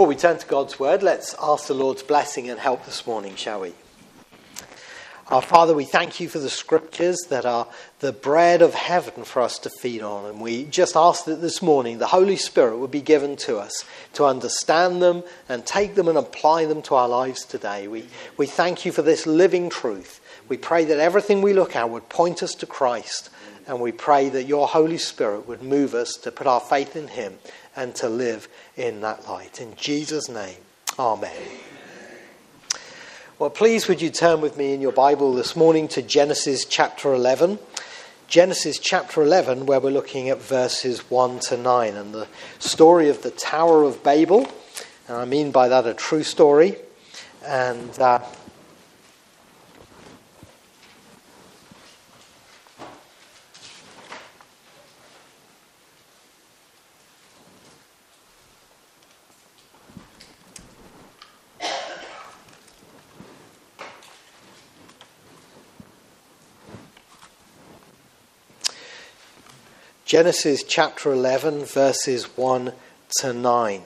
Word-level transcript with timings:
before 0.00 0.08
we 0.08 0.16
turn 0.16 0.38
to 0.38 0.46
God's 0.46 0.80
word, 0.80 1.02
let's 1.02 1.34
ask 1.42 1.66
the 1.66 1.74
Lord's 1.74 2.02
blessing 2.02 2.48
and 2.48 2.58
help 2.58 2.86
this 2.86 3.06
morning, 3.06 3.36
shall 3.36 3.60
we? 3.60 3.74
Our 5.28 5.42
Father, 5.42 5.74
we 5.74 5.84
thank 5.84 6.20
you 6.20 6.26
for 6.26 6.38
the 6.38 6.48
scriptures 6.48 7.18
that 7.28 7.44
are 7.44 7.68
the 7.98 8.10
bread 8.10 8.62
of 8.62 8.72
heaven 8.72 9.24
for 9.24 9.42
us 9.42 9.58
to 9.58 9.68
feed 9.68 10.00
on. 10.00 10.24
And 10.24 10.40
we 10.40 10.64
just 10.64 10.96
ask 10.96 11.26
that 11.26 11.42
this 11.42 11.60
morning 11.60 11.98
the 11.98 12.06
Holy 12.06 12.36
Spirit 12.36 12.78
would 12.78 12.90
be 12.90 13.02
given 13.02 13.36
to 13.44 13.58
us 13.58 13.84
to 14.14 14.24
understand 14.24 15.02
them 15.02 15.22
and 15.50 15.66
take 15.66 15.96
them 15.96 16.08
and 16.08 16.16
apply 16.16 16.64
them 16.64 16.80
to 16.80 16.94
our 16.94 17.06
lives 17.06 17.44
today. 17.44 17.86
We, 17.86 18.06
we 18.38 18.46
thank 18.46 18.86
you 18.86 18.92
for 18.92 19.02
this 19.02 19.26
living 19.26 19.68
truth. 19.68 20.22
We 20.48 20.56
pray 20.56 20.86
that 20.86 20.98
everything 20.98 21.42
we 21.42 21.52
look 21.52 21.76
at 21.76 21.90
would 21.90 22.08
point 22.08 22.42
us 22.42 22.54
to 22.54 22.64
Christ. 22.64 23.28
And 23.66 23.82
we 23.82 23.92
pray 23.92 24.30
that 24.30 24.44
your 24.44 24.66
Holy 24.66 24.96
Spirit 24.96 25.46
would 25.46 25.62
move 25.62 25.92
us 25.92 26.14
to 26.22 26.32
put 26.32 26.46
our 26.46 26.58
faith 26.58 26.96
in 26.96 27.08
Him 27.08 27.38
and 27.76 27.94
to 27.96 28.08
live 28.08 28.48
in 28.76 29.00
that 29.00 29.28
light. 29.28 29.60
In 29.60 29.74
Jesus' 29.76 30.28
name, 30.28 30.56
Amen. 30.98 31.30
Well, 33.38 33.48
please 33.48 33.88
would 33.88 34.02
you 34.02 34.10
turn 34.10 34.42
with 34.42 34.58
me 34.58 34.74
in 34.74 34.82
your 34.82 34.92
Bible 34.92 35.32
this 35.32 35.56
morning 35.56 35.88
to 35.88 36.02
Genesis 36.02 36.66
chapter 36.66 37.14
11. 37.14 37.58
Genesis 38.28 38.78
chapter 38.78 39.22
11, 39.22 39.66
where 39.66 39.80
we're 39.80 39.90
looking 39.90 40.28
at 40.28 40.42
verses 40.42 41.10
1 41.10 41.38
to 41.40 41.56
9 41.56 41.94
and 41.94 42.12
the 42.12 42.28
story 42.58 43.08
of 43.08 43.22
the 43.22 43.30
Tower 43.30 43.82
of 43.82 44.02
Babel. 44.02 44.46
And 45.08 45.16
I 45.16 45.24
mean 45.24 45.52
by 45.52 45.68
that 45.68 45.86
a 45.86 45.94
true 45.94 46.22
story. 46.22 46.76
And 47.46 47.98
uh, 47.98 48.20
Genesis 70.10 70.64
chapter 70.64 71.12
11, 71.12 71.66
verses 71.66 72.36
1 72.36 72.72
to 73.20 73.32
9. 73.32 73.82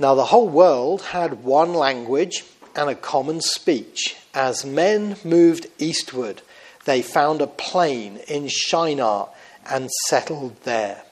Now, 0.00 0.16
the 0.16 0.24
whole 0.24 0.48
world 0.48 1.02
had 1.02 1.44
one 1.44 1.72
language 1.72 2.42
and 2.74 2.90
a 2.90 2.96
common 2.96 3.40
speech. 3.40 4.16
As 4.34 4.66
men 4.66 5.18
moved 5.22 5.68
eastward, 5.78 6.42
they 6.84 7.00
found 7.00 7.40
a 7.40 7.46
plain 7.46 8.16
in 8.26 8.48
Shinar 8.48 9.28
and 9.70 9.88
settled 10.08 10.60
there. 10.64 11.04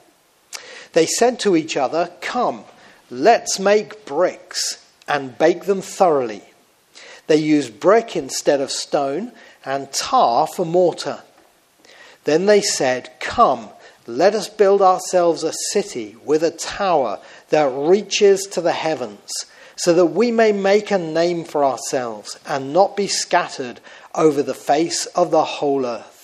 They 0.94 1.06
said 1.06 1.38
to 1.38 1.54
each 1.54 1.76
other, 1.76 2.10
Come, 2.20 2.64
let's 3.08 3.60
make 3.60 4.04
bricks 4.04 4.84
and 5.06 5.38
bake 5.38 5.66
them 5.66 5.80
thoroughly. 5.80 6.42
They 7.28 7.36
used 7.36 7.78
brick 7.78 8.16
instead 8.16 8.60
of 8.60 8.72
stone 8.72 9.30
and 9.64 9.92
tar 9.92 10.48
for 10.48 10.66
mortar. 10.66 11.22
Then 12.24 12.46
they 12.46 12.60
said, 12.60 13.10
Come, 13.20 13.68
let 14.06 14.34
us 14.34 14.48
build 14.48 14.82
ourselves 14.82 15.42
a 15.42 15.52
city 15.70 16.16
with 16.24 16.42
a 16.42 16.50
tower 16.50 17.20
that 17.50 17.70
reaches 17.70 18.46
to 18.48 18.60
the 18.60 18.72
heavens, 18.72 19.30
so 19.76 19.92
that 19.94 20.06
we 20.06 20.30
may 20.30 20.52
make 20.52 20.90
a 20.90 20.98
name 20.98 21.44
for 21.44 21.64
ourselves 21.64 22.38
and 22.46 22.72
not 22.72 22.96
be 22.96 23.06
scattered 23.06 23.80
over 24.14 24.42
the 24.42 24.54
face 24.54 25.06
of 25.06 25.30
the 25.30 25.44
whole 25.44 25.86
earth. 25.86 26.14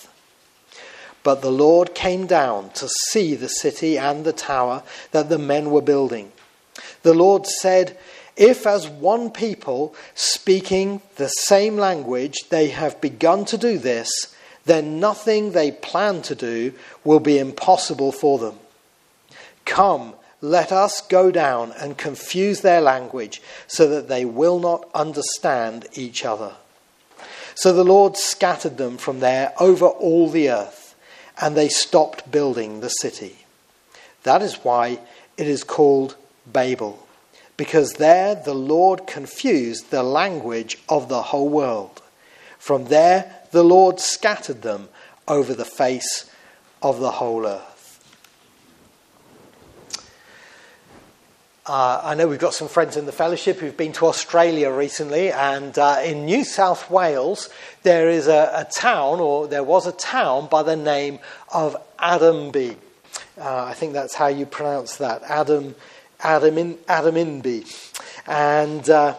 But 1.23 1.43
the 1.43 1.51
Lord 1.51 1.95
came 1.95 2.27
down 2.27 2.71
to 2.71 2.89
see 3.11 3.35
the 3.35 3.49
city 3.49 3.99
and 3.99 4.25
the 4.25 4.33
tower 4.33 4.83
that 5.11 5.29
the 5.29 5.39
men 5.39 5.71
were 5.71 5.83
building. 5.83 6.33
The 7.03 7.15
Lord 7.15 7.47
said, 7.47 7.97
If 8.37 8.67
as 8.67 8.89
one 8.89 9.31
people, 9.31 9.95
speaking 10.15 11.03
the 11.17 11.29
same 11.29 11.77
language, 11.77 12.49
they 12.49 12.69
have 12.69 13.01
begun 13.01 13.45
to 13.47 13.59
do 13.59 13.79
this, 13.79 14.35
then 14.71 15.01
nothing 15.01 15.53
they 15.53 15.73
plan 15.73 16.23
to 16.23 16.35
do 16.35 16.73
will 17.05 17.21
be 17.21 17.39
impossible 17.39 18.13
for 18.13 18.39
them. 18.39 18.55
Come, 19.65 20.15
let 20.41 20.73
us 20.73 21.01
go 21.01 21.31
down 21.31 21.73
and 21.73 21.99
confuse 21.99 22.61
their 22.61 22.81
language 22.81 23.43
so 23.67 23.89
that 23.89 24.09
they 24.09 24.25
will 24.25 24.59
not 24.61 24.89
understand 24.95 25.87
each 25.95 26.25
other. 26.25 26.55
So 27.55 27.73
the 27.73 27.85
Lord 27.85 28.17
scattered 28.17 28.79
them 28.79 28.97
from 28.97 29.21
there 29.21 29.53
over 29.61 29.87
all 29.87 30.31
the 30.31 30.51
earth, 30.51 30.95
and 31.41 31.57
they 31.57 31.69
stopped 31.69 32.31
building 32.31 32.81
the 32.81 32.89
city. 32.89 33.37
That 34.23 34.41
is 34.41 34.55
why 34.63 35.01
it 35.37 35.47
is 35.47 35.65
called 35.65 36.17
Babel, 36.51 37.07
because 37.57 37.95
there 37.95 38.35
the 38.35 38.55
Lord 38.55 39.07
confused 39.07 39.91
the 39.91 40.03
language 40.03 40.79
of 40.89 41.09
the 41.09 41.23
whole 41.23 41.49
world. 41.49 42.01
From 42.59 42.87
there 42.87 43.40
the 43.51 43.65
Lord 43.65 44.01
scattered 44.01 44.63
them 44.63 44.89
over 45.27 45.55
the 45.55 45.65
face 45.65 46.31
of 46.83 47.01
the 47.01 47.11
whole 47.11 47.47
earth. 47.47 47.71
Uh, 51.67 52.01
I 52.03 52.15
know 52.15 52.27
we've 52.27 52.39
got 52.39 52.55
some 52.55 52.67
friends 52.67 52.97
in 52.97 53.07
the 53.07 53.13
fellowship 53.13 53.59
who've 53.59 53.77
been 53.77 53.93
to 53.93 54.07
Australia 54.07 54.73
recently, 54.73 55.31
and 55.31 55.79
uh, 55.79 56.01
in 56.03 56.25
New 56.25 56.43
South 56.43 56.91
Wales, 56.91 57.49
there 57.85 58.11
is 58.11 58.27
a, 58.27 58.51
a, 58.55 58.65
town, 58.65 59.21
or 59.21 59.47
there 59.47 59.63
was 59.63 59.87
a 59.87 59.93
town, 59.93 60.49
by 60.49 60.65
the 60.65 60.75
name 60.75 61.21
of 61.53 61.77
Adamby. 61.99 62.77
Uh, 63.39 63.65
I 63.67 63.75
think 63.75 63.93
that's 63.93 64.15
how 64.15 64.27
you 64.27 64.47
pronounce 64.47 64.97
that, 64.97 65.23
Adam, 65.23 65.77
Adam, 66.19 66.59
in, 66.59 66.75
Adamby. 66.89 67.65
And 68.27 68.91
uh, 68.91 69.15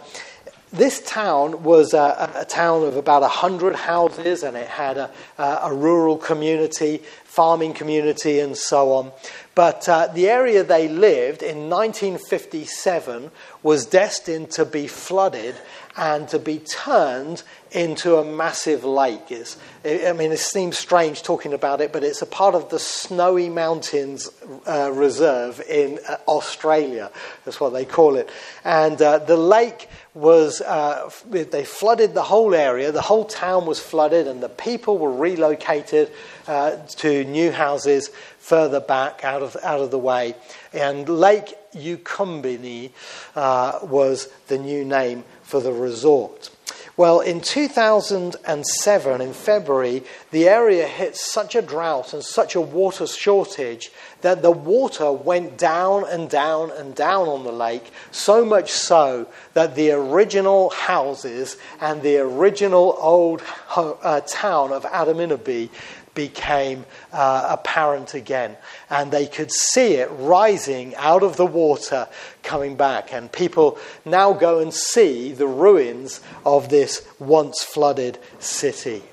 this 0.71 1.01
town 1.01 1.63
was 1.63 1.93
a, 1.93 2.31
a, 2.35 2.45
town 2.45 2.83
of 2.83 2.95
about 2.95 3.21
100 3.21 3.75
houses 3.75 4.43
and 4.43 4.55
it 4.55 4.67
had 4.67 4.97
a, 4.97 5.11
a, 5.37 5.73
rural 5.73 6.17
community, 6.17 7.01
farming 7.25 7.73
community, 7.73 8.39
and 8.39 8.57
so 8.57 8.93
on. 8.93 9.11
But 9.53 9.89
uh, 9.89 10.07
the 10.07 10.29
area 10.29 10.63
they 10.63 10.87
lived 10.87 11.43
in 11.43 11.69
1957 11.69 13.31
was 13.63 13.85
destined 13.85 14.51
to 14.51 14.65
be 14.65 14.87
flooded 14.87 15.55
and 15.97 16.27
to 16.29 16.39
be 16.39 16.59
turned 16.59 17.43
into 17.71 18.17
a 18.17 18.25
massive 18.25 18.83
lake. 18.83 19.29
It's, 19.29 19.57
I 19.85 20.13
mean, 20.13 20.31
it 20.31 20.39
seems 20.39 20.77
strange 20.77 21.23
talking 21.23 21.53
about 21.53 21.81
it, 21.81 21.91
but 21.91 22.03
it's 22.03 22.21
a 22.21 22.25
part 22.25 22.55
of 22.55 22.69
the 22.69 22.79
Snowy 22.79 23.49
Mountains 23.49 24.29
uh, 24.65 24.91
Reserve 24.93 25.61
in 25.69 25.99
uh, 26.07 26.17
Australia. 26.27 27.11
That's 27.45 27.59
what 27.59 27.71
they 27.71 27.85
call 27.85 28.15
it. 28.15 28.29
And 28.63 29.01
uh, 29.01 29.19
the 29.19 29.37
lake 29.37 29.89
was, 30.13 30.61
uh, 30.61 31.09
they 31.29 31.63
flooded 31.63 32.13
the 32.13 32.23
whole 32.23 32.53
area, 32.53 32.91
the 32.91 33.01
whole 33.01 33.25
town 33.25 33.65
was 33.65 33.79
flooded, 33.79 34.27
and 34.27 34.43
the 34.43 34.49
people 34.49 34.97
were 34.97 35.13
relocated 35.13 36.11
uh, 36.47 36.75
to 36.87 37.23
new 37.25 37.51
houses 37.51 38.09
further 38.41 38.79
back 38.79 39.23
out 39.23 39.41
of, 39.41 39.55
out 39.63 39.79
of 39.79 39.91
the 39.91 39.99
way. 39.99 40.35
And 40.73 41.07
Lake 41.07 41.53
Eucumbene 41.73 42.91
uh, 43.35 43.79
was 43.83 44.27
the 44.47 44.57
new 44.57 44.83
name 44.83 45.23
for 45.43 45.61
the 45.61 45.71
resort. 45.71 46.49
Well, 46.97 47.21
in 47.21 47.39
2007, 47.39 49.21
in 49.21 49.33
February, 49.33 50.03
the 50.31 50.49
area 50.49 50.85
hit 50.85 51.15
such 51.15 51.55
a 51.55 51.61
drought 51.61 52.13
and 52.13 52.23
such 52.23 52.53
a 52.53 52.61
water 52.61 53.07
shortage 53.07 53.91
that 54.21 54.41
the 54.41 54.51
water 54.51 55.11
went 55.11 55.57
down 55.57 56.05
and 56.07 56.29
down 56.29 56.69
and 56.71 56.93
down 56.93 57.27
on 57.27 57.43
the 57.43 57.51
lake, 57.51 57.91
so 58.11 58.43
much 58.43 58.71
so 58.71 59.27
that 59.53 59.75
the 59.75 59.91
original 59.91 60.69
houses 60.69 61.57
and 61.79 62.01
the 62.01 62.17
original 62.17 62.95
old 62.99 63.41
uh, 63.75 64.19
town 64.27 64.73
of 64.73 64.83
Adaminaby 64.83 65.69
became 66.13 66.85
uh, 67.11 67.47
apparent 67.49 68.13
again. 68.13 68.57
And 68.89 69.11
they 69.11 69.27
could 69.27 69.51
see 69.51 69.95
it 69.95 70.09
rising 70.11 70.95
out 70.95 71.23
of 71.23 71.37
the 71.37 71.45
water 71.45 72.07
coming 72.43 72.75
back. 72.75 73.13
And 73.13 73.31
people 73.31 73.77
now 74.05 74.33
go 74.33 74.59
and 74.59 74.73
see 74.73 75.31
the 75.31 75.47
ruins 75.47 76.21
of 76.45 76.69
this 76.69 77.07
once 77.19 77.63
flooded 77.63 78.19
city. 78.39 79.03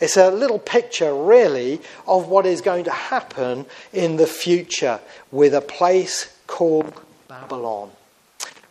It's 0.00 0.16
a 0.16 0.30
little 0.30 0.58
picture, 0.58 1.14
really, 1.14 1.80
of 2.06 2.28
what 2.28 2.46
is 2.46 2.62
going 2.62 2.84
to 2.84 2.90
happen 2.90 3.66
in 3.92 4.16
the 4.16 4.26
future 4.26 4.98
with 5.30 5.54
a 5.54 5.60
place 5.60 6.34
called 6.46 6.98
Babylon. 7.28 7.90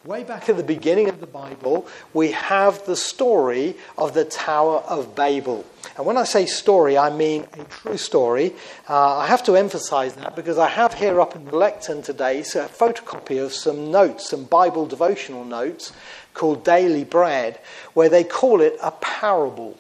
Way 0.06 0.24
back 0.24 0.48
at 0.48 0.56
the 0.56 0.64
beginning 0.64 1.10
of 1.10 1.20
the 1.20 1.28
Bible, 1.28 1.86
we 2.14 2.32
have 2.32 2.86
the 2.86 2.96
story 2.96 3.76
of 3.98 4.14
the 4.14 4.24
Tower 4.24 4.78
of 4.88 5.14
Babel. 5.14 5.66
And 5.98 6.06
when 6.06 6.16
I 6.16 6.24
say 6.24 6.46
story, 6.46 6.98
I 6.98 7.10
mean 7.10 7.46
a 7.52 7.66
true 7.66 7.98
story. 7.98 8.54
Uh, 8.88 9.18
I 9.18 9.28
have 9.28 9.44
to 9.44 9.58
emphasize 9.58 10.14
that 10.16 10.38
because 10.38 10.58
I 10.58 10.70
have 10.70 10.94
here 10.94 11.20
up 11.20 11.36
in 11.36 11.44
the 11.44 11.56
lectern 11.58 12.02
today 12.02 12.44
so 12.44 12.64
a 12.64 12.70
photocopy 12.70 13.44
of 13.44 13.52
some 13.52 13.92
notes, 13.92 14.30
some 14.30 14.46
Bible 14.46 14.86
devotional 14.86 15.44
notes 15.44 15.92
called 16.34 16.64
Daily 16.64 17.04
Bread, 17.04 17.60
where 17.94 18.08
they 18.08 18.24
call 18.24 18.62
it 18.62 18.78
a 18.82 18.92
parable. 18.92 19.78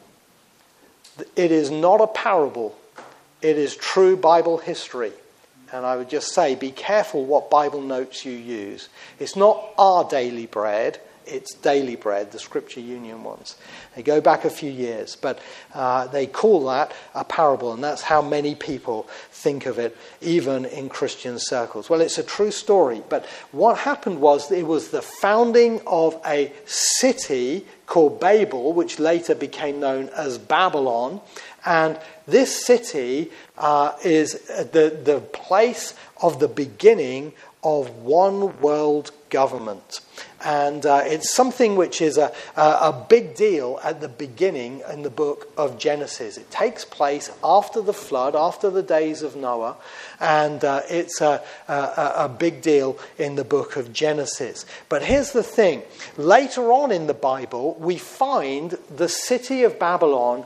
It 1.38 1.54
is 1.54 1.72
not 1.72 2.02
a 2.02 2.08
parable, 2.08 2.78
it 3.42 3.58
is 3.58 3.74
true 3.74 4.18
Bible 4.18 4.58
history. 4.58 5.14
And 5.72 5.86
I 5.86 5.96
would 5.96 6.10
just 6.10 6.34
say 6.34 6.56
be 6.56 6.72
careful 6.72 7.26
what 7.26 7.50
Bible 7.50 7.82
notes 7.82 8.26
you 8.26 8.32
use. 8.32 8.90
It's 9.20 9.36
not 9.36 9.64
our 9.78 10.04
daily 10.04 10.46
bread, 10.46 11.00
it's 11.32 11.54
daily 11.54 11.96
bread, 11.96 12.32
the 12.32 12.40
Scripture 12.40 12.80
Union 12.80 13.24
ones. 13.24 13.56
They 13.96 14.04
go 14.04 14.22
back 14.22 14.46
a 14.46 14.50
few 14.50 14.72
years, 14.72 15.16
but 15.16 15.40
uh, 15.74 16.08
they 16.08 16.26
call 16.26 16.66
that 16.68 16.92
a 17.14 17.24
parable, 17.24 17.74
and 17.74 17.84
that's 17.84 18.02
how 18.02 18.22
many 18.22 18.56
people 18.56 19.08
think 19.32 19.66
of 19.66 19.80
it, 19.80 19.96
even 20.22 20.66
in 20.66 20.90
Christian 20.90 21.38
circles. 21.40 21.90
Well, 21.90 22.02
it's 22.02 22.18
a 22.18 22.24
true 22.24 22.52
story, 22.52 23.04
but 23.10 23.26
what 23.52 23.78
happened 23.78 24.22
was 24.22 24.52
it 24.52 24.66
was 24.66 24.90
the 24.90 25.02
founding 25.02 25.82
of 25.86 26.20
a 26.26 26.52
city 26.66 27.66
called 27.86 28.20
Babel, 28.20 28.74
which 28.74 29.00
later 29.00 29.36
became 29.36 29.80
known 29.80 30.10
as 30.10 30.38
Babylon. 30.38 31.22
And 31.66 32.00
this 32.28 32.66
city 32.66 33.32
uh, 33.58 33.94
is 34.04 34.34
the, 34.48 35.00
the 35.04 35.22
place 35.34 35.94
of 36.22 36.40
the 36.40 36.48
beginning 36.48 37.34
of 37.64 37.90
one 37.98 38.60
world 38.62 39.12
government. 39.30 40.00
And 40.44 40.86
uh, 40.86 41.02
it's 41.04 41.30
something 41.30 41.76
which 41.76 42.02
is 42.02 42.18
a, 42.18 42.34
a, 42.56 42.62
a, 42.62 43.06
big 43.10 43.36
deal 43.36 43.80
at 43.84 44.00
the 44.00 44.08
beginning 44.08 44.82
in 44.92 45.04
the 45.04 45.10
book 45.10 45.52
of 45.58 45.78
Genesis. 45.78 46.38
It 46.38 46.50
takes 46.50 46.86
place 46.86 47.30
after 47.44 47.82
the 47.82 47.94
flood, 47.94 48.36
after 48.36 48.70
the 48.70 48.82
days 48.82 49.22
of 49.22 49.36
Noah, 49.36 49.76
and 50.20 50.64
uh, 50.64 50.82
it's 50.90 51.20
a, 51.20 51.44
a, 51.68 51.74
a 51.74 52.30
big 52.30 52.62
deal 52.62 52.98
in 53.18 53.36
the 53.36 53.44
book 53.44 53.76
of 53.76 53.92
Genesis. 53.92 54.66
But 54.88 55.04
here's 55.04 55.32
the 55.32 55.44
thing 55.44 55.84
later 56.18 56.72
on 56.72 56.92
in 56.92 57.08
the 57.08 57.14
Bible, 57.14 57.76
we 57.78 57.98
find 57.98 58.78
the 58.96 59.10
city 59.10 59.64
of 59.64 59.78
Babylon 59.78 60.46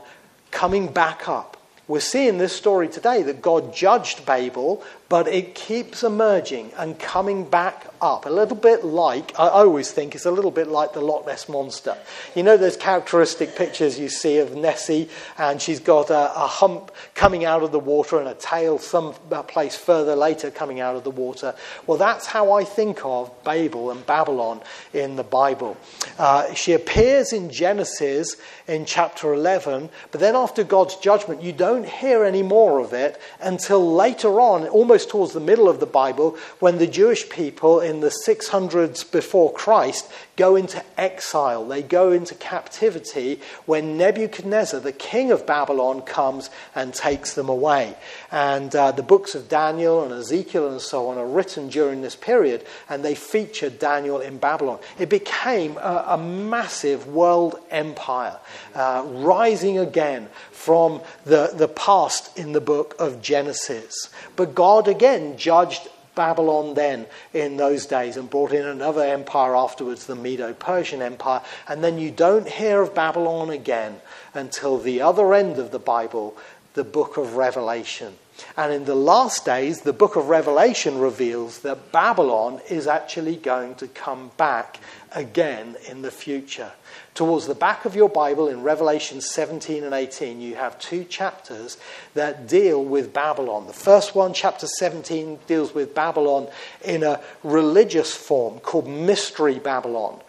coming 0.54 0.86
back 0.86 1.28
up. 1.28 1.58
We're 1.86 2.00
seeing 2.00 2.38
this 2.38 2.56
story 2.56 2.88
today 2.88 3.22
that 3.24 3.42
God 3.42 3.74
judged 3.74 4.24
Babel, 4.24 4.82
but 5.08 5.28
it 5.28 5.54
keeps 5.54 6.02
emerging 6.02 6.72
and 6.78 6.98
coming 6.98 7.48
back 7.48 7.86
up. 8.00 8.26
A 8.26 8.30
little 8.30 8.56
bit 8.56 8.84
like, 8.84 9.38
I 9.38 9.48
always 9.48 9.90
think 9.90 10.14
it's 10.14 10.26
a 10.26 10.30
little 10.30 10.50
bit 10.50 10.66
like 10.66 10.92
the 10.92 11.00
Loch 11.00 11.26
Ness 11.26 11.48
Monster. 11.48 11.96
You 12.34 12.42
know 12.42 12.56
those 12.56 12.76
characteristic 12.76 13.54
pictures 13.54 13.98
you 13.98 14.08
see 14.08 14.38
of 14.38 14.56
Nessie, 14.56 15.08
and 15.38 15.60
she's 15.60 15.80
got 15.80 16.10
a, 16.10 16.34
a 16.34 16.46
hump 16.46 16.90
coming 17.14 17.44
out 17.44 17.62
of 17.62 17.70
the 17.70 17.78
water 17.78 18.18
and 18.18 18.28
a 18.28 18.34
tail 18.34 18.78
some 18.78 19.14
place 19.48 19.76
further 19.76 20.16
later 20.16 20.50
coming 20.50 20.80
out 20.80 20.96
of 20.96 21.04
the 21.04 21.10
water. 21.10 21.54
Well, 21.86 21.98
that's 21.98 22.26
how 22.26 22.52
I 22.52 22.64
think 22.64 23.04
of 23.04 23.30
Babel 23.44 23.90
and 23.90 24.04
Babylon 24.06 24.62
in 24.92 25.16
the 25.16 25.24
Bible. 25.24 25.76
Uh, 26.18 26.52
she 26.54 26.72
appears 26.72 27.32
in 27.32 27.50
Genesis 27.50 28.36
in 28.66 28.84
chapter 28.84 29.34
11, 29.34 29.90
but 30.10 30.20
then 30.20 30.34
after 30.34 30.64
God's 30.64 30.96
judgment, 30.96 31.42
you 31.42 31.52
don't 31.52 31.86
hear 31.86 32.24
any 32.24 32.42
more 32.42 32.80
of 32.80 32.92
it 32.92 33.20
until 33.40 33.94
later 33.94 34.40
on, 34.40 34.66
almost 34.68 34.93
towards 35.02 35.32
the 35.32 35.40
middle 35.40 35.68
of 35.68 35.80
the 35.80 35.86
Bible, 35.86 36.36
when 36.60 36.78
the 36.78 36.86
Jewish 36.86 37.28
people 37.28 37.80
in 37.80 38.00
the 38.00 38.14
600s 38.26 39.10
before 39.10 39.52
Christ 39.52 40.10
go 40.36 40.56
into 40.56 40.82
exile. 40.98 41.66
They 41.66 41.82
go 41.82 42.12
into 42.12 42.34
captivity 42.34 43.40
when 43.66 43.96
Nebuchadnezzar, 43.96 44.80
the 44.80 44.92
king 44.92 45.30
of 45.30 45.46
Babylon, 45.46 46.02
comes 46.02 46.50
and 46.74 46.92
takes 46.92 47.34
them 47.34 47.48
away. 47.48 47.96
And 48.32 48.74
uh, 48.74 48.92
the 48.92 49.02
books 49.02 49.34
of 49.34 49.48
Daniel 49.48 50.02
and 50.02 50.12
Ezekiel 50.12 50.70
and 50.70 50.80
so 50.80 51.08
on 51.08 51.18
are 51.18 51.26
written 51.26 51.68
during 51.68 52.02
this 52.02 52.16
period, 52.16 52.64
and 52.88 53.04
they 53.04 53.14
feature 53.14 53.70
Daniel 53.70 54.20
in 54.20 54.38
Babylon. 54.38 54.78
It 54.98 55.08
became 55.08 55.76
a, 55.76 56.04
a 56.08 56.18
massive 56.18 57.06
world 57.06 57.58
empire, 57.70 58.38
uh, 58.74 59.04
rising 59.06 59.78
again 59.78 60.28
from 60.54 61.02
the, 61.24 61.50
the 61.54 61.68
past 61.68 62.36
in 62.38 62.52
the 62.52 62.60
book 62.60 62.94
of 62.98 63.20
Genesis. 63.20 64.08
But 64.36 64.54
God 64.54 64.88
again 64.88 65.36
judged 65.36 65.88
Babylon 66.14 66.74
then 66.74 67.06
in 67.32 67.56
those 67.56 67.86
days 67.86 68.16
and 68.16 68.30
brought 68.30 68.52
in 68.52 68.64
another 68.64 69.02
empire 69.02 69.56
afterwards, 69.56 70.06
the 70.06 70.14
Medo 70.14 70.52
Persian 70.52 71.02
Empire. 71.02 71.42
And 71.68 71.82
then 71.82 71.98
you 71.98 72.10
don't 72.10 72.48
hear 72.48 72.82
of 72.82 72.94
Babylon 72.94 73.50
again 73.50 74.00
until 74.32 74.78
the 74.78 75.00
other 75.00 75.34
end 75.34 75.58
of 75.58 75.70
the 75.70 75.78
Bible, 75.78 76.36
the 76.74 76.84
book 76.84 77.16
of 77.16 77.34
Revelation. 77.34 78.14
And 78.56 78.72
in 78.72 78.84
the 78.84 78.94
last 78.94 79.44
days, 79.44 79.82
the 79.82 79.92
book 79.92 80.16
of 80.16 80.28
Revelation 80.28 80.98
reveals 80.98 81.60
that 81.60 81.92
Babylon 81.92 82.60
is 82.68 82.86
actually 82.86 83.36
going 83.36 83.74
to 83.76 83.86
come 83.88 84.30
back 84.36 84.78
again 85.12 85.76
in 85.88 86.02
the 86.02 86.10
future. 86.10 86.72
Towards 87.14 87.46
the 87.46 87.54
back 87.54 87.84
of 87.84 87.94
your 87.94 88.08
Bible 88.08 88.48
in 88.48 88.64
Revelation 88.64 89.20
17 89.20 89.84
and 89.84 89.94
18, 89.94 90.40
you 90.40 90.56
have 90.56 90.76
two 90.80 91.04
chapters 91.04 91.76
that 92.14 92.48
deal 92.48 92.84
with 92.84 93.12
Babylon. 93.12 93.68
The 93.68 93.72
first 93.72 94.16
one, 94.16 94.34
chapter 94.34 94.66
17, 94.66 95.38
deals 95.46 95.72
with 95.72 95.94
Babylon 95.94 96.48
in 96.84 97.04
a 97.04 97.20
religious 97.44 98.12
form 98.12 98.58
called 98.58 98.88
Mystery 98.88 99.60
Babylon. 99.60 100.20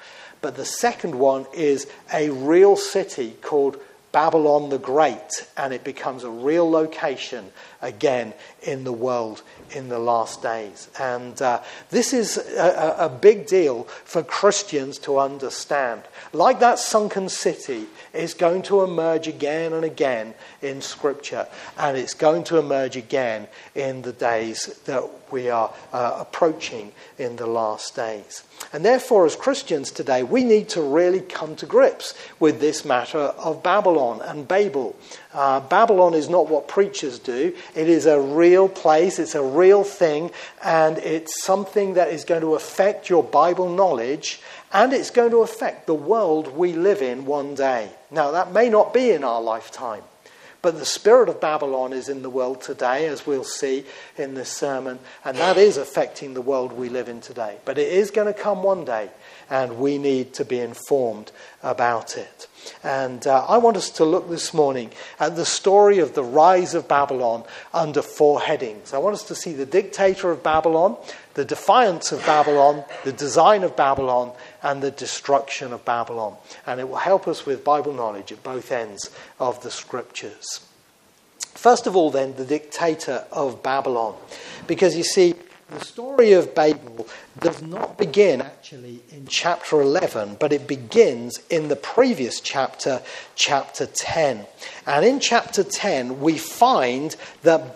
But 0.41 0.57
the 0.57 0.65
second 0.65 1.15
one 1.15 1.47
is 1.55 1.87
a 2.13 2.29
real 2.29 2.75
city 2.75 3.35
called 3.41 3.79
Babylon 4.11 4.69
the 4.69 4.77
Great, 4.77 5.47
and 5.57 5.73
it 5.73 5.83
becomes 5.83 6.23
a 6.23 6.29
real 6.29 6.69
location 6.69 7.51
again 7.85 8.33
in 8.63 8.83
the 8.83 8.91
world 8.91 9.41
in 9.71 9.89
the 9.89 9.99
last 9.99 10.41
days. 10.41 10.89
And 10.99 11.39
uh, 11.41 11.61
this 11.89 12.13
is 12.13 12.37
a, 12.37 12.95
a 12.99 13.09
big 13.09 13.47
deal 13.47 13.83
for 13.83 14.23
Christians 14.23 14.97
to 14.99 15.19
understand. 15.19 16.01
Like 16.33 16.59
that 16.59 16.79
sunken 16.79 17.29
city 17.29 17.85
is 18.13 18.33
going 18.33 18.63
to 18.63 18.81
emerge 18.81 19.27
again 19.27 19.73
and 19.73 19.85
again 19.85 20.33
in 20.61 20.81
Scripture, 20.81 21.47
and 21.77 21.97
it's 21.97 22.13
going 22.13 22.43
to 22.45 22.57
emerge 22.57 22.97
again 22.97 23.47
in 23.75 24.01
the 24.01 24.13
days 24.13 24.79
that 24.85 25.03
we 25.31 25.49
are 25.49 25.73
uh, 25.91 26.17
approaching 26.19 26.91
in 27.17 27.35
the 27.35 27.47
last 27.47 27.95
days. 27.95 28.43
And 28.71 28.85
therefore, 28.85 29.25
as 29.25 29.35
Christians 29.35 29.91
today, 29.91 30.23
we 30.23 30.43
need 30.43 30.69
to 30.69 30.81
really 30.81 31.19
come 31.19 31.55
to 31.57 31.65
grips 31.65 32.13
with 32.39 32.59
this 32.59 32.85
matter 32.85 33.17
of 33.17 33.63
Babylon 33.63 34.21
and 34.21 34.47
Babel. 34.47 34.95
Uh, 35.35 35.59
Babylon 35.59 36.13
is 36.13 36.29
not 36.29 36.49
what 36.49 36.69
preachers 36.69 37.19
do, 37.19 37.53
it 37.75 37.89
is 37.89 38.05
a 38.05 38.19
real 38.19 38.69
place, 38.69 39.19
it's 39.19 39.35
a 39.35 39.43
real 39.43 39.83
thing, 39.83 40.31
and 40.63 40.97
it's 40.99 41.43
something 41.43 41.95
that 41.95 42.07
is 42.07 42.23
going 42.23 42.41
to 42.41 42.55
affect 42.55 43.09
your 43.09 43.21
Bible 43.21 43.69
knowledge 43.69 44.41
and 44.71 44.91
it's 44.91 45.09
going 45.09 45.31
to 45.31 45.37
affect 45.37 45.87
the 45.87 45.93
world 45.93 46.55
we 46.55 46.73
live 46.73 47.01
in 47.01 47.25
one 47.25 47.55
day. 47.55 47.89
Now, 48.11 48.31
that 48.31 48.51
may 48.51 48.69
not 48.69 48.93
be 48.93 49.11
in 49.11 49.23
our 49.23 49.41
lifetime. 49.41 50.03
But 50.61 50.79
the 50.79 50.85
spirit 50.85 51.29
of 51.29 51.39
Babylon 51.39 51.93
is 51.93 52.09
in 52.09 52.23
the 52.23 52.29
world 52.29 52.59
today, 52.59 53.05
as 53.05 53.27
we'll 53.27 53.43
see 53.43 53.85
in 54.17 54.33
this 54.33 54.49
sermon, 54.49 54.97
and 55.23 55.37
that 55.37 55.57
is 55.57 55.77
affecting 55.77 56.33
the 56.33 56.41
world 56.41 56.73
we 56.73 56.89
live 56.89 57.07
in 57.07 57.21
today. 57.21 57.57
But 57.65 57.77
it 57.77 57.87
is 57.87 58.09
going 58.09 58.33
to 58.33 58.37
come 58.37 58.63
one 58.63 58.83
day, 58.83 59.11
and 59.49 59.77
we 59.77 59.97
need 59.97 60.33
to 60.33 60.45
be 60.45 60.59
informed 60.59 61.31
about 61.63 62.17
it. 62.17 62.47
And 62.83 63.25
uh, 63.27 63.45
I 63.47 63.57
want 63.57 63.77
us 63.77 63.89
to 63.91 64.05
look 64.05 64.29
this 64.29 64.53
morning 64.53 64.91
at 65.19 65.35
the 65.35 65.45
story 65.45 65.99
of 65.99 66.15
the 66.15 66.23
rise 66.23 66.73
of 66.73 66.87
Babylon 66.87 67.43
under 67.73 68.01
four 68.01 68.41
headings. 68.41 68.93
I 68.93 68.97
want 68.97 69.13
us 69.13 69.23
to 69.27 69.35
see 69.35 69.53
the 69.53 69.65
dictator 69.65 70.31
of 70.31 70.43
Babylon, 70.43 70.97
the 71.35 71.45
defiance 71.45 72.11
of 72.11 72.25
Babylon, 72.25 72.83
the 73.03 73.11
design 73.11 73.63
of 73.63 73.75
Babylon, 73.75 74.31
and 74.63 74.81
the 74.81 74.91
destruction 74.91 75.73
of 75.73 75.85
Babylon. 75.85 76.35
And 76.65 76.79
it 76.79 76.89
will 76.89 76.95
help 76.97 77.27
us 77.27 77.45
with 77.45 77.63
Bible 77.63 77.93
knowledge 77.93 78.31
at 78.31 78.43
both 78.43 78.71
ends 78.71 79.11
of 79.39 79.61
the 79.61 79.71
scriptures. 79.71 80.61
First 81.39 81.87
of 81.87 81.95
all, 81.95 82.11
then, 82.11 82.35
the 82.35 82.45
dictator 82.45 83.25
of 83.31 83.63
Babylon. 83.63 84.15
Because 84.67 84.95
you 84.95 85.03
see, 85.03 85.35
the 85.69 85.79
story 85.83 86.33
of 86.33 86.53
Babel 86.53 87.07
does 87.39 87.61
not 87.61 87.97
begin 87.97 88.41
actually 88.41 89.01
in 89.11 89.25
chapter 89.27 89.81
11, 89.81 90.37
but 90.39 90.53
it 90.53 90.67
begins 90.67 91.39
in 91.49 91.69
the 91.69 91.75
previous 91.75 92.39
chapter, 92.39 93.01
chapter 93.35 93.87
10. 93.87 94.45
And 94.85 95.05
in 95.05 95.19
chapter 95.19 95.63
10, 95.63 96.21
we 96.21 96.37
find 96.37 97.15
that 97.41 97.75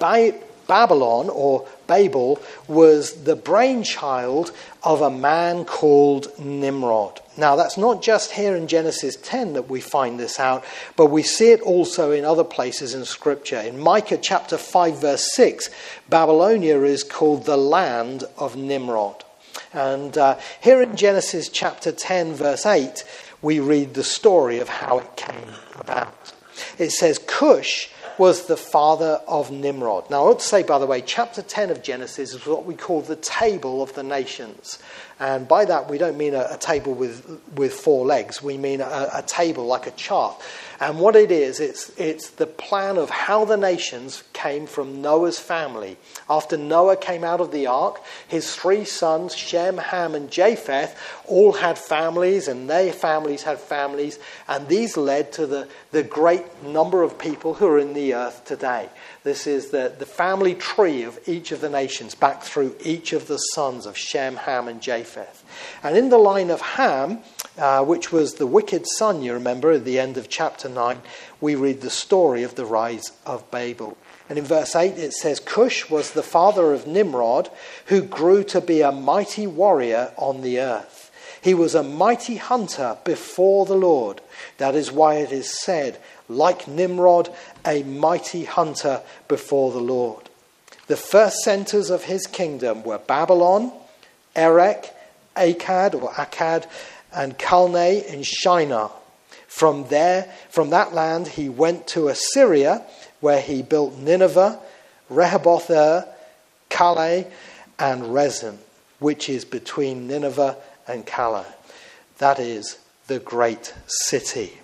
Babylon, 0.67 1.29
or 1.29 1.67
Babel, 1.89 2.39
was 2.69 3.23
the 3.23 3.35
brainchild 3.35 4.53
of 4.83 5.01
a 5.01 5.09
man 5.09 5.65
called 5.65 6.31
Nimrod. 6.39 7.19
Now, 7.35 7.55
that's 7.55 7.77
not 7.77 8.01
just 8.01 8.31
here 8.31 8.55
in 8.55 8.67
Genesis 8.67 9.17
10 9.17 9.53
that 9.53 9.69
we 9.69 9.81
find 9.81 10.19
this 10.19 10.39
out, 10.39 10.63
but 10.95 11.07
we 11.07 11.23
see 11.23 11.51
it 11.51 11.61
also 11.61 12.11
in 12.11 12.23
other 12.23 12.43
places 12.43 12.93
in 12.93 13.03
Scripture. 13.05 13.59
In 13.59 13.79
Micah 13.79 14.17
chapter 14.17 14.57
5, 14.57 15.01
verse 15.01 15.33
6, 15.33 15.69
Babylonia 16.09 16.81
is 16.83 17.03
called 17.03 17.45
the 17.45 17.57
land 17.57 18.23
of 18.37 18.55
Nimrod. 18.55 19.23
And 19.73 20.17
uh, 20.17 20.39
here 20.61 20.81
in 20.81 20.95
Genesis 20.95 21.49
chapter 21.49 21.91
10, 21.91 22.33
verse 22.35 22.65
8, 22.65 23.03
we 23.41 23.59
read 23.59 23.93
the 23.93 24.03
story 24.03 24.59
of 24.59 24.69
how 24.69 24.99
it 24.99 25.15
came 25.15 25.53
about. 25.75 26.33
It 26.77 26.91
says, 26.91 27.19
Cush 27.19 27.89
was 28.19 28.47
the 28.47 28.57
father 28.57 29.21
of 29.27 29.49
Nimrod. 29.49 30.09
Now, 30.09 30.25
I 30.25 30.31
ought 30.31 30.39
to 30.39 30.45
say, 30.45 30.61
by 30.61 30.77
the 30.77 30.85
way, 30.85 31.01
chapter 31.01 31.41
10 31.41 31.69
of 31.69 31.81
Genesis 31.81 32.33
is 32.33 32.45
what 32.45 32.65
we 32.65 32.75
call 32.75 33.01
the 33.01 33.15
table 33.15 33.81
of 33.81 33.93
the 33.93 34.03
nations. 34.03 34.77
And 35.19 35.47
by 35.47 35.65
that, 35.65 35.89
we 35.89 35.97
don't 35.97 36.17
mean 36.17 36.33
a, 36.33 36.47
a 36.51 36.57
table 36.57 36.93
with, 36.93 37.39
with 37.55 37.73
four 37.73 38.05
legs, 38.05 38.43
we 38.43 38.57
mean 38.57 38.81
a, 38.81 39.09
a 39.13 39.23
table 39.25 39.65
like 39.65 39.87
a 39.87 39.91
chart. 39.91 40.39
And 40.81 40.97
what 40.97 41.17
it 41.17 41.29
is, 41.29 41.59
it's, 41.59 41.91
it's 41.97 42.29
the 42.29 42.47
plan 42.47 42.97
of 42.97 43.09
how 43.09 43.43
the 43.43 43.57
nations 43.57 44.23
came 44.31 44.65
from 44.65 45.01
Noah's 45.01 45.37
family. 45.37 45.97
After 46.29 46.55
Noah 46.55 46.95
came 46.95 47.25
out 47.25 47.41
of 47.41 47.51
the 47.51 47.67
ark, 47.67 48.01
his 48.29 48.55
three 48.55 48.85
sons, 48.85 49.35
Shem, 49.35 49.77
Ham, 49.77 50.15
and 50.15 50.31
Japheth, 50.31 50.97
all 51.27 51.51
had 51.51 51.77
families, 51.77 52.47
and 52.47 52.69
their 52.69 52.93
families 52.93 53.43
had 53.43 53.59
families, 53.59 54.19
and 54.47 54.69
these 54.69 54.95
led 54.95 55.33
to 55.33 55.45
the, 55.45 55.67
the 55.91 56.03
great 56.03 56.63
number 56.63 57.03
of 57.03 57.19
people 57.19 57.55
who 57.55 57.67
are 57.67 57.79
in 57.79 57.93
the 57.93 58.13
earth 58.13 58.45
today. 58.45 58.87
This 59.23 59.47
is 59.47 59.69
the, 59.69 59.93
the 59.97 60.05
family 60.05 60.55
tree 60.55 61.03
of 61.03 61.19
each 61.27 61.51
of 61.51 61.59
the 61.59 61.69
nations, 61.69 62.15
back 62.15 62.41
through 62.41 62.75
each 62.83 63.11
of 63.11 63.27
the 63.27 63.37
sons 63.37 63.85
of 63.85 63.97
Shem, 63.97 64.37
Ham, 64.37 64.69
and 64.69 64.81
Japheth. 64.81 65.43
And 65.83 65.97
in 65.97 66.09
the 66.09 66.17
line 66.17 66.49
of 66.49 66.61
Ham, 66.61 67.19
uh, 67.57 67.83
which 67.83 68.13
was 68.13 68.35
the 68.35 68.47
wicked 68.47 68.87
son, 68.87 69.21
you 69.21 69.33
remember, 69.33 69.71
at 69.71 69.83
the 69.83 69.99
end 69.99 70.15
of 70.15 70.29
chapter 70.29 70.69
9, 70.69 71.01
we 71.41 71.55
read 71.55 71.81
the 71.81 71.89
story 71.89 72.43
of 72.43 72.55
the 72.55 72.65
rise 72.65 73.11
of 73.25 73.49
Babel. 73.51 73.97
And 74.29 74.37
in 74.37 74.45
verse 74.45 74.75
8 74.75 74.97
it 74.97 75.13
says, 75.13 75.41
Cush 75.41 75.89
was 75.89 76.11
the 76.11 76.23
father 76.23 76.73
of 76.73 76.87
Nimrod, 76.87 77.49
who 77.87 78.01
grew 78.01 78.43
to 78.45 78.61
be 78.61 78.81
a 78.81 78.91
mighty 78.91 79.47
warrior 79.47 80.13
on 80.15 80.41
the 80.41 80.59
earth. 80.59 81.11
He 81.41 81.53
was 81.53 81.73
a 81.73 81.83
mighty 81.83 82.35
hunter 82.35 82.97
before 83.03 83.65
the 83.65 83.75
Lord. 83.75 84.21
That 84.57 84.75
is 84.75 84.91
why 84.91 85.15
it 85.15 85.31
is 85.31 85.59
said, 85.59 85.97
like 86.29 86.67
Nimrod, 86.67 87.29
a 87.65 87.83
mighty 87.83 88.45
hunter 88.45 89.01
before 89.27 89.71
the 89.71 89.79
Lord. 89.79 90.29
The 90.87 90.95
first 90.95 91.37
centers 91.43 91.89
of 91.89 92.05
his 92.05 92.25
kingdom 92.25 92.83
were 92.83 92.99
Babylon, 92.99 93.71
Erech, 94.35 94.93
Akkad 95.35 96.01
or 96.01 96.11
Akkad, 96.13 96.65
and 97.13 97.37
Calneh 97.37 98.05
in 98.05 98.23
Shinar. 98.23 98.91
From 99.47 99.87
there, 99.87 100.31
from 100.49 100.69
that 100.69 100.93
land, 100.93 101.27
he 101.27 101.49
went 101.49 101.87
to 101.87 102.07
Assyria, 102.07 102.83
where 103.19 103.41
he 103.41 103.61
built 103.61 103.97
Nineveh, 103.97 104.59
Rehoboth, 105.09 106.05
Calah, 106.69 107.25
and 107.79 108.03
Resen, 108.03 108.57
which 108.99 109.27
is 109.27 109.45
between 109.45 110.07
Nineveh 110.07 110.55
and 110.87 111.05
Calah. 111.05 111.45
That 112.19 112.39
is 112.39 112.77
the 113.07 113.19
great 113.19 113.73
city. 113.87 114.59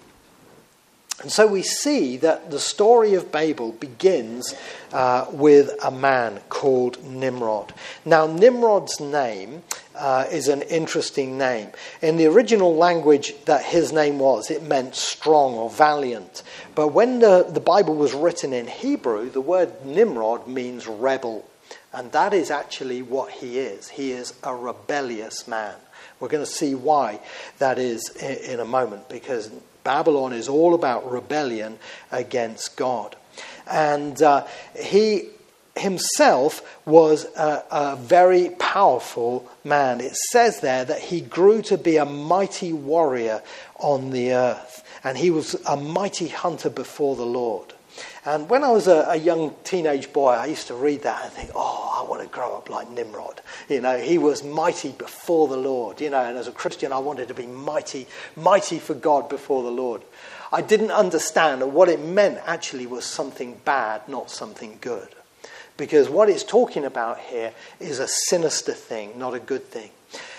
And 1.21 1.31
so 1.31 1.47
we 1.47 1.63
see 1.63 2.17
that 2.17 2.51
the 2.51 2.59
story 2.59 3.13
of 3.13 3.31
Babel 3.31 3.71
begins 3.71 4.53
uh, 4.91 5.25
with 5.31 5.71
a 5.81 5.89
man 5.89 6.41
called 6.49 7.03
Nimrod. 7.05 7.73
Now, 8.03 8.27
Nimrod's 8.27 8.99
name 8.99 9.63
uh, 9.95 10.25
is 10.29 10.49
an 10.49 10.61
interesting 10.63 11.37
name. 11.37 11.69
In 12.01 12.17
the 12.17 12.25
original 12.25 12.75
language 12.75 13.33
that 13.45 13.63
his 13.63 13.93
name 13.93 14.19
was, 14.19 14.51
it 14.51 14.63
meant 14.63 14.93
strong 14.95 15.53
or 15.53 15.69
valiant. 15.69 16.43
But 16.75 16.89
when 16.89 17.19
the, 17.19 17.47
the 17.49 17.61
Bible 17.61 17.95
was 17.95 18.13
written 18.13 18.51
in 18.51 18.67
Hebrew, 18.67 19.29
the 19.29 19.41
word 19.41 19.85
Nimrod 19.85 20.47
means 20.47 20.85
rebel. 20.85 21.45
And 21.93 22.11
that 22.11 22.33
is 22.33 22.51
actually 22.51 23.01
what 23.01 23.31
he 23.31 23.57
is. 23.57 23.87
He 23.87 24.11
is 24.11 24.33
a 24.43 24.53
rebellious 24.53 25.47
man. 25.47 25.75
We're 26.19 26.27
going 26.27 26.43
to 26.43 26.51
see 26.51 26.75
why 26.75 27.21
that 27.59 27.79
is 27.79 28.09
in, 28.17 28.55
in 28.55 28.59
a 28.59 28.65
moment, 28.65 29.07
because 29.07 29.49
Babylon 29.85 30.33
is 30.33 30.49
all 30.49 30.73
about 30.73 31.09
rebellion 31.09 31.79
against 32.11 32.75
God. 32.75 33.15
And 33.71 34.21
uh, 34.21 34.45
he 34.77 35.29
himself 35.77 36.77
was 36.85 37.25
a, 37.35 37.63
a, 37.71 37.95
very 37.97 38.49
powerful 38.59 39.49
man. 39.63 40.01
It 40.01 40.15
says 40.15 40.61
there 40.61 40.85
that 40.85 40.99
he 40.99 41.21
grew 41.21 41.61
to 41.63 41.77
be 41.77 41.97
a 41.97 42.05
mighty 42.05 42.73
warrior 42.73 43.41
on 43.75 44.11
the 44.11 44.33
earth, 44.33 44.83
and 45.03 45.17
he 45.17 45.31
was 45.31 45.55
a 45.67 45.75
mighty 45.75 46.29
hunter 46.29 46.69
before 46.69 47.15
the 47.15 47.25
Lord. 47.25 47.73
And 48.25 48.49
when 48.49 48.63
I 48.63 48.71
was 48.71 48.87
a, 48.87 49.05
a, 49.09 49.15
young 49.15 49.53
teenage 49.63 50.11
boy, 50.11 50.31
I 50.31 50.47
used 50.47 50.67
to 50.67 50.75
read 50.75 51.03
that 51.03 51.23
and 51.23 51.31
think, 51.31 51.51
oh, 51.55 52.01
I 52.03 52.09
want 52.09 52.21
to 52.23 52.27
grow 52.27 52.55
up 52.55 52.69
like 52.69 52.89
Nimrod. 52.89 53.41
You 53.69 53.81
know, 53.81 53.97
he 53.97 54.17
was 54.17 54.43
mighty 54.43 54.91
before 54.91 55.47
the 55.47 55.57
Lord. 55.57 56.01
You 56.01 56.09
know, 56.09 56.21
and 56.21 56.37
as 56.37 56.47
a 56.47 56.51
Christian, 56.51 56.91
I 56.91 56.99
wanted 56.99 57.27
to 57.27 57.33
be 57.33 57.45
mighty, 57.45 58.07
mighty 58.35 58.79
for 58.79 58.93
God 58.93 59.29
before 59.29 59.63
the 59.63 59.71
Lord. 59.71 60.01
I 60.51 60.61
didn't 60.61 60.91
understand 60.91 61.61
that 61.61 61.67
what 61.67 61.89
it 61.89 61.99
meant 61.99 62.39
actually 62.45 62.87
was 62.87 63.05
something 63.05 63.59
bad, 63.65 64.07
not 64.07 64.31
something 64.31 64.77
good. 64.81 65.09
Because 65.77 66.09
what 66.09 66.29
it's 66.29 66.43
talking 66.43 66.85
about 66.85 67.19
here 67.19 67.51
is 67.79 67.99
a 67.99 68.07
sinister 68.07 68.73
thing, 68.73 69.19
not 69.19 69.33
a 69.33 69.39
good 69.39 69.65
thing. 69.65 69.91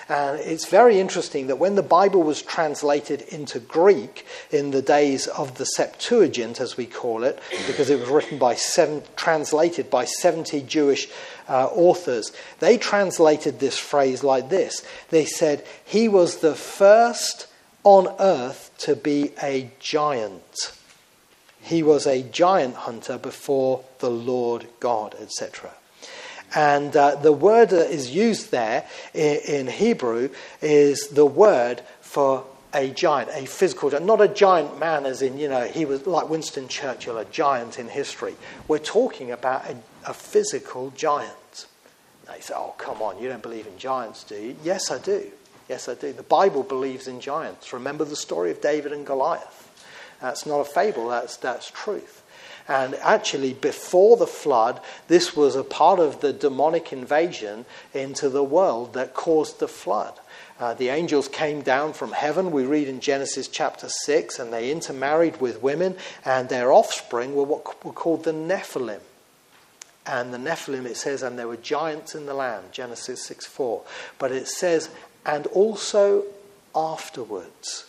And 0.08 0.38
it's 0.38 0.68
very 0.68 1.00
interesting 1.00 1.48
that 1.48 1.58
when 1.58 1.74
the 1.74 1.82
Bible 1.82 2.22
was 2.22 2.40
translated 2.40 3.22
into 3.22 3.58
Greek 3.58 4.24
in 4.52 4.70
the 4.70 4.82
days 4.82 5.26
of 5.26 5.58
the 5.58 5.64
Septuagint, 5.64 6.60
as 6.60 6.76
we 6.76 6.86
call 6.86 7.24
it, 7.24 7.40
because 7.66 7.90
it 7.90 7.98
was 7.98 8.08
written 8.08 8.38
by 8.38 8.54
seven, 8.54 9.02
translated 9.16 9.90
by 9.90 10.04
70 10.04 10.62
Jewish 10.62 11.08
uh, 11.48 11.66
authors, 11.66 12.32
they 12.60 12.78
translated 12.78 13.58
this 13.58 13.78
phrase 13.78 14.22
like 14.22 14.48
this. 14.48 14.86
They 15.10 15.24
said, 15.24 15.66
He 15.84 16.06
was 16.06 16.36
the 16.36 16.54
first 16.54 17.48
on 17.82 18.08
earth 18.20 18.70
to 18.78 18.94
be 18.94 19.32
a 19.42 19.70
giant. 19.80 20.72
He 21.60 21.82
was 21.82 22.06
a 22.06 22.22
giant 22.22 22.76
hunter 22.76 23.18
before 23.18 23.84
the 23.98 24.10
Lord 24.10 24.68
God, 24.78 25.16
etc. 25.20 25.72
And 26.56 26.96
uh, 26.96 27.16
the 27.16 27.32
word 27.32 27.68
that 27.68 27.90
is 27.90 28.10
used 28.10 28.50
there 28.50 28.86
in, 29.12 29.36
in, 29.46 29.66
Hebrew 29.66 30.30
is 30.62 31.08
the 31.08 31.26
word 31.26 31.82
for 32.00 32.46
a 32.72 32.88
giant, 32.88 33.28
a 33.34 33.44
physical 33.44 33.90
giant. 33.90 34.06
Not 34.06 34.22
a 34.22 34.28
giant 34.28 34.78
man, 34.80 35.04
as 35.04 35.20
in, 35.20 35.36
you 35.38 35.48
know, 35.48 35.66
he 35.66 35.84
was 35.84 36.06
like 36.06 36.30
Winston 36.30 36.66
Churchill, 36.66 37.18
a 37.18 37.26
giant 37.26 37.78
in 37.78 37.88
history. 37.88 38.34
We're 38.68 38.78
talking 38.78 39.32
about 39.32 39.68
a, 39.68 39.76
a 40.06 40.14
physical 40.14 40.92
giant. 40.96 41.66
They 42.26 42.40
say, 42.40 42.54
oh, 42.56 42.74
come 42.78 43.02
on, 43.02 43.20
you 43.20 43.28
don't 43.28 43.42
believe 43.42 43.66
in 43.66 43.76
giants, 43.76 44.24
do 44.24 44.34
you? 44.34 44.56
Yes, 44.64 44.90
I 44.90 44.98
do. 44.98 45.30
Yes, 45.68 45.90
I 45.90 45.94
do. 45.94 46.14
The 46.14 46.22
Bible 46.22 46.62
believes 46.62 47.06
in 47.06 47.20
giants. 47.20 47.70
Remember 47.74 48.06
the 48.06 48.16
story 48.16 48.50
of 48.50 48.62
David 48.62 48.92
and 48.92 49.04
Goliath. 49.04 49.64
That's 50.22 50.46
not 50.46 50.60
a 50.60 50.64
fable, 50.64 51.08
that's, 51.08 51.36
that's 51.36 51.70
truth. 51.70 52.22
And 52.68 52.96
actually, 52.96 53.54
before 53.54 54.16
the 54.16 54.26
flood, 54.26 54.80
this 55.06 55.36
was 55.36 55.54
a 55.54 55.62
part 55.62 56.00
of 56.00 56.20
the 56.20 56.32
demonic 56.32 56.92
invasion 56.92 57.64
into 57.94 58.28
the 58.28 58.42
world 58.42 58.94
that 58.94 59.14
caused 59.14 59.60
the 59.60 59.68
flood. 59.68 60.14
Uh, 60.58 60.74
the 60.74 60.88
angels 60.88 61.28
came 61.28 61.60
down 61.60 61.92
from 61.92 62.12
heaven, 62.12 62.50
we 62.50 62.64
read 62.64 62.88
in 62.88 63.00
Genesis 63.00 63.46
chapter 63.46 63.88
6, 63.88 64.38
and 64.38 64.52
they 64.52 64.70
intermarried 64.70 65.40
with 65.40 65.62
women, 65.62 65.94
and 66.24 66.48
their 66.48 66.72
offspring 66.72 67.34
were 67.34 67.44
what 67.44 67.84
were 67.84 67.92
called 67.92 68.24
the 68.24 68.32
Nephilim. 68.32 69.00
And 70.06 70.32
the 70.32 70.38
Nephilim, 70.38 70.86
it 70.86 70.96
says, 70.96 71.22
and 71.22 71.38
there 71.38 71.48
were 71.48 71.56
giants 71.56 72.14
in 72.14 72.26
the 72.26 72.34
land, 72.34 72.72
Genesis 72.72 73.22
6 73.24 73.44
4. 73.44 73.82
But 74.18 74.32
it 74.32 74.48
says, 74.48 74.88
and 75.26 75.46
also 75.48 76.24
afterwards. 76.74 77.86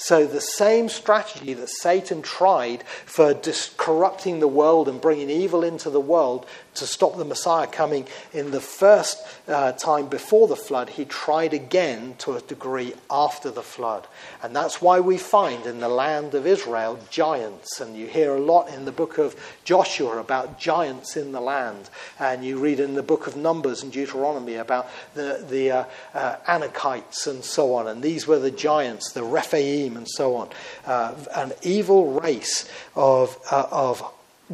So, 0.00 0.26
the 0.26 0.40
same 0.40 0.88
strategy 0.88 1.54
that 1.54 1.68
Satan 1.68 2.22
tried 2.22 2.84
for 3.04 3.34
dis- 3.34 3.74
corrupting 3.76 4.38
the 4.38 4.46
world 4.46 4.88
and 4.88 5.00
bringing 5.00 5.28
evil 5.28 5.64
into 5.64 5.90
the 5.90 6.00
world 6.00 6.46
to 6.78 6.86
stop 6.86 7.16
the 7.16 7.24
Messiah 7.24 7.66
coming 7.66 8.06
in 8.32 8.50
the 8.50 8.60
first 8.60 9.22
uh, 9.46 9.72
time 9.72 10.08
before 10.08 10.48
the 10.48 10.56
flood, 10.56 10.90
he 10.90 11.04
tried 11.04 11.54
again 11.54 12.14
to 12.18 12.34
a 12.34 12.40
degree 12.40 12.94
after 13.10 13.50
the 13.50 13.62
flood. 13.62 14.06
And 14.42 14.54
that's 14.54 14.80
why 14.82 15.00
we 15.00 15.18
find 15.18 15.66
in 15.66 15.80
the 15.80 15.88
land 15.88 16.34
of 16.34 16.46
Israel 16.46 16.98
giants. 17.10 17.80
And 17.80 17.96
you 17.96 18.06
hear 18.06 18.34
a 18.34 18.40
lot 18.40 18.72
in 18.72 18.84
the 18.84 18.92
book 18.92 19.18
of 19.18 19.36
Joshua 19.64 20.18
about 20.18 20.58
giants 20.58 21.16
in 21.16 21.32
the 21.32 21.40
land. 21.40 21.90
And 22.18 22.44
you 22.44 22.58
read 22.58 22.80
in 22.80 22.94
the 22.94 23.02
book 23.02 23.26
of 23.26 23.36
Numbers 23.36 23.82
and 23.82 23.92
Deuteronomy 23.92 24.56
about 24.56 24.88
the, 25.14 25.44
the 25.48 25.70
uh, 25.70 25.84
uh, 26.14 26.36
Anakites 26.46 27.26
and 27.26 27.44
so 27.44 27.74
on. 27.74 27.88
And 27.88 28.02
these 28.02 28.26
were 28.26 28.38
the 28.38 28.50
giants, 28.50 29.12
the 29.12 29.22
Rephaim 29.22 29.96
and 29.96 30.08
so 30.08 30.36
on. 30.36 30.48
Uh, 30.86 31.14
an 31.34 31.52
evil 31.62 32.20
race 32.20 32.68
of, 32.94 33.38
uh, 33.50 33.66
of 33.70 34.02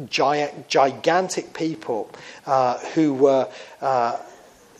giant, 0.09 0.67
gigantic 0.67 1.53
people 1.53 2.09
uh, 2.45 2.77
who 2.93 3.13
were 3.13 3.49
uh, 3.81 4.17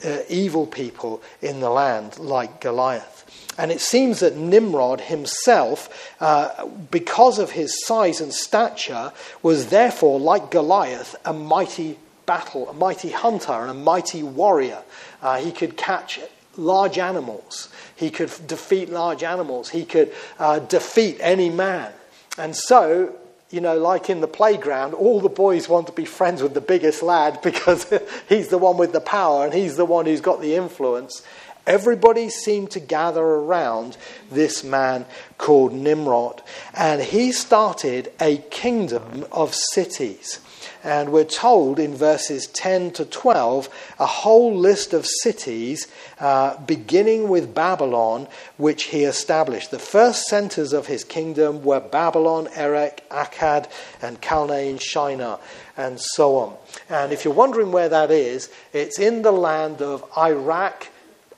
uh, 0.04 0.18
evil 0.30 0.68
people 0.68 1.22
in 1.42 1.60
the 1.60 1.70
land, 1.70 2.20
like 2.20 2.62
Goliath. 2.62 3.14
And 3.58 3.72
it 3.72 3.80
seems 3.80 4.20
that 4.20 4.36
Nimrod 4.36 5.02
himself, 5.02 6.14
uh, 6.20 6.68
because 6.92 7.40
of 7.40 7.52
his 7.52 7.86
size 7.86 8.20
and 8.20 8.34
stature, 8.34 9.14
was 9.42 9.68
therefore, 9.68 10.20
like 10.20 10.52
Goliath, 10.52 11.16
a 11.24 11.34
mighty 11.34 11.98
battle, 12.26 12.70
a 12.70 12.74
mighty 12.74 13.10
hunter, 13.10 13.54
and 13.54 13.72
a 13.72 13.74
mighty 13.74 14.24
warrior. 14.24 14.84
Uh, 15.22 15.38
he 15.38 15.52
could 15.52 15.78
catch 15.78 16.20
large 16.58 16.98
animals. 16.98 17.70
He 17.96 18.10
could 18.10 18.32
defeat 18.46 18.90
large 18.90 19.24
animals. 19.24 19.70
He 19.70 19.86
could 19.86 20.14
uh, 20.38 20.60
defeat 20.60 21.18
any 21.22 21.50
man. 21.50 21.94
And 22.38 22.56
so 22.56 23.16
you 23.56 23.62
know, 23.62 23.78
like 23.78 24.10
in 24.10 24.20
the 24.20 24.28
playground, 24.28 24.94
all 24.94 25.22
the 25.22 25.30
boys 25.30 25.70
want 25.70 25.88
to 25.88 25.94
be 25.94 26.04
friends 26.04 26.44
with 26.44 26.54
the 26.54 26.60
biggest 26.60 27.02
lad 27.02 27.42
because 27.44 27.92
he's 28.28 28.50
the 28.50 28.58
one 28.58 28.76
with 28.76 28.92
the 28.92 29.00
power 29.00 29.46
and 29.46 29.54
he's 29.54 29.78
the 29.78 29.86
one 29.86 30.06
who's 30.06 30.20
got 30.20 30.42
the 30.42 30.56
influence. 30.56 31.24
Everybody 31.66 32.30
seemed 32.30 32.72
to 32.72 32.82
gather 32.82 33.24
around 33.24 33.96
this 34.30 34.62
man 34.64 35.06
called 35.38 35.74
Nimrod, 35.74 36.44
and 36.76 37.02
he 37.02 37.32
started 37.32 38.12
a 38.20 38.38
kingdom 38.52 39.26
of 39.32 39.56
cities. 39.56 40.42
And 40.86 41.12
we're 41.12 41.24
told 41.24 41.80
in 41.80 41.96
verses 41.96 42.46
10 42.46 42.92
to 42.92 43.06
12 43.06 43.70
a 44.00 44.06
whole 44.06 44.56
list 44.56 44.94
of 44.94 45.08
cities, 45.08 45.88
uh, 46.20 46.58
beginning 46.62 47.27
with 47.27 47.56
Babylon, 47.56 48.27
which 48.58 48.84
he 48.84 49.04
established. 49.04 49.72
The 49.72 49.80
first 49.80 50.25
centers 50.27 50.74
of 50.74 50.86
his 50.86 51.04
kingdom 51.04 51.63
were 51.63 51.80
Babylon, 51.80 52.48
Erech, 52.56 53.04
Akkad, 53.10 53.68
and 54.00 54.22
Calneh 54.22 54.70
in 54.70 54.77
Shinar, 54.77 55.39
and 55.75 56.00
so 56.00 56.36
on. 56.36 56.56
And 56.88 57.12
if 57.12 57.25
you're 57.25 57.34
wondering 57.34 57.72
where 57.72 57.89
that 57.89 58.12
is, 58.12 58.51
it's 58.72 59.00
in 59.00 59.24
the 59.24 59.32
land 59.32 59.82
of 59.82 60.06
Iraq, 60.15 60.89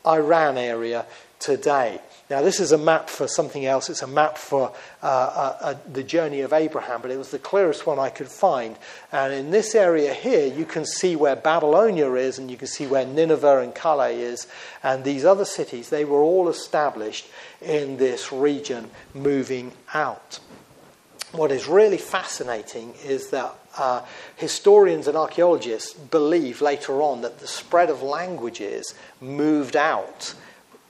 Iran 0.05 0.57
area 0.57 1.05
today. 1.39 2.01
Now, 2.29 2.41
this 2.41 2.59
is 2.59 2.73
a 2.73 2.77
map 2.77 3.09
for 3.09 3.25
something 3.25 3.65
else. 3.65 3.89
It's 3.89 4.01
a 4.01 4.07
map 4.07 4.37
for 4.37 4.73
uh, 5.01 5.05
uh, 5.05 5.57
uh, 5.61 5.75
the 5.89 6.03
journey 6.03 6.41
of 6.41 6.51
Abraham, 6.51 7.01
but 7.01 7.09
it 7.09 7.17
was 7.17 7.31
the 7.31 7.39
clearest 7.39 7.87
one 7.87 7.99
I 7.99 8.09
could 8.09 8.27
find. 8.27 8.75
And 9.13 9.33
in 9.33 9.51
this 9.51 9.75
area 9.75 10.13
here, 10.13 10.45
you 10.45 10.65
can 10.65 10.85
see 10.85 11.15
where 11.15 11.37
Babylonia 11.37 12.11
is, 12.15 12.37
and 12.37 12.51
you 12.51 12.57
can 12.57 12.67
see 12.67 12.85
where 12.85 13.05
Nineveh 13.05 13.61
and 13.61 13.73
Calah 13.73 14.11
is, 14.11 14.45
and 14.83 15.05
these 15.05 15.23
other 15.23 15.45
cities. 15.45 15.89
They 15.89 16.03
were 16.03 16.21
all 16.21 16.49
established 16.49 17.27
in 17.61 17.95
this 17.95 18.33
region, 18.33 18.89
moving 19.13 19.71
out. 19.93 20.39
What 21.31 21.53
is 21.53 21.65
really 21.67 21.97
fascinating 21.97 22.93
is 23.05 23.29
that 23.29 23.53
uh, 23.77 24.01
historians 24.35 25.07
and 25.07 25.15
archaeologists 25.15 25.93
believe 25.93 26.61
later 26.61 27.01
on 27.01 27.21
that 27.21 27.39
the 27.39 27.47
spread 27.47 27.89
of 27.89 28.01
languages 28.01 28.93
moved 29.21 29.77
out 29.77 30.33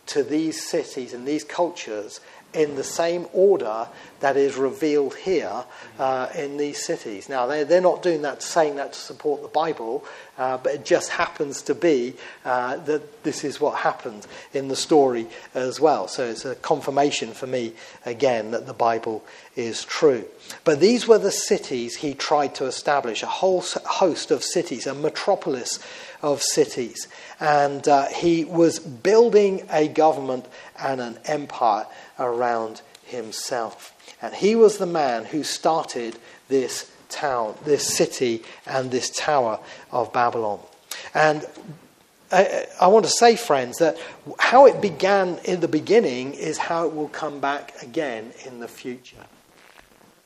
to 0.07 0.23
these 0.23 0.67
cities 0.67 1.13
and 1.13 1.27
these 1.27 1.43
cultures 1.43 2.19
in 2.53 2.75
the 2.75 2.83
same 2.83 3.27
order 3.33 3.87
that 4.19 4.37
is 4.37 4.55
revealed 4.55 5.15
here 5.15 5.63
uh, 5.99 6.27
in 6.35 6.57
these 6.57 6.83
cities. 6.83 7.29
Now, 7.29 7.47
they're, 7.47 7.65
they're 7.65 7.81
not 7.81 8.01
doing 8.01 8.23
that, 8.23 8.41
saying 8.41 8.75
that 8.77 8.93
to 8.93 8.99
support 8.99 9.41
the 9.41 9.47
Bible, 9.47 10.03
uh, 10.37 10.57
but 10.57 10.73
it 10.73 10.85
just 10.85 11.09
happens 11.09 11.61
to 11.63 11.75
be 11.75 12.15
uh, 12.45 12.77
that 12.77 13.23
this 13.23 13.43
is 13.43 13.59
what 13.59 13.79
happened 13.79 14.25
in 14.53 14.67
the 14.67 14.75
story 14.75 15.27
as 15.53 15.79
well. 15.79 16.07
So 16.07 16.25
it's 16.25 16.45
a 16.45 16.55
confirmation 16.55 17.31
for 17.31 17.47
me, 17.47 17.73
again, 18.05 18.51
that 18.51 18.65
the 18.65 18.73
Bible 18.73 19.23
is 19.55 19.83
true. 19.83 20.25
But 20.63 20.79
these 20.79 21.07
were 21.07 21.17
the 21.17 21.31
cities 21.31 21.97
he 21.97 22.13
tried 22.13 22.55
to 22.55 22.65
establish 22.65 23.23
a 23.23 23.27
whole 23.27 23.61
host 23.61 24.31
of 24.31 24.43
cities, 24.43 24.87
a 24.87 24.93
metropolis 24.93 25.79
of 26.21 26.41
cities. 26.41 27.07
And 27.39 27.87
uh, 27.87 28.07
he 28.07 28.45
was 28.45 28.79
building 28.79 29.67
a 29.71 29.87
government 29.87 30.45
and 30.79 31.01
an 31.01 31.19
empire 31.25 31.85
around 32.19 32.81
himself. 33.05 33.93
And 34.21 34.33
he 34.33 34.55
was 34.55 34.77
the 34.77 34.85
man 34.85 35.25
who 35.25 35.43
started 35.43 36.17
this 36.47 36.91
town, 37.09 37.55
this 37.65 37.95
city, 37.95 38.43
and 38.65 38.91
this 38.91 39.09
tower 39.09 39.59
of 39.91 40.11
Babylon. 40.11 40.59
And 41.13 41.45
I, 42.31 42.65
I, 42.81 42.87
want 42.87 43.05
to 43.05 43.11
say, 43.11 43.35
friends, 43.35 43.77
that 43.77 43.97
how 44.39 44.65
it 44.65 44.81
began 44.81 45.39
in 45.45 45.61
the 45.61 45.67
beginning 45.67 46.33
is 46.33 46.57
how 46.57 46.85
it 46.87 46.93
will 46.93 47.07
come 47.07 47.39
back 47.39 47.81
again 47.81 48.33
in 48.45 48.59
the 48.59 48.67
future. 48.67 49.25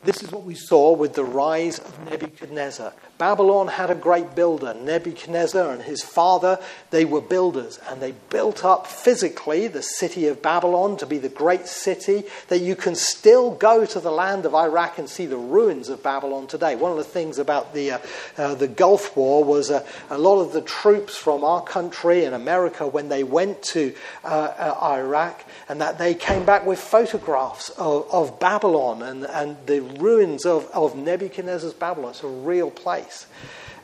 This 0.04 0.24
is 0.24 0.32
what 0.32 0.44
we 0.44 0.56
saw 0.56 0.94
with 0.94 1.14
the 1.14 1.24
rise 1.24 1.78
of 1.78 2.10
Nebuchadnezzar. 2.10 2.94
Babylon 3.22 3.68
had 3.68 3.92
a 3.92 3.96
great 3.96 4.34
builder, 4.34 4.74
Nebuchadnezzar 4.74 5.72
and 5.72 5.84
his 5.84 6.02
father. 6.02 6.58
They 6.90 7.06
were 7.06 7.22
builders, 7.22 7.80
and 7.88 8.02
they 8.02 8.14
built 8.32 8.66
up 8.66 8.88
physically 8.88 9.68
the 9.68 9.84
city 9.84 10.26
of 10.26 10.42
Babylon 10.42 10.98
to 10.98 11.06
be 11.06 11.20
the 11.20 11.30
great 11.30 11.68
city 11.68 12.24
that 12.48 12.62
you 12.62 12.76
can 12.76 12.96
still 12.96 13.52
go 13.52 13.86
to 13.86 14.00
the 14.00 14.10
land 14.10 14.48
of 14.48 14.56
Iraq 14.56 14.98
and 14.98 15.08
see 15.08 15.28
the 15.28 15.38
ruins 15.38 15.88
of 15.88 16.02
Babylon 16.02 16.48
today. 16.48 16.76
One 16.76 16.90
of 16.90 16.98
the 16.98 17.04
things 17.04 17.38
about 17.38 17.76
the, 17.76 17.92
uh, 17.92 18.00
uh, 18.40 18.56
the 18.56 18.68
Gulf 18.68 19.16
War 19.16 19.44
was 19.44 19.70
uh, 19.70 19.86
a 20.10 20.18
lot 20.18 20.42
of 20.42 20.52
the 20.52 20.64
troops 20.64 21.16
from 21.16 21.44
our 21.44 21.62
country 21.62 22.26
and 22.26 22.34
America, 22.34 22.88
when 22.88 23.10
they 23.10 23.24
went 23.24 23.62
to 23.66 23.94
uh, 24.24 24.28
uh, 24.28 24.80
Iraq, 24.96 25.46
and 25.70 25.80
that 25.80 26.00
they 26.00 26.16
came 26.16 26.44
back 26.44 26.66
with 26.66 26.80
photographs 26.80 27.70
of, 27.78 28.10
of 28.12 28.40
Babylon 28.40 29.04
and, 29.04 29.26
and 29.26 29.58
the 29.68 29.82
ruins 29.82 30.44
of, 30.48 30.66
of 30.74 30.96
Nebuchadnezzar's 30.96 31.74
Babylon. 31.76 32.10
It's 32.10 32.24
a 32.24 32.28
real 32.28 32.72
place 32.72 33.11
place. 33.12 33.28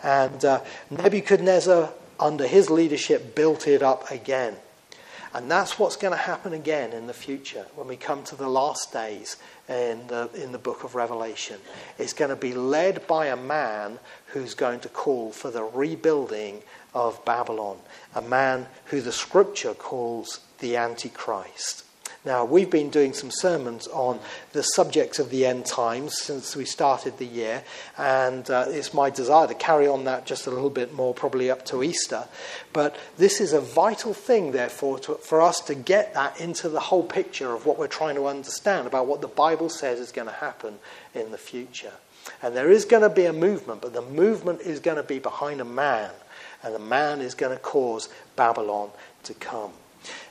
And 0.03 0.43
uh, 0.45 0.61
Nebuchadnezzar, 0.89 1.91
under 2.19 2.47
his 2.47 2.69
leadership, 2.69 3.35
built 3.35 3.67
it 3.67 3.83
up 3.83 4.09
again. 4.11 4.55
And 5.33 5.51
that's 5.51 5.77
what's 5.77 5.97
going 5.97 6.13
to 6.13 6.17
happen 6.17 6.53
again 6.53 6.93
in 6.93 7.05
the 7.05 7.13
future 7.13 7.65
when 7.75 7.87
we 7.87 7.95
come 7.95 8.23
to 8.23 8.35
the 8.35 8.47
last 8.47 8.93
days 8.93 9.37
in 9.67 10.07
the, 10.07 10.29
in 10.33 10.51
the 10.51 10.57
book 10.57 10.83
of 10.83 10.95
Revelation. 10.95 11.57
It's 11.99 12.13
going 12.13 12.29
to 12.29 12.35
be 12.35 12.53
led 12.53 13.05
by 13.07 13.27
a 13.27 13.35
man 13.35 13.99
who's 14.27 14.53
going 14.55 14.79
to 14.81 14.89
call 14.89 15.31
for 15.31 15.51
the 15.51 15.63
rebuilding 15.63 16.63
of 16.93 17.23
Babylon, 17.25 17.77
a 18.15 18.21
man 18.21 18.67
who 18.85 19.01
the 19.01 19.11
scripture 19.11 19.73
calls 19.73 20.39
the 20.59 20.77
Antichrist. 20.77 21.83
Now, 22.27 22.43
we've 22.43 22.69
been 22.69 22.89
doing 22.89 23.13
some 23.13 23.31
sermons 23.31 23.87
on 23.87 24.19
the 24.51 24.61
subject 24.61 25.17
of 25.17 25.29
the 25.29 25.45
end 25.45 25.65
times 25.65 26.17
since 26.17 26.57
we 26.57 26.65
started 26.65 27.17
the 27.19 27.25
year, 27.25 27.63
and 27.97 28.49
uh, 28.49 28.65
it's 28.67 28.93
my 28.93 29.09
desire 29.09 29.47
to 29.47 29.53
carry 29.53 29.87
on 29.87 30.03
that 30.03 30.25
just 30.25 30.45
a 30.45 30.49
little 30.49 30.69
bit 30.69 30.93
more, 30.93 31.13
probably 31.13 31.49
up 31.49 31.63
to 31.67 31.83
Easter. 31.83 32.27
But 32.73 32.97
this 33.15 33.39
is 33.39 33.53
a 33.53 33.61
vital 33.61 34.13
thing, 34.13 34.51
therefore, 34.51 34.99
to, 34.99 35.13
for 35.15 35.41
us 35.41 35.61
to 35.61 35.73
get 35.73 36.15
that 36.15 36.41
into 36.41 36.67
the 36.67 36.81
whole 36.81 37.03
picture 37.03 37.53
of 37.53 37.65
what 37.65 37.79
we're 37.79 37.87
trying 37.87 38.15
to 38.15 38.27
understand 38.27 38.87
about 38.87 39.07
what 39.07 39.21
the 39.21 39.29
Bible 39.29 39.69
says 39.69 40.01
is 40.01 40.11
going 40.11 40.27
to 40.27 40.33
happen 40.33 40.79
in 41.15 41.31
the 41.31 41.37
future. 41.37 41.93
And 42.43 42.57
there 42.57 42.69
is 42.69 42.83
going 42.83 43.03
to 43.03 43.09
be 43.09 43.23
a 43.23 43.31
movement, 43.31 43.79
but 43.79 43.93
the 43.93 44.01
movement 44.01 44.59
is 44.59 44.81
going 44.81 44.97
to 44.97 45.03
be 45.03 45.19
behind 45.19 45.61
a 45.61 45.65
man, 45.65 46.11
and 46.61 46.75
the 46.75 46.79
man 46.79 47.21
is 47.21 47.35
going 47.35 47.55
to 47.55 47.63
cause 47.63 48.09
Babylon 48.35 48.89
to 49.23 49.33
come. 49.33 49.71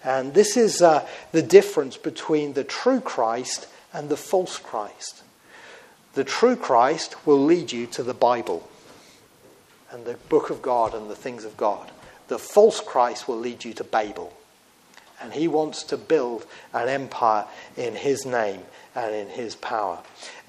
And 0.05 0.35
this 0.35 0.57
is 0.57 0.83
uh, 0.83 1.07
the 1.33 1.43
difference 1.43 1.97
between 1.97 2.53
the 2.53 2.65
true 2.65 3.01
Christ 3.01 3.69
and 3.93 4.09
the 4.09 4.17
false 4.17 4.59
Christ. 4.59 5.23
The 6.15 6.25
true 6.25 6.57
Christ 6.57 7.27
will 7.27 7.43
lead 7.43 7.73
you 7.73 7.87
to 7.89 8.03
the 8.03 8.15
Bible 8.15 8.69
and 9.91 10.05
the 10.05 10.15
book 10.29 10.51
of 10.51 10.63
God 10.63 10.95
and 10.95 11.11
the 11.11 11.17
things 11.17 11.45
of 11.45 11.57
God. 11.57 11.91
The 12.29 12.39
false 12.39 12.81
Christ 12.81 13.29
will 13.29 13.39
lead 13.39 13.65
you 13.65 13.73
to 13.75 13.85
Babel. 13.85 14.33
And 15.21 15.33
he 15.33 15.49
wants 15.49 15.83
to 15.85 15.97
build 15.97 16.45
an 16.75 16.89
empire 16.89 17.47
in 17.77 17.95
his 17.95 18.27
name 18.27 18.61
and 18.95 19.15
in 19.15 19.29
his 19.29 19.55
power. 19.55 19.99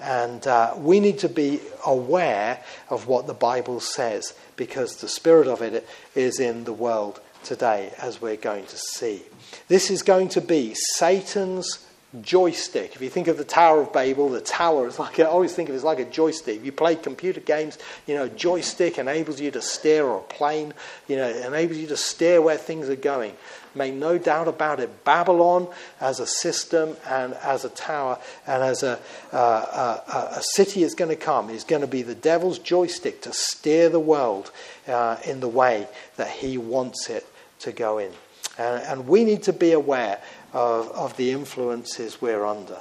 And 0.00 0.46
uh, 0.46 0.74
we 0.76 1.00
need 1.00 1.18
to 1.20 1.28
be 1.28 1.60
aware 1.86 2.62
of 2.90 3.06
what 3.06 3.26
the 3.26 3.34
Bible 3.34 3.80
says 3.80 4.34
because 4.56 4.96
the 4.96 5.08
spirit 5.08 5.46
of 5.46 5.62
it 5.62 5.86
is 6.14 6.40
in 6.40 6.64
the 6.64 6.72
world 6.72 7.20
today, 7.48 7.90
as 7.98 8.20
we're 8.20 8.36
going 8.36 8.66
to 8.66 8.76
see. 8.76 9.22
This 9.68 9.90
is 9.90 10.02
going 10.02 10.28
to 10.30 10.42
be 10.42 10.74
Satan's 10.74 11.86
joystick. 12.22 12.94
If 12.94 13.02
you 13.02 13.10
think 13.10 13.28
of 13.28 13.36
the 13.36 13.44
Tower 13.44 13.82
of 13.82 13.92
Babel, 13.92 14.28
the 14.28 14.40
tower 14.40 14.86
is 14.86 14.98
like, 14.98 15.20
I 15.20 15.24
always 15.24 15.54
think 15.54 15.68
of 15.68 15.74
it 15.74 15.78
as 15.78 15.84
like 15.84 15.98
a 15.98 16.06
joystick. 16.06 16.56
If 16.56 16.64
you 16.64 16.72
play 16.72 16.96
computer 16.96 17.40
games, 17.40 17.78
you 18.06 18.14
know, 18.14 18.28
joystick 18.28 18.98
enables 18.98 19.40
you 19.40 19.50
to 19.50 19.60
steer 19.60 20.04
or 20.04 20.18
a 20.18 20.22
plane, 20.22 20.72
you 21.06 21.16
know, 21.16 21.28
enables 21.28 21.78
you 21.78 21.86
to 21.88 21.96
steer 21.96 22.40
where 22.40 22.56
things 22.56 22.88
are 22.88 22.96
going. 22.96 23.34
Make 23.74 23.94
no 23.94 24.16
doubt 24.16 24.48
about 24.48 24.80
it. 24.80 25.04
Babylon 25.04 25.68
as 26.00 26.18
a 26.18 26.26
system 26.26 26.96
and 27.06 27.34
as 27.34 27.66
a 27.66 27.68
tower 27.68 28.18
and 28.46 28.62
as 28.62 28.82
a, 28.82 28.98
uh, 29.32 30.00
a, 30.12 30.38
a 30.38 30.42
city 30.42 30.82
is 30.82 30.94
going 30.94 31.10
to 31.10 31.16
come 31.16 31.50
is 31.50 31.64
going 31.64 31.82
to 31.82 31.86
be 31.86 32.02
the 32.02 32.14
devil's 32.14 32.58
joystick 32.58 33.20
to 33.22 33.32
steer 33.32 33.90
the 33.90 34.00
world 34.00 34.50
uh, 34.86 35.18
in 35.26 35.40
the 35.40 35.48
way 35.48 35.86
that 36.16 36.30
he 36.30 36.56
wants 36.56 37.10
it 37.10 37.26
to 37.60 37.72
go 37.72 37.98
in. 37.98 38.12
And, 38.58 38.82
and 38.82 39.08
we 39.08 39.24
need 39.24 39.44
to 39.44 39.52
be 39.52 39.72
aware 39.72 40.20
of, 40.52 40.90
of 40.90 41.16
the 41.16 41.30
influences 41.30 42.20
we're 42.20 42.44
under. 42.44 42.80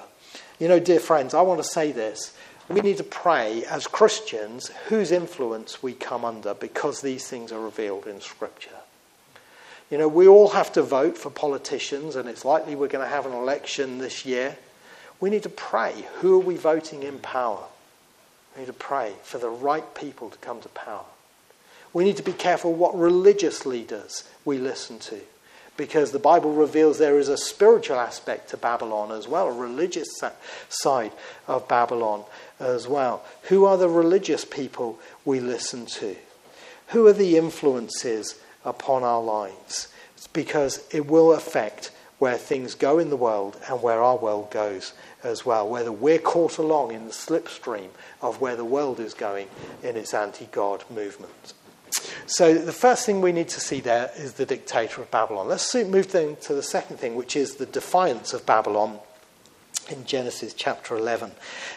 You 0.60 0.68
know, 0.68 0.80
dear 0.80 1.00
friends, 1.00 1.34
I 1.34 1.42
want 1.42 1.60
to 1.62 1.68
say 1.68 1.92
this. 1.92 2.36
We 2.70 2.82
need 2.82 2.98
to 2.98 3.04
pray 3.04 3.64
as 3.66 3.88
Christians 3.88 4.70
whose 4.88 5.12
influence 5.12 5.82
we 5.82 5.94
come 5.94 6.26
under 6.26 6.54
because 6.54 7.02
these 7.02 7.28
things 7.28 7.52
are 7.52 7.60
revealed 7.60 8.08
in 8.08 8.20
Scripture. 8.20 8.72
You 9.90 9.98
know, 9.98 10.10
we 10.10 10.28
all 10.28 10.50
have 10.50 10.74
to 10.74 10.82
vote 10.82 11.18
for 11.18 11.30
politicians, 11.30 12.18
and 12.18 12.28
it's 12.28 12.44
likely 12.44 12.76
we're 12.76 12.90
going 12.90 13.06
to 13.06 13.10
have 13.10 13.26
an 13.26 13.32
election 13.32 14.00
this 14.00 14.26
year. 14.26 14.58
We 15.22 15.30
need 15.30 15.44
to 15.44 15.50
pray 15.50 15.94
who 16.16 16.36
are 16.36 16.44
we 16.44 16.58
voting 16.58 17.04
in 17.04 17.20
power? 17.20 17.64
We 18.56 18.62
need 18.62 18.68
to 18.68 18.74
pray 18.74 19.14
for 19.24 19.38
the 19.38 19.50
right 19.50 19.96
people 19.96 20.30
to 20.30 20.38
come 20.40 20.60
to 20.62 20.70
power. 20.70 21.06
We 21.94 22.04
need 22.04 22.18
to 22.18 22.24
be 22.24 22.34
careful 22.34 22.74
what 22.74 22.98
religious 22.98 23.66
leaders 23.66 24.28
we 24.46 24.58
listen 24.58 25.00
to 25.00 25.20
because 25.76 26.12
the 26.12 26.20
Bible 26.20 26.54
reveals 26.54 26.98
there 26.98 27.20
is 27.20 27.30
a 27.30 27.38
spiritual 27.38 27.98
aspect 27.98 28.50
to 28.50 28.58
Babylon 28.58 29.12
as 29.12 29.28
well, 29.28 29.48
a 29.48 29.52
religious 29.52 30.08
side 30.70 31.12
of 31.48 31.68
Babylon 31.68 32.24
as 32.60 32.88
well. 32.88 33.24
Who 33.44 33.66
are 33.66 33.78
the 33.78 33.90
religious 33.90 34.44
people 34.44 35.00
we 35.24 35.40
listen 35.40 35.86
to? 35.86 36.16
Who 36.88 37.06
are 37.06 37.14
the 37.14 37.38
influences 37.38 38.40
upon 38.66 39.04
our 39.04 39.22
lives? 39.22 39.90
because 40.34 40.84
it 40.92 41.08
will 41.08 41.34
affect 41.34 41.92
where 42.20 42.38
things 42.38 42.74
go 42.74 42.98
in 42.98 43.10
the 43.10 43.18
world 43.18 43.60
and 43.70 43.82
where 43.82 44.02
our 44.02 44.18
world 44.18 44.50
goes 44.50 44.94
as 45.24 45.46
well, 45.46 45.68
whether 45.68 45.92
we're 45.92 46.20
caught 46.20 46.58
along 46.58 46.92
in 46.92 47.06
the 47.06 47.12
slipstream 47.12 47.90
of 48.22 48.42
where 48.42 48.56
the 48.56 48.66
world 48.66 49.00
is 49.00 49.14
going 49.14 49.48
in 49.84 49.96
its 49.96 50.14
anti 50.14 50.46
God 50.52 50.84
movement. 50.90 51.54
So, 52.26 52.54
the 52.54 52.74
first 52.74 53.06
thing 53.06 53.22
we 53.22 53.32
need 53.32 53.50
to 53.50 53.60
see 53.60 53.80
there 53.80 54.12
is 54.18 54.34
the 54.34 54.46
dictator 54.46 55.02
of 55.02 55.10
Babylon. 55.12 55.48
Let's 55.48 55.74
move 55.74 56.12
then 56.12 56.36
to 56.42 56.54
the 56.54 56.64
second 56.64 56.98
thing, 56.98 57.16
which 57.16 57.36
is 57.36 57.56
the 57.56 57.66
defiance 57.66 58.34
of 58.34 58.46
Babylon 58.46 59.00
in 59.90 60.06
Genesis 60.06 60.54
chapter 60.54 60.96
11. 60.98 61.32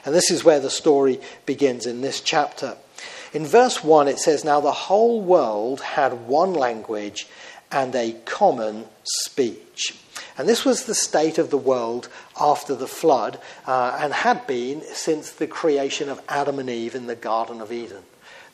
And 0.04 0.14
this 0.14 0.30
is 0.30 0.44
where 0.44 0.60
the 0.60 0.70
story 0.70 1.20
begins 1.46 1.86
in 1.86 2.00
this 2.00 2.20
chapter. 2.20 2.76
In 3.32 3.46
verse 3.46 3.84
1, 3.84 4.08
it 4.08 4.18
says, 4.18 4.44
Now 4.44 4.60
the 4.60 4.72
whole 4.72 5.20
world 5.20 5.80
had 5.80 6.26
one 6.26 6.52
language 6.52 7.28
and 7.70 7.94
a 7.94 8.12
common 8.24 8.86
speech. 9.04 9.96
And 10.36 10.48
this 10.48 10.64
was 10.64 10.84
the 10.84 10.94
state 10.94 11.38
of 11.38 11.50
the 11.50 11.58
world 11.58 12.08
after 12.40 12.74
the 12.74 12.88
flood 12.88 13.38
uh, 13.66 13.96
and 14.00 14.12
had 14.12 14.46
been 14.46 14.82
since 14.82 15.30
the 15.30 15.46
creation 15.46 16.08
of 16.08 16.20
Adam 16.28 16.58
and 16.58 16.68
Eve 16.68 16.94
in 16.94 17.06
the 17.06 17.14
Garden 17.14 17.60
of 17.60 17.72
Eden. 17.72 18.02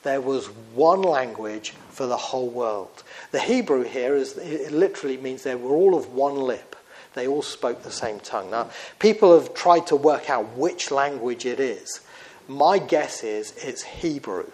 There 0.06 0.20
was 0.20 0.46
one 0.72 1.02
language 1.02 1.70
for 1.90 2.06
the 2.06 2.16
whole 2.16 2.48
world. 2.48 3.02
The 3.32 3.40
Hebrew 3.40 3.82
here 3.82 4.14
is, 4.14 4.38
it 4.38 4.70
literally 4.70 5.16
means 5.16 5.42
they 5.42 5.56
were 5.56 5.74
all 5.74 5.96
of 5.96 6.14
one 6.14 6.36
lip. 6.36 6.76
They 7.14 7.26
all 7.26 7.42
spoke 7.42 7.82
the 7.82 7.90
same 7.90 8.20
tongue. 8.20 8.52
Now, 8.52 8.70
people 9.00 9.34
have 9.34 9.52
tried 9.52 9.88
to 9.88 9.96
work 9.96 10.30
out 10.30 10.56
which 10.56 10.92
language 10.92 11.44
it 11.44 11.58
is. 11.58 12.02
My 12.46 12.78
guess 12.78 13.24
is 13.24 13.52
it's 13.56 13.82
Hebrew. 13.82 14.48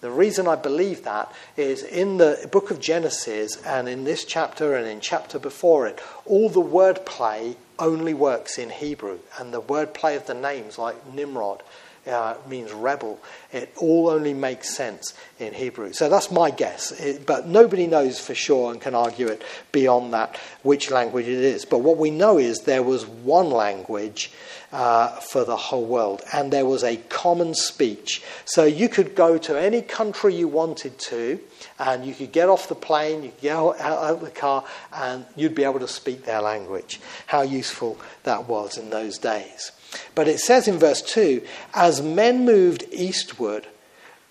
The 0.00 0.10
reason 0.10 0.48
I 0.48 0.56
believe 0.56 1.04
that 1.04 1.30
is 1.58 1.82
in 1.82 2.16
the 2.16 2.48
book 2.50 2.70
of 2.70 2.80
Genesis 2.80 3.62
and 3.66 3.90
in 3.90 4.04
this 4.04 4.24
chapter 4.24 4.74
and 4.74 4.86
in 4.86 5.00
chapter 5.00 5.38
before 5.38 5.86
it, 5.86 6.00
all 6.24 6.48
the 6.48 6.62
wordplay 6.62 7.56
only 7.78 8.14
works 8.14 8.56
in 8.56 8.70
Hebrew. 8.70 9.18
And 9.38 9.52
the 9.52 9.60
wordplay 9.60 10.16
of 10.16 10.24
the 10.24 10.32
names, 10.32 10.78
like 10.78 11.12
Nimrod, 11.12 11.62
uh, 12.08 12.36
means 12.48 12.72
rebel. 12.72 13.18
It 13.52 13.72
all 13.76 14.08
only 14.08 14.34
makes 14.34 14.74
sense 14.74 15.14
in 15.38 15.54
Hebrew. 15.54 15.92
So 15.92 16.08
that's 16.08 16.30
my 16.30 16.50
guess. 16.50 16.92
It, 16.92 17.26
but 17.26 17.46
nobody 17.46 17.86
knows 17.86 18.18
for 18.18 18.34
sure 18.34 18.72
and 18.72 18.80
can 18.80 18.94
argue 18.94 19.26
it 19.28 19.42
beyond 19.72 20.12
that 20.12 20.36
which 20.62 20.90
language 20.90 21.26
it 21.26 21.38
is. 21.38 21.64
But 21.64 21.78
what 21.78 21.98
we 21.98 22.10
know 22.10 22.38
is 22.38 22.60
there 22.60 22.82
was 22.82 23.06
one 23.06 23.50
language 23.50 24.32
uh, 24.72 25.08
for 25.20 25.44
the 25.44 25.56
whole 25.56 25.84
world, 25.84 26.22
and 26.32 26.52
there 26.52 26.66
was 26.66 26.84
a 26.84 26.96
common 27.08 27.54
speech. 27.54 28.22
So 28.44 28.64
you 28.64 28.88
could 28.88 29.14
go 29.14 29.38
to 29.38 29.58
any 29.58 29.82
country 29.82 30.34
you 30.34 30.48
wanted 30.48 30.98
to, 30.98 31.40
and 31.78 32.04
you 32.04 32.14
could 32.14 32.32
get 32.32 32.48
off 32.48 32.68
the 32.68 32.74
plane, 32.74 33.22
you 33.22 33.30
could 33.30 33.40
get 33.40 33.56
out, 33.56 33.80
out 33.80 34.14
of 34.14 34.20
the 34.20 34.30
car, 34.30 34.64
and 34.92 35.24
you'd 35.36 35.54
be 35.54 35.64
able 35.64 35.80
to 35.80 35.88
speak 35.88 36.24
their 36.24 36.42
language. 36.42 37.00
How 37.26 37.42
useful 37.42 37.98
that 38.24 38.48
was 38.48 38.76
in 38.76 38.90
those 38.90 39.18
days. 39.18 39.72
But 40.14 40.28
it 40.28 40.40
says 40.40 40.68
in 40.68 40.78
verse 40.78 41.02
2 41.02 41.42
as 41.74 42.02
men 42.02 42.44
moved 42.44 42.84
eastward, 42.90 43.66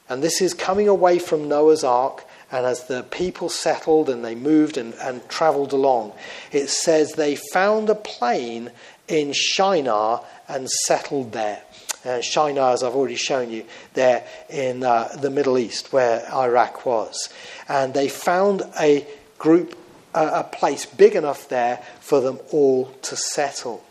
and 0.09 0.23
this 0.23 0.41
is 0.41 0.53
coming 0.53 0.87
away 0.87 1.19
from 1.19 1.47
Noah's 1.47 1.83
ark, 1.83 2.23
and 2.51 2.65
as 2.65 2.85
the 2.85 3.03
people 3.03 3.49
settled 3.49 4.09
and 4.09 4.23
they 4.23 4.35
moved 4.35 4.77
and, 4.77 4.93
and 4.95 5.27
traveled 5.27 5.73
along, 5.73 6.13
it 6.51 6.69
says 6.69 7.13
they 7.13 7.35
found 7.35 7.89
a 7.89 7.95
plain 7.95 8.71
in 9.07 9.33
Shinar 9.33 10.23
and 10.47 10.69
settled 10.69 11.33
there. 11.33 11.61
Uh, 12.05 12.21
Shinar, 12.21 12.73
as 12.73 12.83
I've 12.83 12.95
already 12.95 13.15
shown 13.15 13.51
you, 13.51 13.65
there 13.93 14.25
in 14.49 14.83
uh, 14.83 15.09
the 15.19 15.29
Middle 15.29 15.57
East 15.57 15.91
where 15.91 16.25
Iraq 16.31 16.85
was. 16.85 17.29
And 17.67 17.93
they 17.93 18.07
found 18.07 18.63
a 18.79 19.05
group, 19.37 19.77
uh, 20.13 20.43
a 20.45 20.55
place 20.55 20.85
big 20.85 21.15
enough 21.15 21.49
there 21.49 21.83
for 21.99 22.21
them 22.21 22.39
all 22.51 22.85
to 23.03 23.17
settle. 23.17 23.83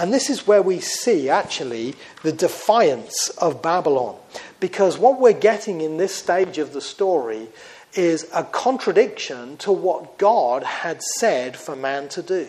And 0.00 0.14
this 0.14 0.30
is 0.30 0.46
where 0.46 0.62
we 0.62 0.80
see 0.80 1.28
actually 1.28 1.94
the 2.22 2.32
defiance 2.32 3.28
of 3.36 3.60
Babylon. 3.60 4.16
Because 4.58 4.96
what 4.96 5.20
we're 5.20 5.34
getting 5.34 5.82
in 5.82 5.98
this 5.98 6.14
stage 6.14 6.56
of 6.56 6.72
the 6.72 6.80
story 6.80 7.48
is 7.92 8.26
a 8.34 8.44
contradiction 8.44 9.58
to 9.58 9.70
what 9.70 10.16
God 10.16 10.62
had 10.62 11.02
said 11.02 11.54
for 11.54 11.76
man 11.76 12.08
to 12.10 12.22
do. 12.22 12.48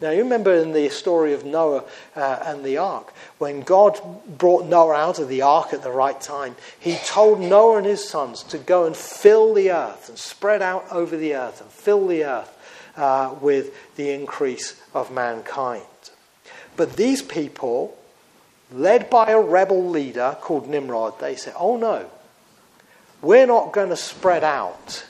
Now, 0.00 0.12
you 0.12 0.22
remember 0.22 0.54
in 0.54 0.72
the 0.72 0.88
story 0.88 1.34
of 1.34 1.44
Noah 1.44 1.84
uh, 2.16 2.38
and 2.46 2.64
the 2.64 2.78
ark, 2.78 3.12
when 3.36 3.60
God 3.60 4.00
brought 4.38 4.64
Noah 4.64 4.94
out 4.94 5.18
of 5.18 5.28
the 5.28 5.42
ark 5.42 5.74
at 5.74 5.82
the 5.82 5.92
right 5.92 6.18
time, 6.18 6.56
he 6.80 6.96
told 7.04 7.38
Noah 7.38 7.76
and 7.76 7.86
his 7.86 8.02
sons 8.02 8.42
to 8.44 8.56
go 8.56 8.86
and 8.86 8.96
fill 8.96 9.52
the 9.52 9.72
earth 9.72 10.08
and 10.08 10.16
spread 10.16 10.62
out 10.62 10.86
over 10.90 11.18
the 11.18 11.34
earth 11.34 11.60
and 11.60 11.70
fill 11.70 12.06
the 12.06 12.24
earth 12.24 12.92
uh, 12.96 13.34
with 13.42 13.94
the 13.96 14.10
increase 14.10 14.80
of 14.94 15.10
mankind. 15.12 15.82
But 16.76 16.96
these 16.96 17.22
people, 17.22 17.96
led 18.72 19.10
by 19.10 19.30
a 19.30 19.40
rebel 19.40 19.88
leader 19.88 20.36
called 20.40 20.68
Nimrod, 20.68 21.18
they 21.20 21.36
said, 21.36 21.54
Oh 21.58 21.76
no, 21.76 22.08
we're 23.20 23.46
not 23.46 23.72
going 23.72 23.90
to 23.90 23.96
spread 23.96 24.44
out. 24.44 25.06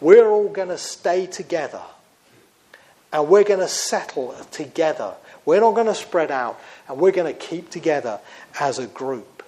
We're 0.00 0.28
all 0.28 0.48
going 0.48 0.68
to 0.68 0.78
stay 0.78 1.26
together. 1.26 1.82
And 3.12 3.28
we're 3.28 3.44
going 3.44 3.60
to 3.60 3.68
settle 3.68 4.34
together. 4.50 5.14
We're 5.44 5.60
not 5.60 5.74
going 5.74 5.88
to 5.88 5.94
spread 5.94 6.30
out. 6.30 6.60
And 6.88 6.98
we're 6.98 7.12
going 7.12 7.32
to 7.32 7.38
keep 7.38 7.70
together 7.70 8.20
as 8.58 8.78
a 8.78 8.86
group. 8.86 9.42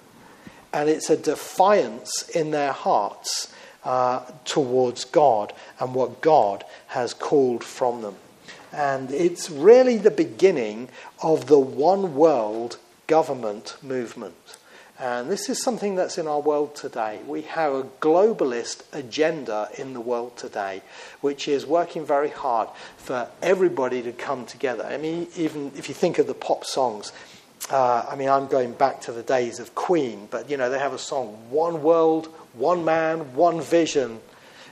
And 0.73 0.89
it's 0.89 1.09
a 1.09 1.17
defiance 1.17 2.29
in 2.29 2.51
their 2.51 2.71
hearts 2.71 3.53
uh, 3.83 4.25
towards 4.45 5.05
God 5.05 5.53
and 5.79 5.93
what 5.95 6.21
God 6.21 6.63
has 6.87 7.13
called 7.13 7.63
from 7.63 8.01
them. 8.01 8.15
And 8.73 9.11
it's 9.11 9.49
really 9.49 9.97
the 9.97 10.11
beginning 10.11 10.89
of 11.21 11.45
the 11.45 11.59
one 11.59 12.15
world 12.15 12.77
government 13.07 13.77
movement. 13.83 14.35
And 14.99 15.29
this 15.29 15.49
is 15.49 15.61
something 15.61 15.95
that's 15.95 16.17
in 16.17 16.27
our 16.27 16.39
world 16.39 16.75
today. 16.75 17.19
We 17.27 17.41
have 17.43 17.73
a 17.73 17.83
globalist 17.83 18.83
agenda 18.93 19.69
in 19.77 19.93
the 19.93 19.99
world 19.99 20.37
today, 20.37 20.81
which 21.21 21.47
is 21.47 21.65
working 21.65 22.05
very 22.05 22.29
hard 22.29 22.69
for 22.97 23.27
everybody 23.41 24.01
to 24.03 24.11
come 24.11 24.45
together. 24.45 24.85
I 24.85 24.97
mean, 24.97 25.27
even 25.35 25.71
if 25.75 25.89
you 25.89 25.95
think 25.95 26.19
of 26.19 26.27
the 26.27 26.33
pop 26.33 26.63
songs, 26.63 27.11
uh, 27.69 28.05
I 28.09 28.15
mean, 28.15 28.29
I'm 28.29 28.47
going 28.47 28.73
back 28.73 29.01
to 29.01 29.11
the 29.11 29.23
days 29.23 29.59
of 29.59 29.73
Queen, 29.73 30.27
but 30.29 30.49
you 30.49 30.57
know, 30.57 30.69
they 30.69 30.79
have 30.79 30.93
a 30.93 30.99
song, 30.99 31.37
One 31.49 31.81
World, 31.81 32.27
One 32.53 32.85
Man, 32.85 33.35
One 33.35 33.61
Vision. 33.61 34.19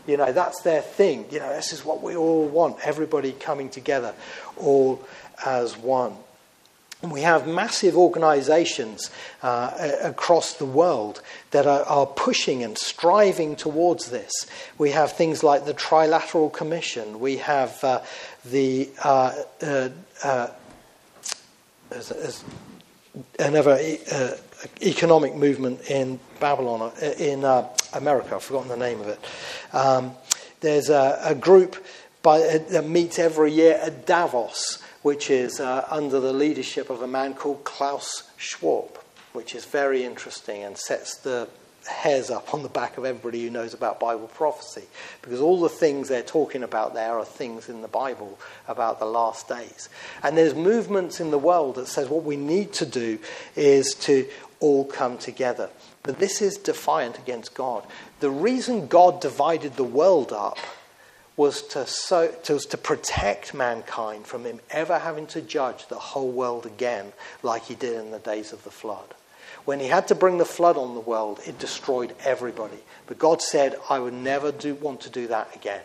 You 0.08 0.18
know, 0.18 0.32
that's 0.32 0.62
their 0.62 0.82
thing. 0.82 1.26
You 1.32 1.40
know, 1.40 1.54
this 1.54 1.74
is 1.74 1.86
what 1.86 2.02
we 2.02 2.16
all 2.16 2.48
want 2.48 2.78
everybody 2.84 3.32
coming 3.32 3.70
together, 3.70 4.14
all 4.58 5.04
as 5.46 5.78
one. 5.78 6.16
We 7.02 7.22
have 7.22 7.48
massive 7.48 7.98
organizations 7.98 9.10
uh, 9.42 9.72
across 10.04 10.54
the 10.54 10.66
world 10.66 11.24
that 11.50 11.66
are, 11.66 11.82
are, 11.84 12.06
pushing 12.06 12.64
and 12.64 12.78
striving 12.78 13.56
towards 13.56 14.12
this. 14.12 14.32
We 14.78 14.92
have 14.92 15.14
things 15.14 15.44
like 15.44 15.66
the 15.66 15.74
Trilateral 15.74 16.54
Commission. 16.54 17.20
We 17.20 17.38
have 17.38 17.84
uh, 17.84 18.02
the 18.46 18.90
uh, 19.04 19.34
uh, 19.64 19.90
uh 20.24 20.48
as, 21.90 22.12
as 22.12 22.44
another 23.40 23.72
uh, 24.12 24.32
economic 24.82 25.36
movement 25.36 25.90
in 25.90 26.20
Babylon, 26.40 26.92
in 27.18 27.44
America. 27.94 28.36
I've 28.36 28.44
forgotten 28.44 28.70
the 28.70 28.78
name 28.78 29.02
of 29.02 29.08
it. 29.08 29.20
Um, 29.74 30.14
there's 30.60 30.90
a, 30.90 31.20
a 31.24 31.36
group 31.36 31.84
by, 32.22 32.40
that 32.40 32.88
meets 32.88 33.18
every 33.18 33.52
year 33.52 33.80
at 33.82 34.06
Davos 34.06 34.82
which 35.02 35.30
is 35.30 35.60
uh, 35.60 35.86
under 35.90 36.20
the 36.20 36.34
leadership 36.34 36.90
of 36.90 37.02
a 37.02 37.08
man 37.08 37.34
called 37.34 37.64
Klaus 37.64 38.30
Schwab, 38.38 38.98
which 39.34 39.56
is 39.56 39.66
very 39.66 40.04
interesting 40.04 40.64
and 40.64 40.78
sets 40.78 41.18
the 41.18 41.48
hairs 41.90 42.30
up 42.30 42.54
on 42.54 42.62
the 42.62 42.70
back 42.70 42.98
of 43.00 43.06
everybody 43.06 43.44
who 43.44 43.50
knows 43.50 43.74
about 43.74 44.00
Bible 44.00 44.28
prophecy. 44.28 44.84
Because 45.24 45.42
all 45.42 45.60
the 45.60 45.70
things 45.70 46.08
they're 46.08 46.22
talking 46.22 46.62
about 46.62 46.94
there 46.94 47.18
are 47.18 47.26
things 47.26 47.70
in 47.70 47.82
the 47.82 47.88
Bible 47.88 48.38
about 48.68 49.00
the 49.00 49.06
last 49.06 49.48
days. 49.48 49.90
And 50.22 50.38
there's 50.38 50.54
movements 50.54 51.20
in 51.20 51.32
the 51.32 51.40
world 51.40 51.76
that 51.76 51.88
says 51.88 52.08
what 52.08 52.24
we 52.24 52.36
need 52.36 52.74
to 52.74 52.86
do 52.86 53.18
is 53.56 53.96
to 53.96 54.28
all 54.62 54.86
come 54.86 55.18
together. 55.18 55.70
But 56.04 56.20
this 56.20 56.42
is 56.42 56.56
defiant 56.56 57.18
against 57.18 57.54
God. 57.54 57.86
The 58.22 58.30
reason 58.30 58.88
God 58.88 59.20
divided 59.20 59.76
the 59.76 59.84
world 59.84 60.32
up 60.32 60.58
was 61.36 61.62
to, 61.64 61.86
so, 61.86 62.28
to, 62.44 62.54
was 62.54 62.66
to 62.68 62.78
protect 62.78 63.54
mankind 63.54 64.26
from 64.26 64.46
him 64.46 64.60
ever 64.70 65.00
having 65.00 65.28
to 65.28 65.42
judge 65.42 65.88
the 65.88 66.00
whole 66.00 66.32
world 66.32 66.66
again 66.66 67.12
like 67.42 67.64
he 67.64 67.76
did 67.76 68.00
in 68.00 68.12
the 68.12 68.20
days 68.20 68.54
of 68.54 68.64
the 68.64 68.72
flood. 68.72 69.14
When 69.66 69.80
he 69.80 69.88
had 69.88 70.08
to 70.08 70.16
bring 70.16 70.38
the 70.38 70.46
flood 70.46 70.78
on 70.78 70.94
the 70.94 71.00
world, 71.00 71.40
it 71.46 71.60
destroyed 71.60 72.16
everybody. 72.24 72.80
But 73.08 73.20
God 73.20 73.42
said, 73.42 73.76
I 73.90 74.00
would 74.00 74.14
never 74.14 74.52
do, 74.52 74.76
want 74.76 75.02
to 75.02 75.10
do 75.10 75.28
that 75.28 75.56
again. 75.56 75.82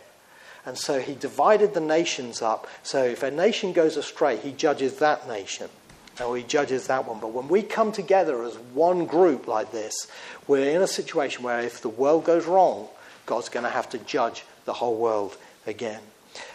And 0.65 0.77
so 0.77 0.99
he 0.99 1.15
divided 1.15 1.75
the 1.75 1.81
nations 1.81 2.43
up. 2.43 2.67
So 2.83 3.05
if 3.05 3.23
a 3.23 3.31
nation 3.31 3.73
goes 3.73 3.97
astray, 3.97 4.37
he 4.37 4.53
judges 4.53 4.97
that 4.97 5.29
nation. 5.29 5.69
And 6.19 6.37
he 6.37 6.43
judges 6.43 6.87
that 6.87 7.07
one. 7.07 7.21
But 7.21 7.33
when 7.33 7.49
we 7.49 7.63
come 7.63 7.93
together 7.93 8.43
as 8.43 8.57
one 8.73 9.07
group 9.07 9.47
like 9.47 9.73
this, 9.73 10.07
we're 10.47 10.71
in 10.71 10.83
a 10.83 10.87
situation 10.87 11.43
where 11.43 11.61
if 11.61 11.83
the 11.83 11.89
world 11.89 12.25
goes 12.25 12.47
wrong, 12.47 12.89
God's 13.27 13.49
going 13.49 13.65
to 13.65 13.71
have 13.71 13.89
to 13.91 13.99
judge 13.99 14.45
the 14.65 14.73
whole 14.73 14.97
world 14.97 15.37
again. 15.67 16.01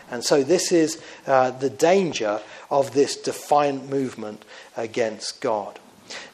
And 0.10 0.24
so, 0.24 0.43
this 0.43 0.71
is 0.71 1.02
uh, 1.26 1.52
the 1.52 1.69
danger 1.69 2.41
of 2.69 2.93
this 2.93 3.15
defiant 3.15 3.89
movement 3.89 4.43
against 4.76 5.41
God. 5.41 5.80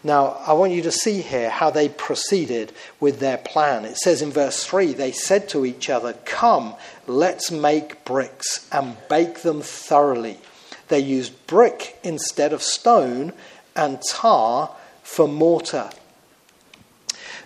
Now, 0.03 0.41
I 0.45 0.53
want 0.53 0.73
you 0.73 0.81
to 0.83 0.91
see 0.91 1.21
here 1.21 1.49
how 1.49 1.69
they 1.69 1.89
proceeded 1.89 2.71
with 2.99 3.19
their 3.19 3.37
plan. 3.37 3.85
It 3.85 3.97
says 3.97 4.21
in 4.21 4.31
verse 4.31 4.63
3 4.63 4.93
they 4.93 5.11
said 5.11 5.49
to 5.49 5.65
each 5.65 5.89
other, 5.89 6.13
Come, 6.25 6.75
let's 7.05 7.51
make 7.51 8.03
bricks 8.05 8.67
and 8.71 8.97
bake 9.09 9.41
them 9.41 9.61
thoroughly. 9.61 10.39
They 10.87 10.99
used 10.99 11.47
brick 11.47 11.97
instead 12.03 12.53
of 12.53 12.61
stone 12.61 13.33
and 13.75 14.01
tar 14.01 14.71
for 15.03 15.27
mortar. 15.27 15.89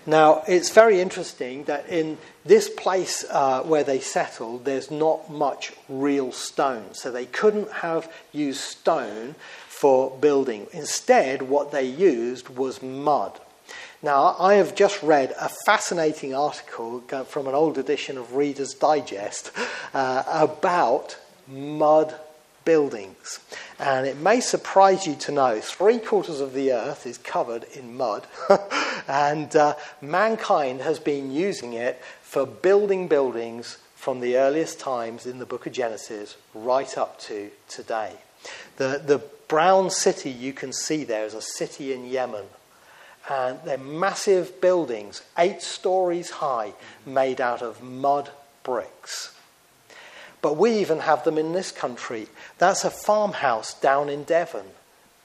Now, 0.05 0.43
it's 0.47 0.71
very 0.71 0.99
interesting 0.99 1.65
that 1.65 1.87
in 1.87 2.17
this 2.43 2.69
place 2.69 3.23
uh, 3.29 3.61
where 3.61 3.83
they 3.83 3.99
settled, 3.99 4.65
there's 4.65 4.89
not 4.89 5.29
much 5.29 5.73
real 5.87 6.31
stone. 6.31 6.93
So 6.93 7.11
they 7.11 7.27
couldn't 7.27 7.71
have 7.71 8.11
used 8.31 8.61
stone 8.61 9.35
for 9.67 10.09
building. 10.09 10.65
Instead, 10.73 11.43
what 11.43 11.71
they 11.71 11.83
used 11.83 12.49
was 12.49 12.81
mud. 12.81 13.39
Now, 14.01 14.35
I 14.39 14.55
have 14.55 14.73
just 14.73 15.03
read 15.03 15.35
a 15.39 15.49
fascinating 15.67 16.33
article 16.33 17.01
from 17.27 17.47
an 17.47 17.53
old 17.53 17.77
edition 17.77 18.17
of 18.17 18.35
Reader's 18.35 18.73
Digest 18.73 19.51
uh, 19.93 20.23
about 20.27 21.17
mud 21.47 22.15
buildings. 22.65 23.39
And 23.79 24.05
it 24.05 24.17
may 24.17 24.39
surprise 24.39 25.07
you 25.07 25.15
to 25.15 25.31
know 25.31 25.59
three 25.59 25.99
quarters 25.99 26.39
of 26.39 26.53
the 26.53 26.71
earth 26.71 27.05
is 27.05 27.17
covered 27.17 27.65
in 27.73 27.97
mud, 27.97 28.27
and 29.07 29.55
uh, 29.55 29.75
mankind 30.01 30.81
has 30.81 30.99
been 30.99 31.31
using 31.31 31.73
it 31.73 32.01
for 32.21 32.45
building 32.45 33.07
buildings 33.07 33.77
from 33.95 34.19
the 34.19 34.37
earliest 34.37 34.79
times 34.79 35.25
in 35.25 35.39
the 35.39 35.45
book 35.45 35.65
of 35.65 35.73
Genesis 35.73 36.35
right 36.53 36.97
up 36.97 37.19
to 37.19 37.51
today. 37.67 38.13
The, 38.77 39.01
the 39.05 39.21
brown 39.47 39.89
city 39.89 40.31
you 40.31 40.53
can 40.53 40.73
see 40.73 41.03
there 41.03 41.25
is 41.25 41.33
a 41.33 41.41
city 41.41 41.93
in 41.93 42.05
Yemen. 42.05 42.45
And 43.29 43.59
they're 43.65 43.77
massive 43.77 44.61
buildings, 44.61 45.21
eight 45.37 45.61
stories 45.61 46.31
high, 46.31 46.73
made 47.05 47.39
out 47.39 47.61
of 47.61 47.83
mud 47.83 48.31
bricks. 48.63 49.35
But 50.41 50.57
we 50.57 50.79
even 50.79 50.99
have 50.99 51.23
them 51.23 51.37
in 51.37 51.53
this 51.53 51.71
country. 51.71 52.27
That's 52.57 52.83
a 52.83 52.89
farmhouse 52.89 53.79
down 53.79 54.09
in 54.09 54.23
Devon, 54.23 54.65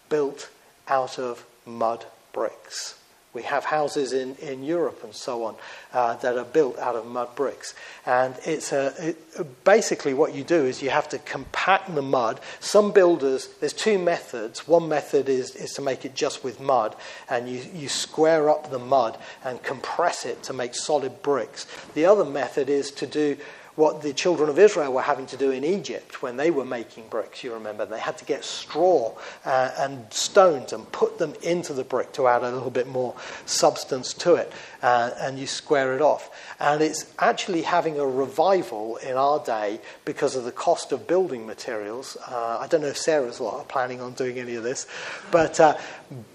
built 0.09 0.51
out 0.89 1.19
of 1.19 1.45
mud 1.65 2.05
bricks. 2.33 2.99
We 3.37 3.43
have 3.43 3.67
houses 3.67 4.15
in, 4.15 4.35
in 4.37 4.65
Europe 4.65 5.05
and 5.05 5.15
so 5.15 5.45
on 5.45 5.57
uh, 5.93 6.17
that 6.17 6.39
are 6.39 6.45
built 6.45 6.79
out 6.79 6.97
of 6.97 7.05
mud 7.05 7.37
bricks. 7.37 7.75
And 8.07 8.35
it's 8.47 8.73
a, 8.73 8.95
it, 8.99 9.63
basically 9.63 10.15
what 10.15 10.35
you 10.35 10.43
do 10.43 10.65
is 10.65 10.81
you 10.81 10.89
have 10.89 11.07
to 11.11 11.19
compact 11.19 11.95
the 11.95 12.01
mud. 12.01 12.41
Some 12.61 12.93
builders, 12.93 13.49
there's 13.61 13.75
two 13.75 13.99
methods. 13.99 14.67
One 14.67 14.89
method 14.89 15.29
is, 15.29 15.55
is 15.55 15.75
to 15.75 15.83
make 15.83 16.07
it 16.07 16.15
just 16.15 16.45
with 16.45 16.61
mud, 16.61 16.97
and 17.29 17.47
you, 17.47 17.61
you 17.75 17.91
square 17.91 18.49
up 18.49 18.71
the 18.71 18.79
mud 18.79 19.19
and 19.45 19.63
compress 19.63 20.25
it 20.25 20.43
to 20.45 20.55
make 20.55 20.75
solid 20.75 21.21
bricks. 21.21 21.67
The 21.93 22.07
other 22.07 22.25
method 22.25 22.71
is 22.71 22.91
to 22.93 23.07
do 23.07 23.37
what 23.77 24.01
the 24.01 24.13
children 24.15 24.49
of 24.49 24.59
Israel 24.59 24.93
were 24.93 25.03
having 25.03 25.27
to 25.27 25.37
do 25.37 25.51
in 25.51 25.63
Egypt 25.63 26.23
when 26.23 26.37
they 26.39 26.51
were 26.51 26.65
making 26.65 27.05
bricks, 27.09 27.45
you 27.45 27.53
remember. 27.53 27.85
They 27.85 28.01
had 28.01 28.17
to 28.19 28.25
get 28.25 28.43
straw 28.43 29.15
uh, 29.45 29.71
and 29.79 30.11
stones 30.13 30.73
and 30.73 30.91
put 30.93 31.19
them 31.19 31.35
into 31.43 31.75
the 31.75 31.85
brick 31.85 32.13
to 32.15 32.27
add 32.27 32.43
a 32.43 32.51
little 32.51 32.71
bit 32.71 32.89
more 32.89 33.15
substance 33.45 34.15
to 34.15 34.37
it, 34.37 34.51
uh, 34.83 35.11
and 35.19 35.39
you 35.39 35.47
square 35.47 35.95
it 35.95 36.01
off. 36.01 36.31
And 36.59 36.81
it's 36.81 37.13
actually 37.19 37.63
having 37.63 37.99
a 37.99 38.07
revival 38.07 38.97
in 38.97 39.17
our 39.17 39.45
day 39.45 39.79
because 40.07 40.37
of 40.37 40.45
the 40.45 40.53
cost 40.53 40.93
of 40.93 41.07
building 41.07 41.47
materials. 41.47 42.17
Uh, 42.27 42.59
I 42.59 42.67
don't 42.69 42.81
know 42.81 42.89
if 42.89 42.97
Sarah's 42.97 43.41
lot 43.41 43.59
are 43.59 43.65
planning 43.65 44.01
on 44.01 44.15
doing 44.15 44.39
any 44.39 44.55
of 44.55 44.63
this, 44.63 44.87
but 45.31 45.61
uh, 45.61 45.77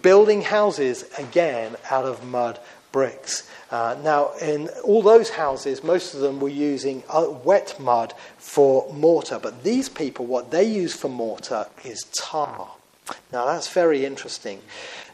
building 0.03 0.43
houses 0.43 1.05
again 1.17 1.75
out 1.89 2.05
of 2.05 2.23
mud 2.23 2.59
bricks. 2.91 3.49
Uh, 3.69 3.97
now, 4.03 4.31
in 4.41 4.67
all 4.83 5.01
those 5.01 5.29
houses, 5.29 5.83
most 5.83 6.13
of 6.13 6.19
them 6.19 6.39
were 6.39 6.49
using 6.49 7.03
uh, 7.09 7.27
wet 7.43 7.79
mud 7.79 8.13
for 8.37 8.91
mortar, 8.93 9.39
but 9.39 9.63
these 9.63 9.87
people, 9.87 10.25
what 10.25 10.51
they 10.51 10.63
use 10.63 10.93
for 10.93 11.07
mortar 11.07 11.67
is 11.85 12.03
tar. 12.13 12.69
Now, 13.31 13.45
that's 13.45 13.69
very 13.69 14.05
interesting. 14.05 14.61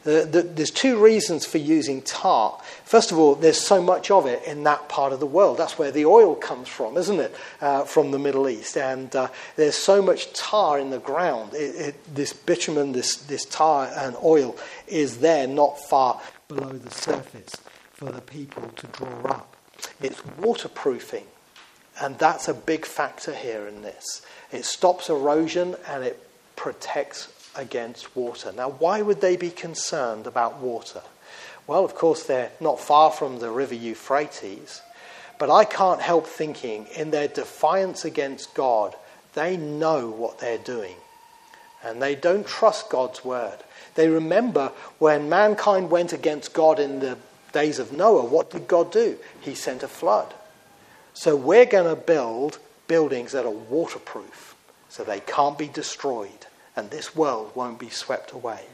Uh, 0.04 0.24
the, 0.24 0.42
there's 0.54 0.70
two 0.70 1.02
reasons 1.02 1.44
for 1.44 1.58
using 1.58 2.02
tar. 2.02 2.60
First 2.84 3.12
of 3.12 3.18
all, 3.18 3.34
there's 3.34 3.60
so 3.60 3.82
much 3.82 4.10
of 4.10 4.26
it 4.26 4.42
in 4.44 4.62
that 4.64 4.88
part 4.88 5.12
of 5.12 5.20
the 5.20 5.26
world. 5.26 5.58
That's 5.58 5.78
where 5.78 5.90
the 5.90 6.06
oil 6.06 6.34
comes 6.34 6.68
from, 6.68 6.96
isn't 6.96 7.18
it? 7.18 7.34
Uh, 7.60 7.84
from 7.84 8.10
the 8.10 8.18
Middle 8.18 8.48
East. 8.48 8.76
And 8.76 9.14
uh, 9.16 9.28
there's 9.56 9.74
so 9.74 10.00
much 10.00 10.32
tar 10.32 10.78
in 10.78 10.90
the 10.90 11.00
ground. 11.00 11.54
It, 11.54 11.74
it, 11.76 12.14
this 12.14 12.32
bitumen, 12.32 12.92
this, 12.92 13.16
this 13.16 13.44
tar 13.44 13.90
and 13.96 14.16
oil 14.22 14.56
is 14.86 15.18
there 15.18 15.46
not 15.46 15.78
far 15.88 16.20
below 16.48 16.72
the 16.72 16.90
surface 16.90 17.56
for 17.92 18.10
the 18.10 18.22
people 18.22 18.68
to 18.76 18.86
draw 18.86 19.22
up. 19.24 19.54
It's 20.00 20.24
waterproofing, 20.38 21.26
and 22.00 22.18
that's 22.18 22.48
a 22.48 22.54
big 22.54 22.86
factor 22.86 23.34
here 23.34 23.66
in 23.66 23.82
this. 23.82 24.22
It 24.50 24.64
stops 24.64 25.10
erosion 25.10 25.76
and 25.86 26.02
it 26.02 26.26
protects 26.56 27.28
against 27.54 28.16
water. 28.16 28.50
Now, 28.52 28.70
why 28.70 29.02
would 29.02 29.20
they 29.20 29.36
be 29.36 29.50
concerned 29.50 30.26
about 30.26 30.58
water? 30.58 31.02
Well, 31.66 31.84
of 31.84 31.94
course, 31.94 32.22
they're 32.22 32.52
not 32.60 32.80
far 32.80 33.10
from 33.10 33.40
the 33.40 33.50
river 33.50 33.74
Euphrates, 33.74 34.80
but 35.38 35.50
I 35.50 35.64
can't 35.64 36.00
help 36.00 36.26
thinking 36.26 36.86
in 36.96 37.10
their 37.10 37.28
defiance 37.28 38.06
against 38.06 38.54
God, 38.54 38.96
they 39.34 39.58
know 39.58 40.08
what 40.08 40.38
they're 40.38 40.56
doing. 40.56 40.96
And 41.84 42.00
they 42.00 42.14
don't 42.14 42.46
trust 42.46 42.88
God's 42.88 43.24
word. 43.24 43.58
They 43.98 44.08
remember 44.08 44.70
when 45.00 45.28
mankind 45.28 45.90
went 45.90 46.12
against 46.12 46.52
God 46.52 46.78
in 46.78 47.00
the 47.00 47.18
days 47.50 47.80
of 47.80 47.92
Noah, 47.92 48.26
what 48.26 48.48
did 48.48 48.68
God 48.68 48.92
do? 48.92 49.18
He 49.40 49.56
sent 49.56 49.82
a 49.82 49.88
flood. 49.88 50.32
So 51.14 51.34
we're 51.34 51.66
going 51.66 51.92
to 51.92 52.00
build 52.00 52.60
buildings 52.86 53.32
that 53.32 53.44
are 53.44 53.50
waterproof 53.50 54.54
so 54.88 55.02
they 55.02 55.18
can't 55.18 55.58
be 55.58 55.66
destroyed 55.66 56.46
and 56.76 56.92
this 56.92 57.16
world 57.16 57.50
won't 57.56 57.80
be 57.80 57.88
swept 57.88 58.30
away. 58.30 58.66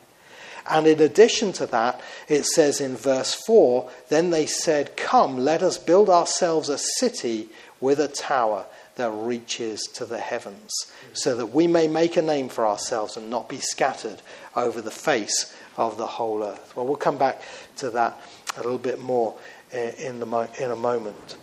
And 0.68 0.86
in 0.86 1.00
addition 1.00 1.54
to 1.54 1.64
that, 1.68 2.02
it 2.28 2.44
says 2.44 2.82
in 2.82 2.94
verse 2.94 3.32
4 3.46 3.90
Then 4.10 4.28
they 4.28 4.44
said, 4.44 4.94
Come, 4.94 5.38
let 5.38 5.62
us 5.62 5.78
build 5.78 6.10
ourselves 6.10 6.68
a 6.68 6.76
city 6.76 7.48
with 7.80 7.98
a 7.98 8.08
tower 8.08 8.66
that 8.96 9.10
reaches 9.10 9.82
to 9.94 10.04
the 10.04 10.18
heavens, 10.18 10.70
so 11.12 11.34
that 11.36 11.46
we 11.46 11.66
may 11.66 11.88
make 11.88 12.16
a 12.16 12.22
name 12.22 12.48
for 12.48 12.66
ourselves 12.66 13.16
and 13.16 13.28
not 13.28 13.48
be 13.48 13.58
scattered 13.58 14.22
over 14.56 14.80
the 14.80 14.90
face 14.90 15.54
of 15.76 15.96
the 15.96 16.06
whole 16.06 16.42
earth. 16.42 16.74
Well, 16.76 16.86
we'll 16.86 16.96
come 16.96 17.18
back 17.18 17.42
to 17.76 17.90
that 17.90 18.20
a 18.56 18.62
little 18.62 18.78
bit 18.78 19.00
more 19.00 19.34
uh, 19.74 19.78
in, 19.78 20.20
the, 20.20 20.48
in 20.60 20.70
a 20.70 20.76
moment. 20.76 21.36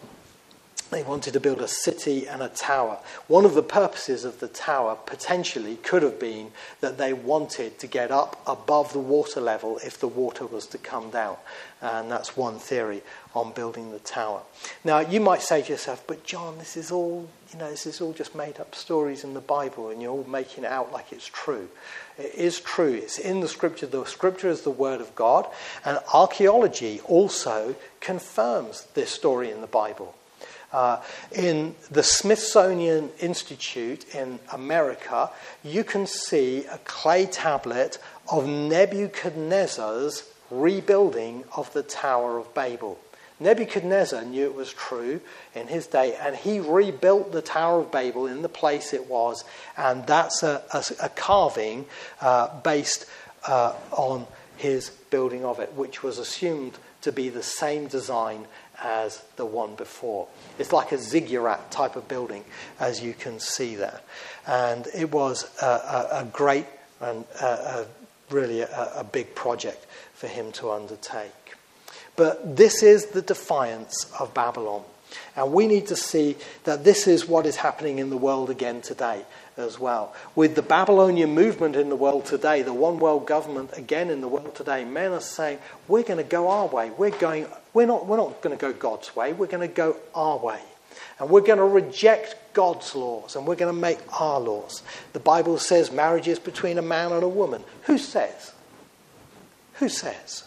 They 0.92 1.04
wanted 1.04 1.32
to 1.34 1.40
build 1.40 1.62
a 1.62 1.70
city 1.70 2.28
and 2.28 2.44
a 2.44 2.50
tower. 2.50 3.00
One 3.28 3.46
of 3.46 3.54
the 3.54 3.64
purposes 3.64 4.26
of 4.26 4.42
the 4.42 4.50
tower 4.50 4.98
potentially 5.06 5.78
could 5.78 6.04
have 6.04 6.20
been 6.20 6.52
that 6.82 6.98
they 6.98 7.14
wanted 7.14 7.80
to 7.80 7.88
get 7.88 8.12
up 8.12 8.42
above 8.46 8.92
the 8.92 9.00
water 9.00 9.40
level 9.40 9.80
if 9.86 9.98
the 9.98 10.10
water 10.10 10.46
was 10.46 10.68
to 10.68 10.78
come 10.78 11.10
down. 11.10 11.38
And 11.82 12.12
that's 12.12 12.36
one 12.36 12.60
theory 12.60 13.04
on 13.34 13.54
building 13.54 13.92
the 13.92 14.00
tower. 14.00 14.42
Now, 14.84 15.00
you 15.00 15.22
might 15.22 15.42
say 15.42 15.62
to 15.62 15.72
yourself, 15.72 16.04
but 16.06 16.26
John, 16.26 16.58
this 16.58 16.76
is 16.76 16.92
all, 16.92 17.30
you 17.54 17.60
know, 17.60 17.72
this 17.72 17.86
is 17.86 18.02
all 18.02 18.12
just 18.12 18.36
made 18.36 18.60
up 18.60 18.76
stories 18.76 19.24
in 19.24 19.34
the 19.34 19.40
Bible 19.40 19.92
and 19.92 20.02
you're 20.02 20.12
all 20.12 20.26
making 20.26 20.66
it 20.66 20.72
out 20.72 20.92
like 20.92 21.14
it's 21.14 21.28
true. 21.28 21.70
It 22.18 22.36
is 22.36 22.60
true. 22.60 22.94
It's 22.96 23.18
in 23.18 23.40
the 23.40 23.48
scripture. 23.48 23.88
The 23.88 24.04
scripture 24.04 24.50
is 24.50 24.64
the 24.64 24.70
word 24.70 25.00
of 25.00 25.16
God. 25.16 25.48
And 25.86 26.00
archaeology 26.14 27.00
also 27.06 27.76
confirms 28.02 28.88
this 28.94 29.10
story 29.10 29.50
in 29.52 29.62
the 29.62 29.68
Bible. 29.68 30.16
Uh, 30.74 31.02
in 31.34 31.76
the 31.90 32.04
Smithsonian 32.04 33.10
Institute 33.20 34.16
in 34.16 34.40
America, 34.54 35.30
you 35.64 35.84
can 35.84 36.08
see 36.08 36.66
a 36.66 36.78
clay 36.80 37.26
tablet 37.26 37.98
of 38.32 38.48
Nebuchadnezzar's 38.48 40.24
rebuilding 40.50 41.44
of 41.56 41.72
the 41.74 41.84
Tower 41.84 42.38
of 42.38 42.54
Babel. 42.54 42.98
Nebuchadnezzar 43.42 44.24
knew 44.24 44.46
it 44.46 44.54
was 44.54 44.72
true 44.72 45.20
in 45.56 45.68
his 45.68 45.88
day, 45.88 46.16
and 46.22 46.36
he 46.36 46.60
rebuilt 46.60 47.32
the 47.32 47.42
Tower 47.42 47.80
of 47.80 47.92
Babel 47.92 48.28
in 48.28 48.44
the 48.44 48.50
place 48.50 48.94
it 48.94 49.10
was, 49.10 49.44
and 49.76 50.06
that's 50.06 50.44
a, 50.44 50.62
a, 50.72 51.06
a 51.06 51.10
carving 51.10 51.86
uh, 52.22 52.60
based 52.62 53.08
uh, 53.48 53.74
on 53.92 54.28
his 54.58 54.92
building 55.10 55.44
of 55.44 55.60
it, 55.60 55.74
which 55.74 56.04
was 56.04 56.20
assumed 56.20 56.78
to 57.02 57.12
be 57.12 57.30
the 57.30 57.42
same 57.42 57.88
design 57.88 58.46
as 58.82 59.24
the 59.36 59.46
one 59.46 59.76
before. 59.76 60.28
It's 60.60 60.74
like 60.74 60.92
a 60.92 60.98
ziggurat 60.98 61.72
type 61.72 61.96
of 61.96 62.08
building, 62.08 62.44
as 62.80 63.02
you 63.02 63.14
can 63.14 63.40
see 63.40 63.76
there. 63.76 64.02
And 64.48 64.88
it 64.94 65.12
was 65.12 65.50
a, 65.62 65.66
a, 65.66 66.08
a 66.22 66.26
great 66.32 66.66
and 67.00 67.26
uh, 67.42 67.86
a, 67.86 67.86
really 68.30 68.62
a 68.62 69.06
big 69.12 69.36
project 69.36 69.86
for 70.14 70.28
him 70.28 70.52
to 70.54 70.72
undertake. 70.72 71.32
But 72.16 72.56
this 72.56 72.84
is 72.84 73.08
the 73.08 73.22
defiance 73.22 74.12
of 74.20 74.34
Babylon. 74.34 74.84
And 75.36 75.52
we 75.52 75.68
need 75.68 75.88
to 75.88 75.96
see 75.96 76.38
that 76.64 76.84
this 76.84 77.08
is 77.08 77.28
what 77.28 77.46
is 77.46 77.58
happening 77.58 78.00
in 78.00 78.10
the 78.10 78.18
world 78.18 78.50
again 78.50 78.82
today 78.82 79.24
as 79.58 79.80
well. 79.80 80.16
With 80.36 80.56
the 80.56 80.62
Babylonian 80.62 81.34
movement 81.34 81.76
in 81.76 81.90
the 81.90 81.96
world 81.96 82.26
today, 82.26 82.62
the 82.62 82.74
one 82.74 83.00
world 83.00 83.28
government 83.28 83.72
again 83.74 84.10
in 84.10 84.22
the 84.22 84.28
world 84.28 84.56
today, 84.56 84.86
men 84.86 85.12
are 85.12 85.20
saying, 85.20 85.60
we're 85.88 86.04
going 86.04 86.18
to 86.18 86.24
go 86.24 86.50
our 86.50 86.68
way. 86.68 86.92
We're, 86.92 87.10
going, 87.12 87.48
we're 87.74 87.88
not, 87.88 88.06
we're 88.06 88.18
not 88.18 88.42
going 88.42 88.58
to 88.58 88.62
go 88.62 88.74
God's 88.74 89.16
way. 89.16 89.34
We're 89.34 89.48
going 89.48 89.68
to 89.68 89.74
go 89.74 89.96
our 90.14 90.38
way. 90.38 90.60
And 91.20 91.30
we're 91.30 91.42
going 91.42 91.60
to 91.60 91.66
reject 91.66 92.36
God's 92.54 92.96
laws 92.96 93.36
and 93.36 93.46
we're 93.46 93.56
going 93.56 93.74
to 93.74 93.80
make 93.80 94.00
our 94.20 94.40
laws. 94.40 94.84
The 95.14 95.20
Bible 95.20 95.58
says 95.58 95.92
marriage 95.92 96.28
is 96.28 96.40
between 96.40 96.78
a 96.78 96.82
man 96.82 97.12
and 97.12 97.24
a 97.24 97.30
woman. 97.30 97.64
Who 97.84 97.98
says? 97.98 98.54
Who 99.76 99.88
says? 99.88 100.44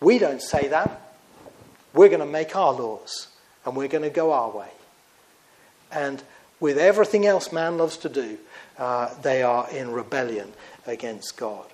We 0.00 0.18
don't 0.18 0.42
say 0.42 0.68
that. 0.68 1.14
We're 1.94 2.08
going 2.08 2.20
to 2.20 2.26
make 2.26 2.54
our 2.54 2.72
laws 2.72 3.28
and 3.64 3.76
we're 3.76 3.88
going 3.88 4.04
to 4.04 4.10
go 4.10 4.32
our 4.32 4.50
way. 4.50 4.70
And 5.90 6.22
with 6.58 6.78
everything 6.78 7.26
else 7.26 7.52
man 7.52 7.78
loves 7.78 7.96
to 7.98 8.08
do, 8.08 8.38
uh, 8.78 9.14
they 9.22 9.42
are 9.42 9.68
in 9.70 9.92
rebellion 9.92 10.52
against 10.86 11.36
God. 11.36 11.66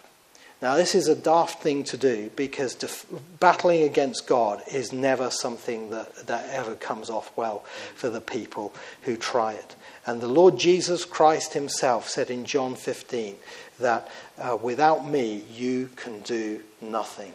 Now, 0.63 0.77
this 0.77 0.95
is 0.95 1.07
a 1.07 1.15
daft 1.15 1.63
thing 1.63 1.85
to 1.85 1.99
do 1.99 2.31
because 2.35 2.75
def- 2.75 3.05
battling 3.39 3.83
against 3.83 4.27
God 4.27 4.63
is 4.73 4.91
never 4.91 5.31
something 5.31 5.91
that, 5.91 6.27
that 6.27 6.49
ever 6.51 6.75
comes 6.75 7.11
off 7.11 7.31
well 7.37 7.61
for 7.95 8.09
the 8.09 8.23
people 8.23 8.73
who 9.03 9.17
try 9.17 9.53
it. 9.53 9.77
And 10.07 10.21
the 10.21 10.29
Lord 10.29 10.59
Jesus 10.59 11.05
Christ 11.05 11.53
himself 11.53 12.09
said 12.09 12.31
in 12.31 12.47
John 12.47 12.75
15 12.75 13.37
that 13.81 14.09
uh, 14.39 14.57
without 14.61 15.07
me 15.07 15.45
you 15.53 15.91
can 15.95 16.21
do 16.21 16.63
nothing. 16.81 17.35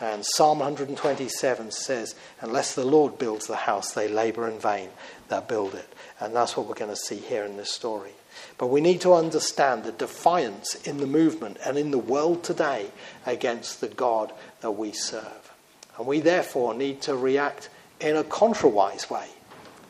And 0.00 0.24
Psalm 0.24 0.60
127 0.60 1.72
says, 1.72 2.14
Unless 2.40 2.74
the 2.74 2.84
Lord 2.84 3.18
builds 3.18 3.46
the 3.46 3.56
house, 3.56 3.92
they 3.92 4.08
labor 4.08 4.48
in 4.48 4.58
vain 4.60 4.90
that 5.28 5.48
build 5.48 5.74
it. 5.74 5.92
And 6.20 6.34
that's 6.34 6.56
what 6.56 6.66
we're 6.66 6.74
going 6.74 6.90
to 6.90 6.96
see 6.96 7.16
here 7.16 7.44
in 7.44 7.56
this 7.56 7.72
story. 7.72 8.12
But 8.58 8.68
we 8.68 8.80
need 8.80 9.00
to 9.02 9.14
understand 9.14 9.84
the 9.84 9.92
defiance 9.92 10.74
in 10.86 10.98
the 10.98 11.06
movement 11.06 11.58
and 11.64 11.78
in 11.78 11.90
the 11.90 11.98
world 11.98 12.44
today 12.44 12.90
against 13.26 13.80
the 13.80 13.88
God 13.88 14.32
that 14.60 14.72
we 14.72 14.92
serve. 14.92 15.52
And 15.96 16.06
we 16.06 16.20
therefore 16.20 16.74
need 16.74 17.02
to 17.02 17.16
react 17.16 17.68
in 18.00 18.16
a 18.16 18.24
contrawise 18.24 19.10
way. 19.10 19.28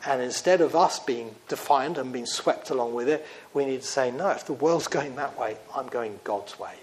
And 0.05 0.21
instead 0.21 0.61
of 0.61 0.75
us 0.75 0.99
being 0.99 1.35
defiant 1.47 1.97
and 1.97 2.11
being 2.11 2.25
swept 2.25 2.69
along 2.69 2.93
with 2.93 3.07
it, 3.07 3.25
we 3.53 3.65
need 3.65 3.81
to 3.81 3.87
say, 3.87 4.11
no, 4.11 4.29
if 4.29 4.45
the 4.45 4.53
world's 4.53 4.87
going 4.89 5.15
that 5.15 5.37
way, 5.37 5.57
I'm 5.75 5.87
going 5.87 6.19
God's 6.23 6.59
way. 6.59 6.75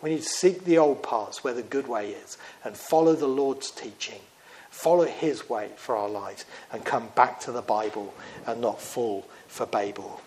We 0.00 0.10
need 0.10 0.22
to 0.22 0.28
seek 0.28 0.64
the 0.64 0.78
old 0.78 1.02
paths 1.02 1.42
where 1.42 1.54
the 1.54 1.62
good 1.62 1.88
way 1.88 2.10
is 2.10 2.38
and 2.64 2.76
follow 2.76 3.14
the 3.14 3.26
Lord's 3.26 3.70
teaching, 3.70 4.20
follow 4.70 5.04
His 5.04 5.48
way 5.48 5.70
for 5.76 5.96
our 5.96 6.08
lives, 6.08 6.44
and 6.72 6.84
come 6.84 7.08
back 7.16 7.40
to 7.40 7.52
the 7.52 7.62
Bible 7.62 8.14
and 8.46 8.60
not 8.60 8.80
fall 8.80 9.26
for 9.48 9.66
Babel. 9.66 10.20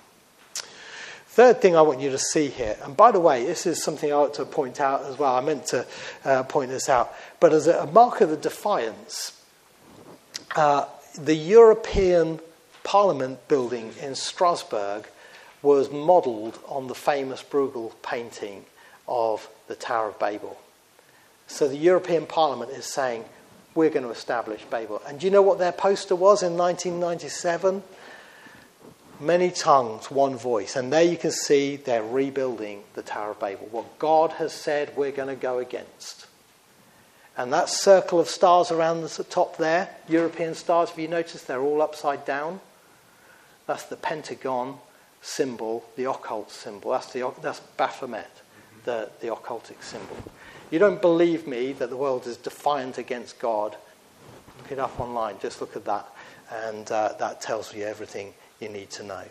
Third 1.32 1.62
thing 1.62 1.78
I 1.78 1.82
want 1.82 2.02
you 2.02 2.10
to 2.10 2.18
see 2.18 2.50
here, 2.50 2.76
and 2.84 2.98
by 2.98 3.12
the 3.12 3.20
way, 3.22 3.46
this 3.46 3.66
is 3.66 3.82
something 3.82 4.12
I 4.12 4.16
ought 4.16 4.34
to 4.34 4.44
point 4.44 4.82
out 4.82 5.06
as 5.06 5.18
well. 5.18 5.34
I 5.34 5.40
meant 5.40 5.66
to 5.68 5.86
uh, 6.26 6.44
point 6.44 6.72
this 6.72 6.90
out, 6.90 7.16
but 7.40 7.54
as 7.54 7.68
a 7.68 7.88
mark 7.88 8.20
of 8.20 8.30
the 8.30 8.36
defiance, 8.36 9.42
uh, 10.58 10.88
the 11.18 11.34
European 11.34 12.42
Parliament 12.84 13.48
building 13.48 13.94
in 14.02 14.16
Strasbourg 14.16 15.08
was 15.62 15.90
modelled 15.90 16.60
on 16.68 16.88
the 16.88 16.96
famous 16.96 17.42
Bruegel 17.42 17.94
painting 18.02 18.66
of 19.08 19.48
the 19.70 19.76
Tower 19.76 20.10
of 20.10 20.20
Babel. 20.20 20.60
So 21.48 21.70
the 21.70 21.78
European 21.78 22.26
Parliament 22.26 22.72
is 22.72 22.86
saying, 22.86 23.24
we're 23.74 23.90
going 23.90 24.04
to 24.04 24.12
establish 24.12 24.66
Babel. 24.70 25.02
And 25.08 25.22
do 25.22 25.28
you 25.28 25.32
know 25.32 25.42
what 25.42 25.60
their 25.60 25.72
poster 25.72 26.14
was 26.14 26.44
in 26.44 26.58
1997? 26.58 27.84
Many 29.22 29.52
tongues, 29.52 30.10
one 30.10 30.36
voice. 30.36 30.76
And 30.76 30.92
there 30.92 31.04
you 31.04 31.16
can 31.16 31.32
see 31.32 31.76
they're 31.76 32.04
rebuilding 32.04 32.84
the 32.96 33.04
Tower 33.04 33.32
of 33.32 33.40
Babel. 33.40 33.68
What 33.70 34.00
God 34.00 34.32
has 34.34 34.52
said 34.52 34.98
we're 34.98 35.12
going 35.12 35.30
to 35.30 35.36
go 35.36 35.60
against. 35.60 36.26
And 37.38 37.54
that 37.54 37.70
circle 37.70 38.20
of 38.20 38.28
stars 38.28 38.72
around 38.72 39.02
the 39.02 39.24
top 39.24 39.58
there, 39.58 39.90
European 40.08 40.56
stars, 40.56 40.90
have 40.90 41.00
you 41.00 41.08
noticed 41.08 41.48
they're 41.48 41.62
all 41.62 41.84
upside 41.84 42.26
down? 42.26 42.60
That's 43.68 43.84
the 43.84 43.96
pentagon 43.96 44.80
symbol, 45.22 45.86
the 45.96 46.10
occult 46.10 46.52
symbol. 46.52 46.92
That's, 46.92 47.14
the, 47.14 47.32
that's 47.42 47.60
Baphomet 47.78 48.42
the, 48.86 49.10
the 49.20 49.28
occultic 49.28 49.82
symbol. 49.84 50.18
You 50.72 50.80
don't 50.80 51.02
believe 51.02 51.48
me 51.48 51.74
that 51.74 51.90
the 51.90 51.98
world 51.98 52.26
is 52.26 52.38
defiant 52.38 52.98
against 52.98 53.40
God? 53.40 53.76
Look 54.58 54.72
it 54.72 54.80
up 54.80 55.00
online. 55.00 55.36
Just 55.40 55.62
look 55.62 55.76
at 55.76 55.86
that. 55.86 56.08
And 56.50 56.92
uh, 56.92 57.14
that 57.20 57.42
tells 57.42 57.74
you 57.76 57.84
everything 57.84 58.34
you 58.62 58.70
need 58.70 58.90
to 58.92 59.04
know. 59.04 59.24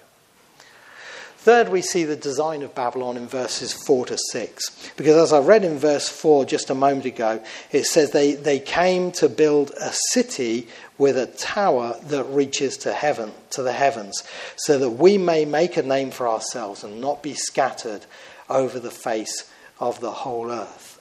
Third, 1.39 1.71
we 1.71 1.81
see 1.81 2.05
the 2.05 2.17
design 2.17 2.63
of 2.63 2.75
Babylon 2.75 3.17
in 3.17 3.27
verses 3.27 3.73
4 3.73 4.05
to 4.07 4.19
6. 4.31 4.93
Because 4.99 5.17
as 5.17 5.33
I 5.33 5.39
read 5.39 5.65
in 5.65 5.79
verse 5.79 6.07
4 6.07 6.45
just 6.45 6.69
a 6.69 6.75
moment 6.75 7.07
ago, 7.07 7.43
it 7.73 7.85
says 7.85 8.11
they, 8.11 8.35
they 8.35 8.59
came 8.59 9.11
to 9.13 9.29
build 9.31 9.71
a 9.81 9.91
city 10.11 10.69
with 10.99 11.17
a 11.17 11.25
tower 11.25 11.97
that 12.09 12.25
reaches 12.25 12.77
to 12.79 12.93
heaven, 12.93 13.33
to 13.53 13.63
the 13.63 13.73
heavens, 13.73 14.23
so 14.57 14.79
that 14.81 14.91
we 14.91 15.17
may 15.17 15.47
make 15.47 15.79
a 15.79 15.83
name 15.83 16.11
for 16.11 16.29
ourselves 16.29 16.85
and 16.85 17.01
not 17.01 17.23
be 17.23 17.33
scattered 17.33 18.05
over 18.51 18.79
the 18.79 18.91
face 18.91 19.51
of 19.79 19.99
the 20.01 20.11
whole 20.11 20.51
earth. 20.51 21.00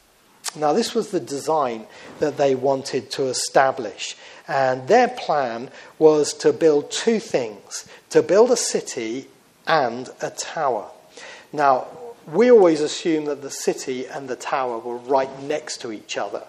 Now, 0.55 0.73
this 0.73 0.95
was 0.95 1.09
the 1.09 1.19
design 1.19 1.85
that 2.19 2.37
they 2.37 2.55
wanted 2.55 3.11
to 3.11 3.25
establish. 3.25 4.15
And 4.47 4.87
their 4.87 5.07
plan 5.07 5.69
was 5.99 6.33
to 6.35 6.51
build 6.51 6.91
two 6.91 7.19
things 7.19 7.87
to 8.09 8.23
build 8.23 8.49
a 8.49 8.57
city 8.57 9.27
and 9.67 10.09
a 10.21 10.31
tower. 10.31 10.89
Now, 11.53 11.87
we 12.25 12.49
always 12.49 12.81
assume 12.81 13.25
that 13.25 13.43
the 13.43 13.51
city 13.51 14.07
and 14.07 14.27
the 14.27 14.35
tower 14.35 14.79
were 14.79 14.97
right 14.97 15.41
next 15.43 15.81
to 15.81 15.91
each 15.91 16.17
other. 16.17 16.43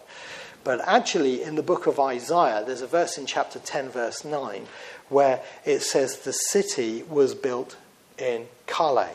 But 0.65 0.81
actually, 0.87 1.43
in 1.43 1.55
the 1.55 1.63
book 1.63 1.87
of 1.87 2.01
Isaiah, 2.01 2.65
there's 2.67 2.83
a 2.83 2.87
verse 2.87 3.19
in 3.19 3.27
chapter 3.27 3.59
10, 3.59 3.91
verse 3.91 4.25
9, 4.25 4.67
where 5.09 5.41
it 5.65 5.81
says 5.81 6.21
the 6.21 6.33
city 6.33 7.03
was 7.03 7.35
built 7.35 7.77
in 8.19 8.47
Calah 8.67 9.11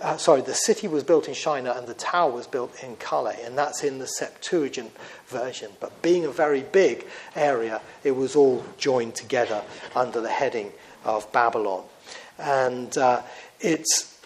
uh, 0.00 0.16
sorry, 0.16 0.40
the 0.40 0.54
city 0.54 0.88
was 0.88 1.04
built 1.04 1.28
in 1.28 1.34
Shinar 1.34 1.76
and 1.76 1.86
the 1.86 1.94
tower 1.94 2.30
was 2.30 2.46
built 2.46 2.82
in 2.82 2.96
Calah, 2.96 3.44
and 3.44 3.56
that's 3.56 3.84
in 3.84 3.98
the 3.98 4.06
Septuagint 4.06 4.92
version. 5.26 5.70
But 5.78 6.00
being 6.02 6.24
a 6.24 6.30
very 6.30 6.62
big 6.62 7.06
area, 7.36 7.80
it 8.02 8.12
was 8.12 8.34
all 8.34 8.64
joined 8.78 9.14
together 9.14 9.62
under 9.94 10.20
the 10.20 10.30
heading 10.30 10.72
of 11.04 11.30
Babylon. 11.32 11.84
And 12.38 12.96
uh, 12.96 13.22
it's, 13.60 14.18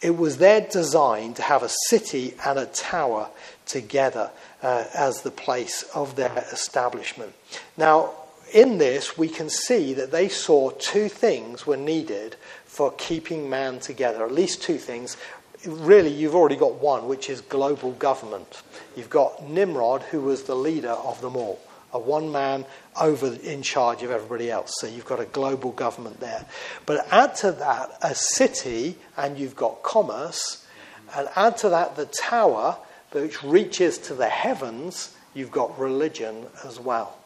it 0.00 0.16
was 0.16 0.38
their 0.38 0.60
design 0.60 1.34
to 1.34 1.42
have 1.42 1.62
a 1.62 1.70
city 1.88 2.34
and 2.44 2.58
a 2.58 2.66
tower 2.66 3.28
together 3.66 4.30
uh, 4.62 4.84
as 4.94 5.22
the 5.22 5.30
place 5.30 5.84
of 5.94 6.16
their 6.16 6.36
establishment. 6.52 7.32
Now, 7.76 8.10
in 8.52 8.78
this, 8.78 9.16
we 9.16 9.28
can 9.28 9.48
see 9.48 9.94
that 9.94 10.10
they 10.10 10.28
saw 10.28 10.70
two 10.70 11.08
things 11.08 11.66
were 11.66 11.76
needed 11.76 12.36
for 12.72 12.90
keeping 12.92 13.50
man 13.50 13.78
together. 13.78 14.24
At 14.24 14.32
least 14.32 14.62
two 14.62 14.78
things. 14.78 15.18
Really, 15.66 16.08
you've 16.08 16.34
already 16.34 16.56
got 16.56 16.76
one, 16.76 17.06
which 17.06 17.28
is 17.28 17.42
global 17.42 17.92
government. 17.92 18.62
You've 18.96 19.10
got 19.10 19.46
Nimrod, 19.46 20.00
who 20.04 20.22
was 20.22 20.44
the 20.44 20.56
leader 20.56 20.88
of 20.88 21.20
them 21.20 21.36
all, 21.36 21.60
a 21.92 21.98
one 21.98 22.32
man 22.32 22.64
over 22.98 23.34
in 23.42 23.60
charge 23.60 24.02
of 24.02 24.10
everybody 24.10 24.50
else. 24.50 24.72
So 24.80 24.86
you've 24.86 25.04
got 25.04 25.20
a 25.20 25.26
global 25.26 25.72
government 25.72 26.18
there. 26.20 26.46
But 26.86 27.06
add 27.12 27.34
to 27.36 27.52
that 27.52 27.90
a 28.00 28.14
city, 28.14 28.96
and 29.18 29.38
you've 29.38 29.54
got 29.54 29.82
commerce, 29.82 30.66
and 31.14 31.28
add 31.36 31.58
to 31.58 31.68
that 31.68 31.94
the 31.96 32.06
tower, 32.06 32.78
which 33.10 33.44
reaches 33.44 33.98
to 33.98 34.14
the 34.14 34.30
heavens, 34.30 35.14
you've 35.34 35.52
got 35.52 35.78
religion 35.78 36.46
as 36.64 36.80
well. 36.80 37.18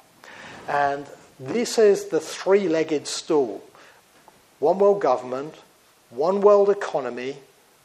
And 0.68 1.06
this 1.38 1.78
is 1.78 2.06
the 2.06 2.18
three 2.18 2.68
legged 2.68 3.06
stool 3.06 3.62
one 4.58 4.78
world 4.78 5.00
government, 5.00 5.54
one 6.10 6.40
world 6.40 6.70
economy, 6.70 7.36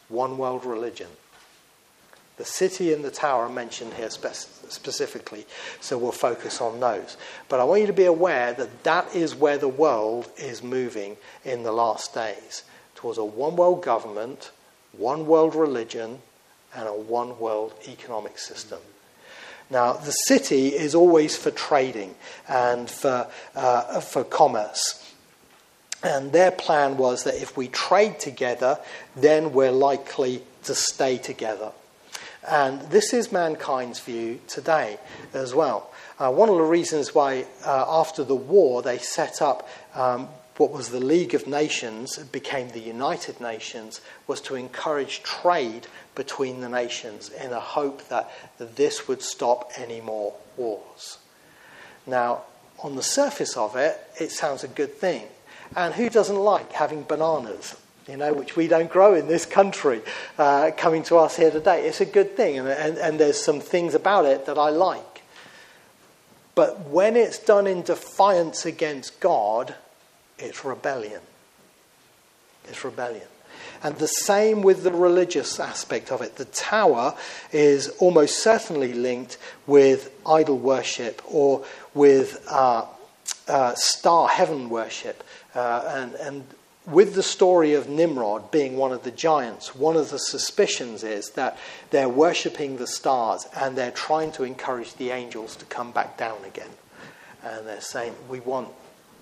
one 0.09 0.37
world 0.37 0.65
religion. 0.65 1.07
The 2.37 2.45
city 2.45 2.91
and 2.93 3.03
the 3.03 3.11
tower 3.11 3.43
are 3.43 3.49
mentioned 3.49 3.93
here 3.93 4.09
spe- 4.09 4.33
specifically, 4.69 5.45
so 5.79 5.97
we'll 5.97 6.11
focus 6.11 6.61
on 6.61 6.79
those. 6.79 7.17
But 7.49 7.59
I 7.59 7.65
want 7.65 7.81
you 7.81 7.87
to 7.87 7.93
be 7.93 8.05
aware 8.05 8.53
that 8.53 8.83
that 8.83 9.13
is 9.15 9.35
where 9.35 9.57
the 9.57 9.67
world 9.67 10.29
is 10.37 10.63
moving 10.63 11.17
in 11.45 11.63
the 11.63 11.71
last 11.71 12.15
days 12.15 12.63
towards 12.95 13.17
a 13.17 13.25
one 13.25 13.55
world 13.55 13.83
government, 13.83 14.51
one 14.93 15.27
world 15.27 15.55
religion, 15.55 16.19
and 16.75 16.87
a 16.87 16.93
one 16.93 17.37
world 17.37 17.73
economic 17.87 18.39
system. 18.39 18.79
Now, 19.69 19.93
the 19.93 20.11
city 20.11 20.69
is 20.69 20.95
always 20.95 21.37
for 21.37 21.51
trading 21.51 22.15
and 22.47 22.89
for, 22.89 23.27
uh, 23.55 24.01
for 24.01 24.23
commerce. 24.23 25.10
And 26.03 26.31
their 26.31 26.51
plan 26.51 26.97
was 26.97 27.23
that 27.25 27.35
if 27.35 27.55
we 27.55 27.67
trade 27.67 28.19
together, 28.19 28.79
then 29.15 29.53
we're 29.53 29.71
likely 29.71 30.43
to 30.63 30.73
stay 30.73 31.17
together. 31.17 31.71
And 32.47 32.81
this 32.89 33.13
is 33.13 33.31
mankind's 33.31 33.99
view 33.99 34.39
today 34.47 34.97
as 35.33 35.53
well. 35.53 35.91
Uh, 36.17 36.31
one 36.31 36.49
of 36.49 36.55
the 36.55 36.63
reasons 36.63 37.13
why, 37.13 37.45
uh, 37.65 37.85
after 37.87 38.23
the 38.23 38.35
war, 38.35 38.81
they 38.81 38.97
set 38.97 39.41
up 39.41 39.69
um, 39.93 40.27
what 40.57 40.71
was 40.71 40.89
the 40.89 40.99
League 40.99 41.33
of 41.33 41.47
Nations, 41.47 42.17
became 42.17 42.69
the 42.69 42.79
United 42.79 43.39
Nations, 43.39 44.01
was 44.27 44.41
to 44.41 44.55
encourage 44.55 45.23
trade 45.23 45.87
between 46.13 46.61
the 46.61 46.69
nations 46.69 47.29
in 47.29 47.51
a 47.51 47.59
hope 47.59 48.07
that 48.09 48.29
this 48.59 49.07
would 49.07 49.21
stop 49.21 49.71
any 49.77 50.01
more 50.01 50.33
wars. 50.57 51.17
Now, 52.05 52.41
on 52.83 52.95
the 52.95 53.03
surface 53.03 53.55
of 53.55 53.75
it, 53.75 53.99
it 54.19 54.31
sounds 54.31 54.63
a 54.63 54.67
good 54.67 54.95
thing. 54.95 55.27
And 55.75 55.93
who 55.93 56.09
doesn't 56.09 56.35
like 56.35 56.71
having 56.73 57.03
bananas? 57.03 57.77
You 58.07 58.17
know, 58.17 58.33
which 58.33 58.55
we 58.55 58.67
don't 58.67 58.89
grow 58.89 59.13
in 59.13 59.27
this 59.27 59.45
country, 59.45 60.01
uh, 60.37 60.71
coming 60.75 61.03
to 61.03 61.17
us 61.17 61.37
here 61.37 61.51
today. 61.51 61.87
It's 61.87 62.01
a 62.01 62.05
good 62.05 62.35
thing, 62.35 62.57
and, 62.59 62.67
and, 62.67 62.97
and 62.97 63.19
there's 63.19 63.39
some 63.41 63.59
things 63.59 63.93
about 63.93 64.25
it 64.25 64.47
that 64.47 64.57
I 64.57 64.69
like. 64.69 65.21
But 66.55 66.89
when 66.89 67.15
it's 67.15 67.39
done 67.39 67.67
in 67.67 67.83
defiance 67.83 68.65
against 68.65 69.19
God, 69.19 69.75
it's 70.37 70.65
rebellion. 70.65 71.21
It's 72.67 72.83
rebellion. 72.83 73.27
And 73.83 73.95
the 73.95 74.07
same 74.07 74.61
with 74.61 74.83
the 74.83 74.91
religious 74.91 75.59
aspect 75.59 76.11
of 76.11 76.21
it. 76.21 76.35
The 76.35 76.45
tower 76.45 77.15
is 77.51 77.89
almost 77.99 78.43
certainly 78.43 78.93
linked 78.93 79.37
with 79.65 80.11
idol 80.25 80.57
worship 80.57 81.21
or 81.25 81.65
with 81.93 82.45
uh, 82.49 82.85
uh, 83.47 83.73
star 83.75 84.27
heaven 84.27 84.69
worship. 84.69 85.23
Uh, 85.53 85.83
and, 85.95 86.13
and 86.15 86.43
with 86.87 87.13
the 87.13 87.23
story 87.23 87.73
of 87.73 87.89
Nimrod 87.89 88.51
being 88.51 88.77
one 88.77 88.91
of 88.91 89.03
the 89.03 89.11
giants, 89.11 89.75
one 89.75 89.95
of 89.95 90.09
the 90.09 90.19
suspicions 90.19 91.03
is 91.03 91.31
that 91.31 91.57
they're 91.91 92.09
worshipping 92.09 92.77
the 92.77 92.87
stars 92.87 93.47
and 93.55 93.77
they're 93.77 93.91
trying 93.91 94.31
to 94.33 94.43
encourage 94.43 94.95
the 94.95 95.11
angels 95.11 95.55
to 95.57 95.65
come 95.65 95.91
back 95.91 96.17
down 96.17 96.43
again. 96.45 96.69
And 97.43 97.67
they're 97.67 97.81
saying, 97.81 98.15
We 98.29 98.39
want 98.39 98.69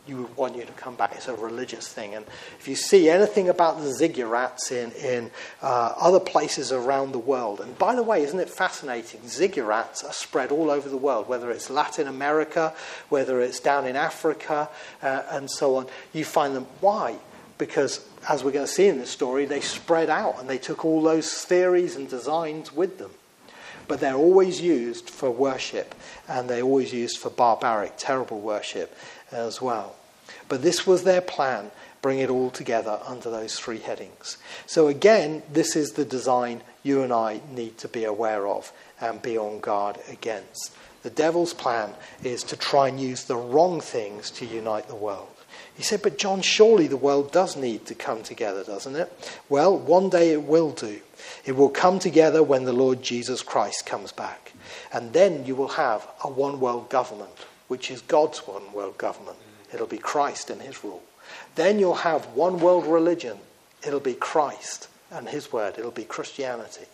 you 0.09 0.23
would 0.23 0.35
want 0.35 0.55
you 0.55 0.65
to 0.65 0.71
come 0.73 0.95
back. 0.95 1.13
It's 1.15 1.27
a 1.27 1.35
religious 1.35 1.87
thing. 1.87 2.15
And 2.15 2.25
if 2.59 2.67
you 2.67 2.75
see 2.75 3.09
anything 3.09 3.47
about 3.47 3.79
the 3.79 3.87
ziggurats 3.87 4.71
in, 4.71 4.91
in 4.93 5.31
uh, 5.61 5.93
other 5.95 6.19
places 6.19 6.71
around 6.71 7.11
the 7.11 7.19
world, 7.19 7.61
and 7.61 7.77
by 7.77 7.95
the 7.95 8.03
way, 8.03 8.23
isn't 8.23 8.39
it 8.39 8.49
fascinating? 8.49 9.21
Ziggurats 9.21 10.03
are 10.03 10.11
spread 10.11 10.51
all 10.51 10.69
over 10.71 10.89
the 10.89 10.97
world, 10.97 11.27
whether 11.29 11.51
it's 11.51 11.69
Latin 11.69 12.07
America, 12.07 12.73
whether 13.09 13.39
it's 13.41 13.59
down 13.59 13.85
in 13.85 13.95
Africa, 13.95 14.69
uh, 15.03 15.23
and 15.29 15.49
so 15.49 15.75
on. 15.75 15.87
You 16.11 16.25
find 16.25 16.55
them. 16.55 16.65
Why? 16.81 17.15
Because, 17.57 18.05
as 18.27 18.43
we're 18.43 18.51
going 18.51 18.65
to 18.65 18.71
see 18.71 18.87
in 18.87 18.97
this 18.97 19.09
story, 19.11 19.45
they 19.45 19.61
spread 19.61 20.09
out 20.09 20.39
and 20.39 20.49
they 20.49 20.57
took 20.57 20.83
all 20.83 21.01
those 21.01 21.31
theories 21.45 21.95
and 21.95 22.09
designs 22.09 22.73
with 22.73 22.97
them 22.97 23.11
but 23.89 23.99
they're 23.99 24.13
always 24.13 24.61
used 24.61 25.09
for 25.09 25.31
worship 25.31 25.95
and 26.27 26.47
they're 26.47 26.61
always 26.61 26.93
used 26.93 27.17
for 27.17 27.31
barbaric, 27.31 27.93
terrible 27.97 28.39
worship 28.39 28.95
as 29.31 29.59
well. 29.59 29.95
But 30.49 30.61
this 30.61 30.85
was 30.85 31.03
their 31.03 31.21
plan 31.21 31.71
bring 32.01 32.19
it 32.19 32.29
all 32.29 32.49
together 32.49 32.99
under 33.05 33.29
those 33.29 33.59
three 33.59 33.79
headings. 33.79 34.37
So, 34.65 34.87
again, 34.87 35.43
this 35.51 35.75
is 35.75 35.91
the 35.91 36.05
design 36.05 36.61
you 36.83 37.01
and 37.03 37.11
I 37.11 37.41
need 37.51 37.77
to 37.79 37.87
be 37.87 38.05
aware 38.05 38.47
of 38.47 38.71
and 39.01 39.21
be 39.21 39.37
on 39.37 39.59
guard 39.59 39.97
against. 40.09 40.73
The 41.03 41.09
devil's 41.09 41.53
plan 41.53 41.93
is 42.23 42.43
to 42.43 42.57
try 42.57 42.87
and 42.87 42.99
use 42.99 43.23
the 43.23 43.35
wrong 43.35 43.81
things 43.81 44.31
to 44.31 44.45
unite 44.45 44.87
the 44.87 44.95
world. 44.95 45.29
He 45.75 45.83
said, 45.83 46.01
But 46.01 46.17
John, 46.17 46.41
surely 46.41 46.87
the 46.87 46.97
world 46.97 47.31
does 47.31 47.55
need 47.55 47.85
to 47.85 47.95
come 47.95 48.21
together, 48.21 48.63
doesn't 48.63 48.95
it? 48.95 49.11
Well, 49.47 49.77
one 49.77 50.09
day 50.09 50.31
it 50.31 50.43
will 50.43 50.71
do. 50.71 50.99
It 51.45 51.55
will 51.55 51.69
come 51.69 51.99
together 51.99 52.43
when 52.43 52.65
the 52.65 52.73
Lord 52.73 53.01
Jesus 53.01 53.41
Christ 53.41 53.85
comes 53.85 54.11
back. 54.11 54.53
And 54.91 55.13
then 55.13 55.45
you 55.45 55.55
will 55.55 55.69
have 55.69 56.07
a 56.23 56.29
one 56.29 56.59
world 56.59 56.89
government, 56.89 57.45
which 57.69 57.89
is 57.91 58.01
God's 58.01 58.39
one 58.39 58.73
world 58.73 58.97
government. 58.97 59.37
It'll 59.73 59.87
be 59.87 59.97
Christ 59.97 60.49
and 60.49 60.61
his 60.61 60.83
rule. 60.83 61.03
Then 61.55 61.79
you'll 61.79 61.95
have 61.95 62.25
one 62.27 62.59
world 62.59 62.85
religion. 62.85 63.37
It'll 63.85 63.99
be 63.99 64.13
Christ 64.13 64.87
and 65.11 65.29
his 65.29 65.51
word. 65.51 65.75
It'll 65.77 65.91
be 65.91 66.03
Christianity. 66.03 66.85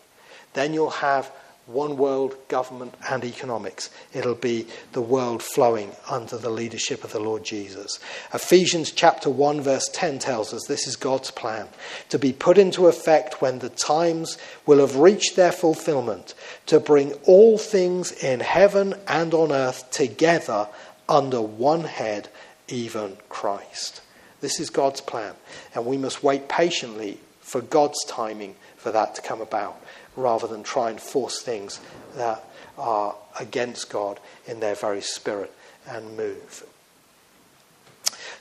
Then 0.54 0.74
you'll 0.74 0.90
have 0.90 1.32
one 1.66 1.98
world 1.98 2.36
government 2.48 2.94
and 3.10 3.24
economics. 3.24 3.90
It'll 4.14 4.36
be 4.36 4.68
the 4.92 5.02
world 5.02 5.42
flowing 5.42 5.92
under 6.10 6.38
the 6.38 6.52
leadership 6.52 7.04
of 7.04 7.12
the 7.12 7.20
Lord 7.20 7.44
Jesus. 7.44 8.00
Ephesians 8.34 8.92
chapter 8.92 9.30
1 9.30 9.62
verse 9.62 9.90
10 9.92 10.20
tells 10.20 10.54
us 10.54 10.66
this 10.68 10.86
is 10.86 10.96
God's 10.96 11.32
plan 11.32 11.68
to 12.10 12.20
be 12.20 12.32
put 12.32 12.58
into 12.58 12.88
effect 12.88 13.42
when 13.42 13.60
the 13.60 13.70
times 13.70 14.38
will 14.68 14.80
have 14.80 14.98
reached 14.98 15.36
their 15.36 15.52
fulfillment 15.52 16.36
to 16.68 16.80
bring 16.80 17.14
all 17.24 17.58
things 17.58 18.12
in 18.12 18.42
heaven 18.42 18.94
and 19.08 19.34
on 19.34 19.52
earth 19.52 19.90
together 19.90 20.68
under 21.10 21.42
one 21.42 21.84
head 21.84 22.30
even 22.68 23.18
Christ. 23.30 24.02
This 24.42 24.60
is 24.60 24.70
God's 24.70 25.02
plan, 25.02 25.34
and 25.74 25.86
we 25.86 25.98
must 25.98 26.24
wait 26.24 26.50
patiently 26.50 27.20
for 27.40 27.62
God's 27.62 28.04
timing 28.06 28.56
for 28.78 28.92
that 28.92 29.16
to 29.16 29.22
come 29.22 29.42
about, 29.42 29.80
rather 30.16 30.48
than 30.48 30.64
try 30.64 30.90
and 30.90 31.00
force 31.00 31.42
things 31.42 31.80
that 32.16 32.44
are 32.78 33.16
against 33.40 33.90
God 33.90 34.20
in 34.48 34.60
their 34.60 34.76
very 34.76 35.02
spirit 35.02 35.54
and 35.88 36.18
move. 36.18 36.66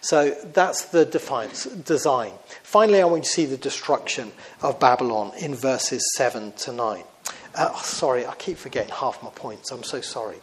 So 0.01 0.33
that's 0.53 0.87
the 0.87 1.07
defiance, 1.07 1.65
design. 1.65 2.33
Finally, 2.63 3.01
I 3.01 3.07
want 3.07 3.21
you 3.21 3.23
to 3.23 3.29
see 3.31 3.47
the 3.47 3.57
destruction 3.57 4.33
of 4.61 4.79
Babylon 4.79 5.33
in 5.39 5.55
verses 5.55 6.13
7 6.17 6.53
to 6.53 6.73
9. 6.73 7.05
Uh, 7.55 7.75
sorry, 7.77 8.27
I 8.27 8.35
keep 8.35 8.59
forgetting 8.59 8.93
half 8.93 9.23
my 9.23 9.31
points. 9.31 9.71
I'm 9.71 9.83
so 9.83 10.03
sorry. 10.03 10.37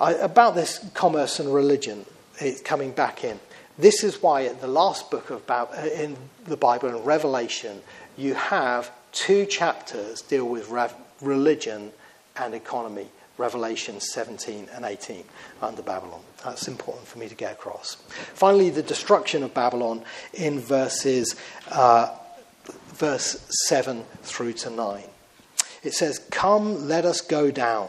I, 0.00 0.14
about 0.14 0.56
this 0.56 0.84
commerce 0.94 1.38
and 1.38 1.54
religion, 1.54 2.06
it's 2.40 2.60
coming 2.60 2.92
back 2.92 3.24
in. 3.24 3.38
This 3.78 4.02
is 4.02 4.22
why 4.22 4.44
at 4.44 4.60
the 4.60 4.66
last 4.66 5.10
book 5.10 5.30
of 5.30 5.48
uh, 5.48 5.66
in 5.94 6.16
the 6.46 6.56
Bible, 6.56 6.88
in 6.88 7.04
Revelation, 7.04 7.80
you 8.16 8.34
have 8.34 8.90
two 9.12 9.46
chapters 9.46 10.20
deal 10.22 10.48
with 10.48 10.72
religion 11.20 11.92
and 12.36 12.54
economy. 12.54 13.08
Revelation 13.36 14.00
17 14.00 14.68
and 14.74 14.84
18 14.84 15.22
under 15.62 15.80
Babylon. 15.80 16.20
That's 16.44 16.66
important 16.66 17.06
for 17.06 17.20
me 17.20 17.28
to 17.28 17.36
get 17.36 17.52
across. 17.52 17.94
Finally, 18.34 18.70
the 18.70 18.82
destruction 18.82 19.44
of 19.44 19.54
Babylon 19.54 20.02
in 20.34 20.58
verses 20.58 21.36
uh, 21.70 22.16
verse 22.98 23.46
7 23.68 24.04
through 24.22 24.54
to 24.54 24.70
9. 24.70 25.04
It 25.84 25.94
says, 25.94 26.18
Come, 26.30 26.88
let 26.88 27.04
us 27.04 27.20
go 27.20 27.50
down 27.50 27.88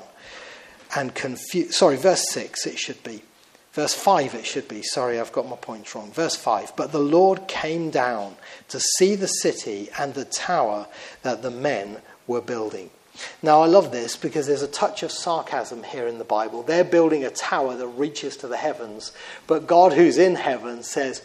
and 0.96 1.14
confuse. 1.14 1.76
Sorry, 1.76 1.98
verse 1.98 2.30
6 2.30 2.68
it 2.68 2.78
should 2.78 3.02
be. 3.04 3.24
Verse 3.74 3.94
5, 3.94 4.34
it 4.34 4.46
should 4.46 4.68
be. 4.68 4.82
Sorry, 4.82 5.20
I've 5.20 5.32
got 5.32 5.48
my 5.48 5.56
points 5.56 5.94
wrong. 5.94 6.12
Verse 6.12 6.36
5 6.36 6.74
But 6.76 6.92
the 6.92 7.00
Lord 7.00 7.48
came 7.48 7.90
down 7.90 8.36
to 8.70 8.80
see 8.80 9.16
the 9.16 9.28
city 9.28 9.90
and 9.98 10.14
the 10.14 10.26
tower 10.26 10.88
that 11.22 11.42
the 11.42 11.52
men 11.52 11.98
were 12.26 12.42
building. 12.42 12.90
Now, 13.44 13.62
I 13.62 13.68
love 13.68 13.92
this 13.92 14.16
because 14.16 14.48
there's 14.48 14.62
a 14.62 14.68
touch 14.68 15.04
of 15.04 15.12
sarcasm 15.12 15.84
here 15.84 16.08
in 16.08 16.20
the 16.20 16.24
Bible. 16.24 16.64
They're 16.64 16.84
building 16.84 17.26
a 17.26 17.30
tower 17.30 17.76
that 17.76 17.88
reaches 17.88 18.38
to 18.38 18.48
the 18.48 18.58
heavens, 18.58 19.12
but 19.46 19.68
God, 19.68 19.94
who's 19.94 20.18
in 20.18 20.36
heaven, 20.36 20.84
says, 20.84 21.22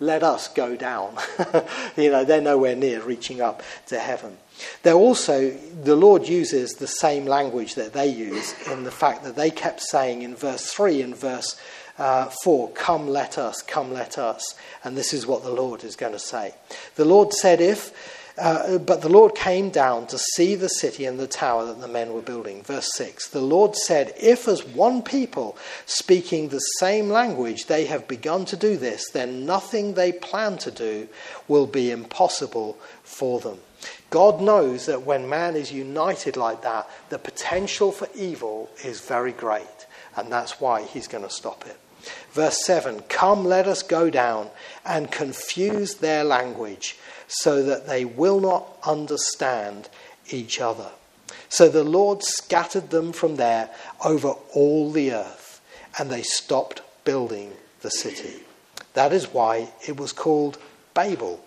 Let 0.00 0.22
us 0.22 0.48
go 0.48 0.76
down. 0.76 1.16
you 1.96 2.10
know, 2.10 2.24
they're 2.24 2.40
nowhere 2.40 2.76
near 2.76 3.02
reaching 3.02 3.40
up 3.40 3.62
to 3.86 3.98
heaven. 3.98 4.36
They're 4.82 4.94
also, 4.94 5.50
the 5.50 5.96
Lord 5.96 6.26
uses 6.26 6.74
the 6.74 6.86
same 6.86 7.26
language 7.26 7.74
that 7.74 7.92
they 7.92 8.08
use 8.08 8.54
in 8.68 8.84
the 8.84 8.90
fact 8.90 9.24
that 9.24 9.36
they 9.36 9.50
kept 9.50 9.80
saying 9.80 10.22
in 10.22 10.34
verse 10.36 10.72
3 10.72 11.02
and 11.02 11.16
verse 11.16 11.60
uh, 11.98 12.26
4, 12.44 12.70
Come, 12.70 13.08
let 13.08 13.38
us, 13.38 13.62
come, 13.62 13.92
let 13.92 14.18
us. 14.18 14.54
And 14.84 14.96
this 14.96 15.12
is 15.12 15.26
what 15.26 15.42
the 15.42 15.52
Lord 15.52 15.84
is 15.84 15.96
going 15.96 16.12
to 16.12 16.18
say. 16.18 16.54
The 16.94 17.04
Lord 17.04 17.32
said, 17.32 17.60
If, 17.60 17.92
uh, 18.38 18.78
but 18.78 19.02
the 19.02 19.08
Lord 19.08 19.34
came 19.34 19.70
down 19.70 20.06
to 20.08 20.18
see 20.18 20.54
the 20.54 20.68
city 20.68 21.04
and 21.04 21.18
the 21.18 21.26
tower 21.26 21.66
that 21.66 21.80
the 21.80 21.88
men 21.88 22.12
were 22.12 22.22
building. 22.22 22.62
Verse 22.62 22.90
6 22.94 23.28
The 23.28 23.40
Lord 23.40 23.76
said, 23.76 24.14
If 24.18 24.48
as 24.48 24.64
one 24.64 25.02
people 25.02 25.56
speaking 25.86 26.48
the 26.48 26.58
same 26.78 27.08
language 27.08 27.66
they 27.66 27.86
have 27.86 28.08
begun 28.08 28.44
to 28.46 28.56
do 28.56 28.76
this, 28.76 29.10
then 29.10 29.44
nothing 29.44 29.94
they 29.94 30.12
plan 30.12 30.58
to 30.58 30.70
do 30.70 31.08
will 31.46 31.66
be 31.66 31.90
impossible 31.90 32.78
for 33.02 33.40
them. 33.40 33.58
God 34.10 34.40
knows 34.40 34.86
that 34.86 35.02
when 35.02 35.28
man 35.28 35.54
is 35.54 35.72
united 35.72 36.36
like 36.36 36.62
that, 36.62 36.88
the 37.10 37.18
potential 37.18 37.92
for 37.92 38.08
evil 38.14 38.70
is 38.84 39.00
very 39.00 39.32
great, 39.32 39.86
and 40.16 40.32
that's 40.32 40.60
why 40.60 40.82
he's 40.82 41.08
going 41.08 41.24
to 41.24 41.30
stop 41.30 41.66
it. 41.66 41.76
Verse 42.32 42.64
7 42.64 43.00
Come, 43.08 43.44
let 43.44 43.66
us 43.66 43.82
go 43.82 44.10
down 44.10 44.48
and 44.84 45.10
confuse 45.10 45.96
their 45.96 46.24
language 46.24 46.96
so 47.28 47.62
that 47.62 47.86
they 47.86 48.04
will 48.04 48.40
not 48.40 48.66
understand 48.84 49.88
each 50.30 50.60
other. 50.60 50.90
So 51.48 51.68
the 51.68 51.84
Lord 51.84 52.22
scattered 52.22 52.90
them 52.90 53.12
from 53.12 53.36
there 53.36 53.70
over 54.04 54.34
all 54.54 54.90
the 54.90 55.12
earth, 55.12 55.60
and 55.98 56.10
they 56.10 56.22
stopped 56.22 56.82
building 57.04 57.52
the 57.80 57.90
city. 57.90 58.42
That 58.94 59.12
is 59.12 59.32
why 59.32 59.68
it 59.86 59.96
was 59.96 60.12
called 60.12 60.58
Babel, 60.94 61.44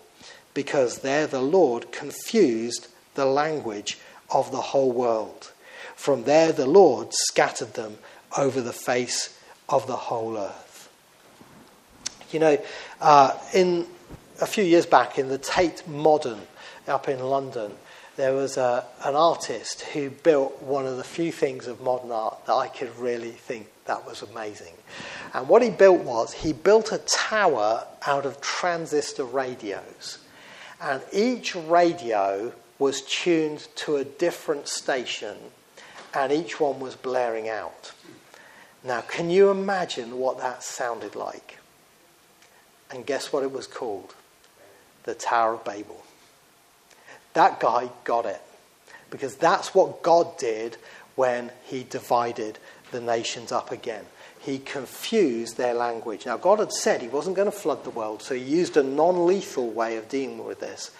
because 0.54 1.00
there 1.00 1.26
the 1.26 1.42
Lord 1.42 1.92
confused 1.92 2.88
the 3.14 3.26
language 3.26 3.98
of 4.30 4.50
the 4.50 4.60
whole 4.60 4.92
world. 4.92 5.52
From 5.94 6.24
there, 6.24 6.52
the 6.52 6.66
Lord 6.66 7.12
scattered 7.12 7.74
them 7.74 7.98
over 8.36 8.60
the 8.60 8.72
face 8.72 9.38
of 9.68 9.86
the 9.86 9.96
whole 9.96 10.36
earth. 10.36 10.88
You 12.30 12.40
know, 12.40 12.58
uh, 13.00 13.38
in 13.52 13.86
a 14.42 14.46
few 14.46 14.64
years 14.64 14.86
back 14.86 15.20
in 15.20 15.28
the 15.28 15.38
Tate 15.38 15.86
Modern 15.86 16.40
up 16.88 17.08
in 17.08 17.20
London, 17.20 17.72
there 18.16 18.34
was 18.34 18.56
a, 18.56 18.84
an 19.04 19.14
artist 19.14 19.82
who 19.82 20.10
built 20.10 20.60
one 20.60 20.84
of 20.84 20.96
the 20.96 21.04
few 21.04 21.30
things 21.30 21.68
of 21.68 21.80
modern 21.80 22.10
art 22.10 22.44
that 22.46 22.52
I 22.52 22.66
could 22.66 22.94
really 22.98 23.30
think 23.30 23.68
that 23.84 24.04
was 24.04 24.20
amazing. 24.22 24.74
And 25.32 25.48
what 25.48 25.62
he 25.62 25.70
built 25.70 26.00
was 26.00 26.32
he 26.32 26.52
built 26.52 26.90
a 26.90 26.98
tower 26.98 27.86
out 28.04 28.26
of 28.26 28.40
transistor 28.40 29.24
radios. 29.24 30.18
And 30.80 31.00
each 31.12 31.54
radio 31.54 32.52
was 32.80 33.02
tuned 33.02 33.68
to 33.76 33.96
a 33.96 34.04
different 34.04 34.66
station, 34.66 35.36
and 36.14 36.32
each 36.32 36.58
one 36.58 36.80
was 36.80 36.96
blaring 36.96 37.48
out. 37.48 37.92
Now, 38.82 39.02
can 39.02 39.30
you 39.30 39.50
imagine 39.50 40.18
what 40.18 40.38
that 40.38 40.64
sounded 40.64 41.14
like? 41.14 41.58
And 42.90 43.06
guess 43.06 43.32
what 43.32 43.44
it 43.44 43.52
was 43.52 43.68
called? 43.68 44.16
The 45.04 45.14
Tower 45.14 45.54
of 45.54 45.64
Babel. 45.64 46.02
That 47.34 47.60
guy 47.60 47.90
got 48.04 48.26
it. 48.26 48.40
Because 49.10 49.36
that's 49.36 49.74
what 49.74 50.02
God 50.02 50.38
did 50.38 50.76
when 51.16 51.50
he 51.64 51.84
divided 51.84 52.58
the 52.90 53.00
nations 53.00 53.52
up 53.52 53.70
again. 53.70 54.04
He 54.40 54.58
confused 54.58 55.56
their 55.56 55.74
language. 55.74 56.26
Now, 56.26 56.36
God 56.36 56.58
had 56.58 56.72
said 56.72 57.00
he 57.00 57.08
wasn't 57.08 57.36
going 57.36 57.50
to 57.50 57.56
flood 57.56 57.84
the 57.84 57.90
world, 57.90 58.22
so 58.22 58.34
he 58.34 58.42
used 58.42 58.76
a 58.76 58.82
non 58.82 59.26
lethal 59.26 59.70
way 59.70 59.96
of 59.96 60.08
dealing 60.08 60.44
with 60.44 60.60
this. 60.60 60.90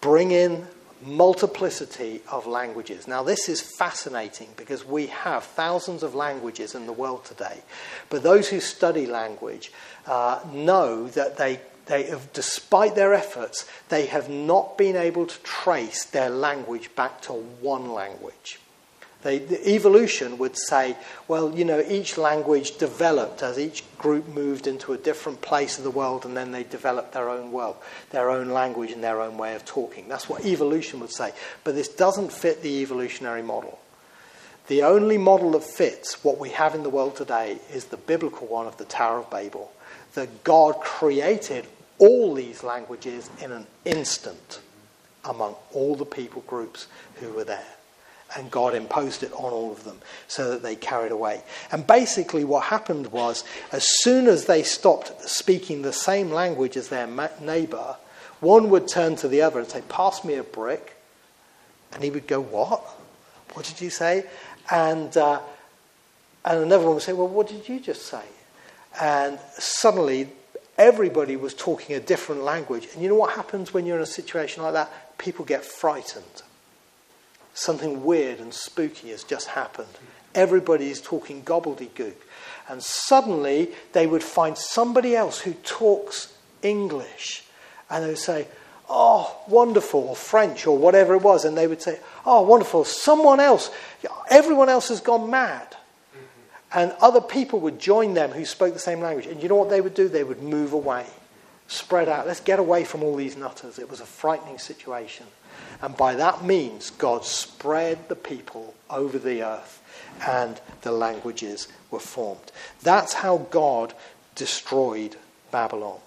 Bring 0.00 0.30
in 0.30 0.66
multiplicity 1.02 2.20
of 2.30 2.46
languages. 2.46 3.06
Now, 3.06 3.22
this 3.22 3.48
is 3.48 3.60
fascinating 3.60 4.48
because 4.56 4.84
we 4.84 5.06
have 5.08 5.44
thousands 5.44 6.02
of 6.02 6.14
languages 6.14 6.74
in 6.74 6.86
the 6.86 6.92
world 6.92 7.24
today, 7.24 7.62
but 8.10 8.22
those 8.22 8.48
who 8.48 8.60
study 8.60 9.06
language 9.06 9.72
uh, 10.06 10.40
know 10.52 11.08
that 11.08 11.36
they, 11.36 11.60
they 11.86 12.04
have, 12.04 12.32
despite 12.32 12.94
their 12.94 13.12
efforts, 13.12 13.68
they 13.88 14.06
have 14.06 14.28
not 14.30 14.78
been 14.78 14.96
able 14.96 15.26
to 15.26 15.38
trace 15.42 16.04
their 16.04 16.30
language 16.30 16.94
back 16.94 17.20
to 17.22 17.32
one 17.32 17.92
language. 17.92 18.58
They, 19.22 19.38
the 19.38 19.70
evolution 19.70 20.36
would 20.36 20.56
say, 20.56 20.96
well, 21.28 21.50
you 21.56 21.64
know, 21.64 21.80
each 21.80 22.18
language 22.18 22.76
developed 22.76 23.42
as 23.42 23.58
each 23.58 23.82
group 23.96 24.28
moved 24.28 24.66
into 24.66 24.92
a 24.92 24.98
different 24.98 25.40
place 25.40 25.78
of 25.78 25.84
the 25.84 25.90
world, 25.90 26.26
and 26.26 26.36
then 26.36 26.52
they 26.52 26.62
developed 26.62 27.12
their 27.12 27.30
own 27.30 27.50
world, 27.50 27.76
their 28.10 28.30
own 28.30 28.50
language, 28.50 28.92
and 28.92 29.02
their 29.02 29.22
own 29.22 29.38
way 29.38 29.54
of 29.54 29.64
talking. 29.64 30.08
That's 30.08 30.28
what 30.28 30.44
evolution 30.44 31.00
would 31.00 31.10
say. 31.10 31.32
But 31.64 31.74
this 31.74 31.88
doesn't 31.88 32.32
fit 32.32 32.62
the 32.62 32.82
evolutionary 32.82 33.42
model. 33.42 33.78
The 34.66 34.82
only 34.82 35.16
model 35.16 35.52
that 35.52 35.64
fits 35.64 36.22
what 36.22 36.38
we 36.38 36.50
have 36.50 36.74
in 36.74 36.82
the 36.82 36.90
world 36.90 37.16
today 37.16 37.58
is 37.72 37.86
the 37.86 37.96
biblical 37.96 38.46
one 38.46 38.66
of 38.66 38.76
the 38.76 38.84
Tower 38.84 39.20
of 39.20 39.30
Babel, 39.30 39.72
that 40.14 40.44
God 40.44 40.80
created 40.80 41.66
all 41.98 42.34
these 42.34 42.62
languages 42.62 43.30
in 43.40 43.52
an 43.52 43.66
instant 43.84 44.60
among 45.24 45.54
all 45.72 45.94
the 45.94 46.04
people 46.04 46.42
groups 46.46 46.86
who 47.16 47.30
were 47.32 47.44
there 47.44 47.74
and 48.36 48.50
God 48.50 48.74
imposed 48.74 49.22
it 49.22 49.32
on 49.32 49.52
all 49.52 49.70
of 49.70 49.84
them 49.84 49.98
so 50.26 50.50
that 50.50 50.62
they 50.62 50.76
carried 50.76 51.12
away. 51.12 51.42
And 51.70 51.86
basically, 51.86 52.44
what 52.44 52.64
happened 52.64 53.08
was, 53.12 53.44
as 53.72 53.86
soon 53.86 54.26
as 54.26 54.46
they 54.46 54.62
stopped 54.62 55.28
speaking 55.28 55.82
the 55.82 55.92
same 55.92 56.30
language 56.30 56.76
as 56.76 56.88
their 56.88 57.06
neighbor, 57.40 57.96
one 58.40 58.70
would 58.70 58.88
turn 58.88 59.16
to 59.16 59.28
the 59.28 59.42
other 59.42 59.60
and 59.60 59.68
say, 59.68 59.82
Pass 59.88 60.24
me 60.24 60.34
a 60.34 60.42
brick. 60.42 60.96
And 61.92 62.02
he 62.02 62.10
would 62.10 62.26
go, 62.26 62.40
What? 62.40 62.80
What 63.52 63.66
did 63.66 63.80
you 63.80 63.90
say? 63.90 64.24
And, 64.70 65.16
uh, 65.16 65.40
and 66.44 66.64
another 66.64 66.84
one 66.86 66.94
would 66.94 67.04
say, 67.04 67.12
Well, 67.12 67.28
what 67.28 67.48
did 67.48 67.68
you 67.68 67.78
just 67.78 68.06
say? 68.06 68.24
And 69.00 69.38
suddenly, 69.58 70.28
everybody 70.78 71.36
was 71.36 71.54
talking 71.54 71.96
a 71.96 72.00
different 72.00 72.42
language. 72.42 72.88
And 72.92 73.02
you 73.02 73.08
know 73.08 73.16
what 73.16 73.34
happens 73.34 73.74
when 73.74 73.86
you're 73.86 73.96
in 73.96 74.02
a 74.02 74.06
situation 74.06 74.62
like 74.62 74.74
that? 74.74 75.18
People 75.18 75.44
get 75.44 75.64
frightened 75.64 76.42
something 77.54 78.04
weird 78.04 78.40
and 78.40 78.52
spooky 78.52 79.10
has 79.10 79.22
just 79.24 79.48
happened. 79.48 79.88
Everybody 80.34 80.90
is 80.90 81.00
talking 81.00 81.42
gobbledygook. 81.42 82.16
And 82.68 82.82
suddenly 82.82 83.70
they 83.92 84.06
would 84.06 84.22
find 84.22 84.58
somebody 84.58 85.14
else 85.14 85.40
who 85.40 85.54
talks 85.54 86.36
English. 86.62 87.44
And 87.88 88.04
they 88.04 88.08
would 88.08 88.18
say, 88.18 88.48
Oh, 88.86 89.34
wonderful, 89.48 90.00
or 90.00 90.16
French, 90.16 90.66
or 90.66 90.76
whatever 90.76 91.14
it 91.14 91.22
was. 91.22 91.46
And 91.46 91.56
they 91.56 91.66
would 91.66 91.80
say, 91.80 92.00
Oh, 92.26 92.42
wonderful, 92.42 92.84
someone 92.84 93.40
else. 93.40 93.70
Everyone 94.28 94.68
else 94.68 94.88
has 94.88 95.00
gone 95.00 95.30
mad. 95.30 95.76
And 96.74 96.92
other 97.00 97.20
people 97.20 97.60
would 97.60 97.78
join 97.78 98.14
them 98.14 98.30
who 98.30 98.44
spoke 98.44 98.74
the 98.74 98.80
same 98.80 99.00
language. 99.00 99.26
And 99.26 99.42
you 99.42 99.48
know 99.48 99.54
what 99.54 99.70
they 99.70 99.80
would 99.80 99.94
do? 99.94 100.08
They 100.08 100.24
would 100.24 100.42
move 100.42 100.72
away, 100.72 101.06
spread 101.68 102.08
out. 102.08 102.26
Let's 102.26 102.40
get 102.40 102.58
away 102.58 102.84
from 102.84 103.02
all 103.02 103.14
these 103.14 103.36
nutters. 103.36 103.78
It 103.78 103.88
was 103.88 104.00
a 104.00 104.06
frightening 104.06 104.58
situation. 104.58 105.26
And 105.80 105.96
by 105.96 106.16
that 106.16 106.44
means, 106.44 106.90
God 106.90 107.24
spread 107.24 108.08
the 108.08 108.16
people 108.16 108.74
over 108.90 109.18
the 109.18 109.42
earth 109.42 109.82
and 110.26 110.60
the 110.82 110.92
languages 110.92 111.68
were 111.90 112.00
formed. 112.00 112.52
That's 112.82 113.14
how 113.14 113.38
God 113.50 113.94
destroyed 114.34 115.16
Babylon. 115.50 115.98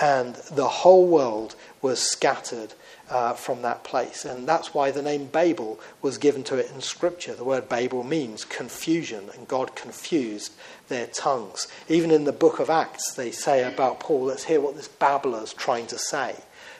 And 0.00 0.34
the 0.50 0.68
whole 0.68 1.06
world 1.06 1.54
was 1.82 2.00
scattered 2.00 2.74
uh, 3.12 3.34
from 3.34 3.60
that 3.60 3.84
place. 3.84 4.24
And 4.24 4.48
that's 4.48 4.72
why 4.72 4.90
the 4.90 5.02
name 5.02 5.26
Babel 5.26 5.78
was 6.00 6.16
given 6.16 6.42
to 6.44 6.56
it 6.56 6.70
in 6.74 6.80
Scripture. 6.80 7.34
The 7.34 7.44
word 7.44 7.68
Babel 7.68 8.02
means 8.02 8.46
confusion, 8.46 9.28
and 9.34 9.46
God 9.46 9.76
confused 9.76 10.52
their 10.88 11.06
tongues. 11.08 11.68
Even 11.88 12.10
in 12.10 12.24
the 12.24 12.32
book 12.32 12.58
of 12.58 12.70
Acts, 12.70 13.12
they 13.12 13.30
say 13.30 13.70
about 13.70 14.00
Paul, 14.00 14.24
let's 14.24 14.44
hear 14.44 14.62
what 14.62 14.76
this 14.76 14.88
babbler's 14.88 15.52
trying 15.52 15.86
to 15.88 15.98
say. 15.98 16.36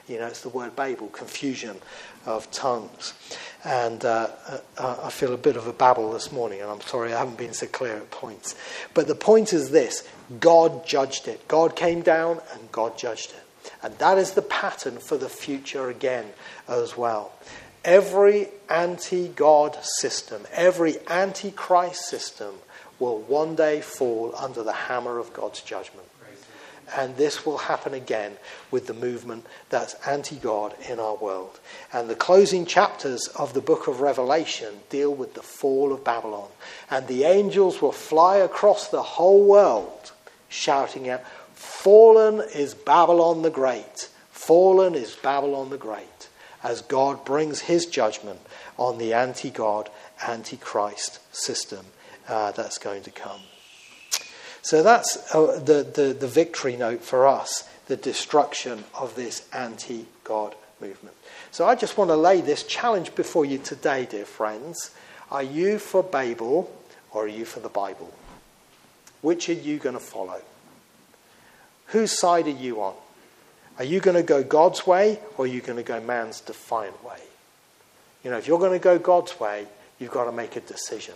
You 0.07 0.17
know, 0.17 0.25
it's 0.25 0.41
the 0.41 0.49
word 0.49 0.75
Babel, 0.75 1.07
confusion 1.09 1.77
of 2.25 2.49
tongues. 2.49 3.13
And 3.63 4.03
uh, 4.03 4.29
uh, 4.77 4.97
I 5.03 5.11
feel 5.11 5.33
a 5.33 5.37
bit 5.37 5.55
of 5.55 5.67
a 5.67 5.73
babble 5.73 6.11
this 6.13 6.31
morning, 6.31 6.61
and 6.61 6.69
I'm 6.69 6.81
sorry 6.81 7.13
I 7.13 7.19
haven't 7.19 7.37
been 7.37 7.53
so 7.53 7.67
clear 7.67 7.97
at 7.97 8.09
points. 8.09 8.55
But 8.95 9.07
the 9.07 9.15
point 9.15 9.53
is 9.53 9.69
this 9.69 10.07
God 10.39 10.85
judged 10.85 11.27
it. 11.27 11.47
God 11.47 11.75
came 11.75 12.01
down 12.01 12.41
and 12.53 12.71
God 12.71 12.97
judged 12.97 13.29
it. 13.29 13.43
And 13.83 13.97
that 13.97 14.17
is 14.17 14.31
the 14.31 14.41
pattern 14.41 14.97
for 14.97 15.17
the 15.17 15.29
future 15.29 15.89
again 15.89 16.25
as 16.67 16.97
well. 16.97 17.33
Every 17.83 18.47
anti 18.69 19.27
God 19.27 19.77
system, 19.83 20.43
every 20.53 20.99
anti 21.07 21.51
Christ 21.51 22.07
system 22.07 22.55
will 22.97 23.19
one 23.19 23.55
day 23.55 23.81
fall 23.81 24.33
under 24.37 24.63
the 24.63 24.73
hammer 24.73 25.19
of 25.19 25.33
God's 25.33 25.61
judgment. 25.61 26.07
And 26.95 27.15
this 27.17 27.45
will 27.45 27.57
happen 27.57 27.93
again 27.93 28.33
with 28.69 28.87
the 28.87 28.93
movement 28.93 29.45
that's 29.69 29.95
anti 30.07 30.35
God 30.35 30.75
in 30.87 30.99
our 30.99 31.15
world. 31.15 31.59
And 31.91 32.09
the 32.09 32.15
closing 32.15 32.65
chapters 32.65 33.27
of 33.27 33.53
the 33.53 33.61
book 33.61 33.87
of 33.87 34.01
Revelation 34.01 34.73
deal 34.89 35.13
with 35.13 35.33
the 35.33 35.41
fall 35.41 35.91
of 35.91 36.03
Babylon. 36.03 36.49
And 36.89 37.07
the 37.07 37.23
angels 37.23 37.81
will 37.81 37.91
fly 37.91 38.37
across 38.37 38.89
the 38.89 39.01
whole 39.01 39.45
world 39.45 40.11
shouting 40.49 41.09
out, 41.09 41.21
Fallen 41.63 42.41
is 42.53 42.73
Babylon 42.73 43.41
the 43.41 43.49
Great! 43.49 44.09
Fallen 44.29 44.95
is 44.95 45.15
Babylon 45.15 45.69
the 45.69 45.77
Great! 45.77 46.27
As 46.61 46.81
God 46.81 47.23
brings 47.23 47.61
his 47.61 47.85
judgment 47.85 48.41
on 48.77 48.97
the 48.97 49.13
anti 49.13 49.49
God, 49.49 49.89
anti 50.27 50.57
Christ 50.57 51.19
system 51.33 51.85
uh, 52.27 52.51
that's 52.51 52.77
going 52.77 53.03
to 53.03 53.11
come. 53.11 53.39
So 54.61 54.83
that's 54.83 55.33
uh, 55.33 55.59
the, 55.63 55.83
the, 55.83 56.13
the 56.13 56.27
victory 56.27 56.75
note 56.75 57.01
for 57.01 57.25
us 57.25 57.67
the 57.87 57.95
destruction 57.95 58.83
of 58.93 59.15
this 59.15 59.47
anti 59.53 60.05
God 60.25 60.55
movement. 60.81 61.15
So 61.51 61.65
I 61.65 61.75
just 61.75 61.97
want 61.97 62.09
to 62.09 62.17
lay 62.17 62.41
this 62.41 62.63
challenge 62.63 63.15
before 63.15 63.45
you 63.45 63.57
today, 63.57 64.05
dear 64.05 64.25
friends. 64.25 64.91
Are 65.31 65.43
you 65.43 65.79
for 65.79 66.03
Babel 66.03 66.69
or 67.11 67.23
are 67.23 67.27
you 67.27 67.45
for 67.45 67.61
the 67.61 67.69
Bible? 67.69 68.13
Which 69.21 69.47
are 69.47 69.53
you 69.53 69.79
going 69.79 69.95
to 69.95 70.01
follow? 70.01 70.41
Whose 71.93 72.11
side 72.11 72.47
are 72.47 72.49
you 72.49 72.81
on? 72.81 72.95
Are 73.77 73.83
you 73.83 73.99
going 73.99 74.17
to 74.17 74.23
go 74.23 74.43
God's 74.43 74.87
way 74.87 75.19
or 75.37 75.45
are 75.45 75.47
you 75.47 75.61
going 75.61 75.77
to 75.77 75.83
go 75.83 76.01
man's 76.01 76.41
defiant 76.41 77.03
way? 77.05 77.19
You 78.23 78.31
know, 78.31 78.37
if 78.37 78.47
you're 78.47 78.57
going 78.57 78.71
to 78.71 78.83
go 78.83 78.97
God's 78.97 79.39
way, 79.39 79.67
you've 79.99 80.09
got 80.09 80.25
to 80.25 80.31
make 80.31 80.55
a 80.55 80.61
decision. 80.61 81.13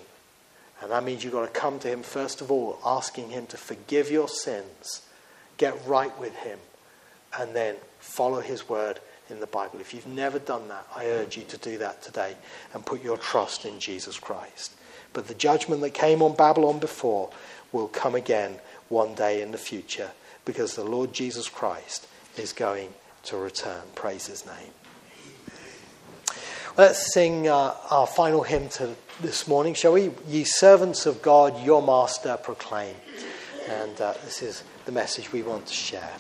And 0.84 0.92
that 0.92 1.04
means 1.04 1.24
you've 1.24 1.34
got 1.34 1.52
to 1.52 1.60
come 1.60 1.80
to 1.80 1.88
Him 1.88 2.04
first 2.04 2.42
of 2.42 2.52
all, 2.52 2.78
asking 2.86 3.32
Him 3.32 3.48
to 3.48 3.58
forgive 3.58 4.12
your 4.12 4.30
sins, 4.30 5.02
get 5.58 5.76
right 5.88 6.16
with 6.20 6.36
Him, 6.36 6.60
and 7.40 7.56
then 7.56 7.76
follow 8.00 8.42
His 8.42 8.70
word 8.70 9.00
in 9.32 9.40
the 9.40 9.48
Bible. 9.48 9.80
If 9.80 9.96
you've 9.96 10.06
never 10.06 10.38
done 10.38 10.68
that, 10.68 10.86
I 10.96 11.08
urge 11.08 11.38
you 11.38 11.44
to 11.46 11.58
do 11.58 11.80
that 11.80 12.04
today 12.04 12.36
and 12.76 12.86
put 12.86 13.04
your 13.04 13.18
trust 13.18 13.66
in 13.66 13.80
Jesus 13.80 14.20
Christ. 14.20 14.76
But 15.12 15.28
the 15.28 15.34
judgment 15.34 15.82
that 15.82 15.96
came 15.96 16.22
on 16.22 16.36
Babylon 16.36 16.78
before 16.78 17.32
will 17.72 17.88
come 17.88 18.14
again 18.14 18.60
one 18.90 19.16
day 19.16 19.42
in 19.42 19.50
the 19.50 19.58
future 19.58 20.12
because 20.48 20.76
the 20.76 20.84
Lord 20.84 21.14
Jesus 21.14 21.50
Christ 21.50 22.08
is 22.38 22.54
going 22.54 22.94
to 23.24 23.38
return. 23.38 23.82
Praise 23.94 24.26
His 24.26 24.46
name. 24.46 24.72
Let's 26.78 27.14
sing 27.14 27.48
uh, 27.48 27.76
our 27.92 28.08
final 28.08 28.44
hymn 28.44 28.70
to 28.70 28.96
this 29.20 29.48
morning, 29.48 29.74
shall 29.74 29.94
we? 29.94 30.12
Ye 30.28 30.46
servants 30.46 31.06
of 31.06 31.22
God, 31.22 31.64
your 31.64 31.82
master 31.82 32.38
proclaim. 32.38 32.96
And 33.68 34.00
uh, 34.00 34.14
this 34.24 34.42
is 34.42 34.64
the 34.86 34.92
message 34.92 35.32
we 35.32 35.44
want 35.44 35.66
to 35.66 35.74
share. 35.74 36.14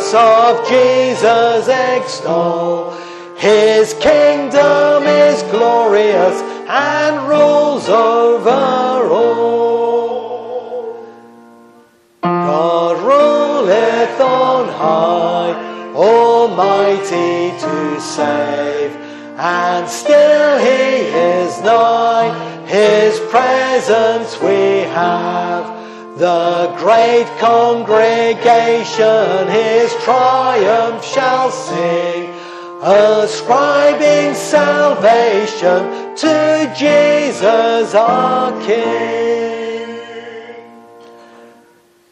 Victorious 0.00 0.14
of 0.14 0.68
Jesus 0.68 1.68
extol. 1.68 2.92
His 3.36 3.94
kingdom 3.94 5.04
is 5.04 5.42
glorious 5.50 6.40
and 6.68 7.28
rules 7.28 7.88
over 7.88 9.08
all. 9.08 9.46
God 12.22 12.96
ruleth 12.98 14.20
on 14.20 14.68
high, 14.68 15.54
almighty 15.94 17.58
to 17.60 18.00
save, 18.00 18.94
and 19.36 19.88
still 19.88 20.58
he 20.58 21.06
is 21.16 21.60
nigh, 21.62 22.30
his 22.66 23.18
presence 23.30 24.38
we 24.40 24.82
have. 24.92 25.39
The 26.20 26.74
great 26.76 27.24
congregation 27.38 29.48
his 29.48 29.94
triumph 30.04 31.02
shall 31.02 31.50
sing, 31.50 32.28
ascribing 32.82 34.34
salvation 34.34 36.14
to 36.16 36.74
Jesus 36.76 37.94
our 37.94 38.52
King. 38.66 39.98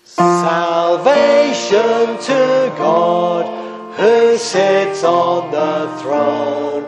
Salvation 0.04 2.16
to 2.28 2.72
God 2.78 3.44
who 3.98 4.38
sits 4.38 5.04
on 5.04 5.50
the 5.50 5.86
throne. 6.00 6.86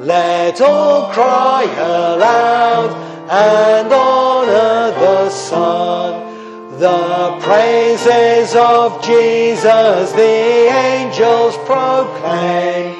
Let 0.00 0.58
all 0.62 1.12
cry 1.12 1.64
aloud 1.64 2.92
and 3.30 3.92
honor 3.92 4.90
the 4.98 5.28
Son. 5.28 6.21
The 6.82 7.38
praises 7.40 8.56
of 8.56 9.04
Jesus 9.04 10.10
the 10.10 10.66
angels 10.90 11.56
proclaim. 11.58 12.96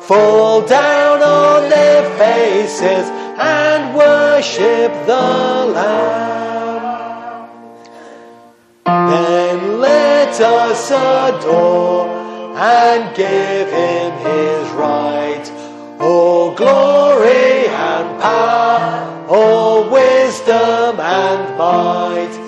Fall 0.00 0.66
down 0.66 1.20
on 1.20 1.68
their 1.68 2.08
faces 2.16 3.10
and 3.38 3.94
worship 3.94 4.90
the 5.04 5.66
Lamb. 5.76 7.50
Then 8.86 9.80
let 9.82 10.40
us 10.40 10.90
adore 10.90 12.08
and 12.56 13.14
give 13.14 13.68
him 13.68 14.12
his 14.30 14.70
right. 14.70 15.46
All 16.00 16.54
glory 16.54 17.66
and 17.68 18.18
power, 18.18 19.26
all 19.28 19.90
wisdom 19.90 21.00
and 21.00 21.58
might. 21.58 22.45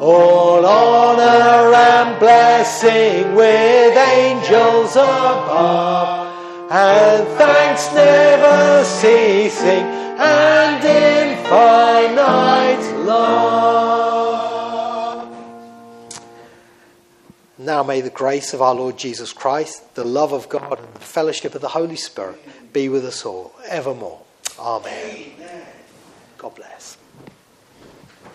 All 0.00 0.64
honor 0.64 1.74
and 1.74 2.18
blessing 2.18 3.34
with 3.34 3.96
angels 3.96 4.96
above, 4.96 6.26
and 6.70 7.28
thanks 7.36 7.92
never 7.92 8.82
ceasing, 8.84 9.84
and 10.18 10.82
infinite 10.82 12.16
love. 13.04 15.28
Now 17.58 17.82
may 17.82 18.00
the 18.00 18.08
grace 18.08 18.54
of 18.54 18.62
our 18.62 18.74
Lord 18.74 18.96
Jesus 18.96 19.34
Christ, 19.34 19.96
the 19.96 20.04
love 20.04 20.32
of 20.32 20.48
God, 20.48 20.78
and 20.78 20.94
the 20.94 21.00
fellowship 21.00 21.54
of 21.54 21.60
the 21.60 21.68
Holy 21.68 21.96
Spirit 21.96 22.40
be 22.72 22.88
with 22.88 23.04
us 23.04 23.26
all 23.26 23.52
evermore. 23.68 24.22
Amen. 24.58 25.32
Amen. 25.38 25.66
God 26.38 26.54
bless. 26.54 26.79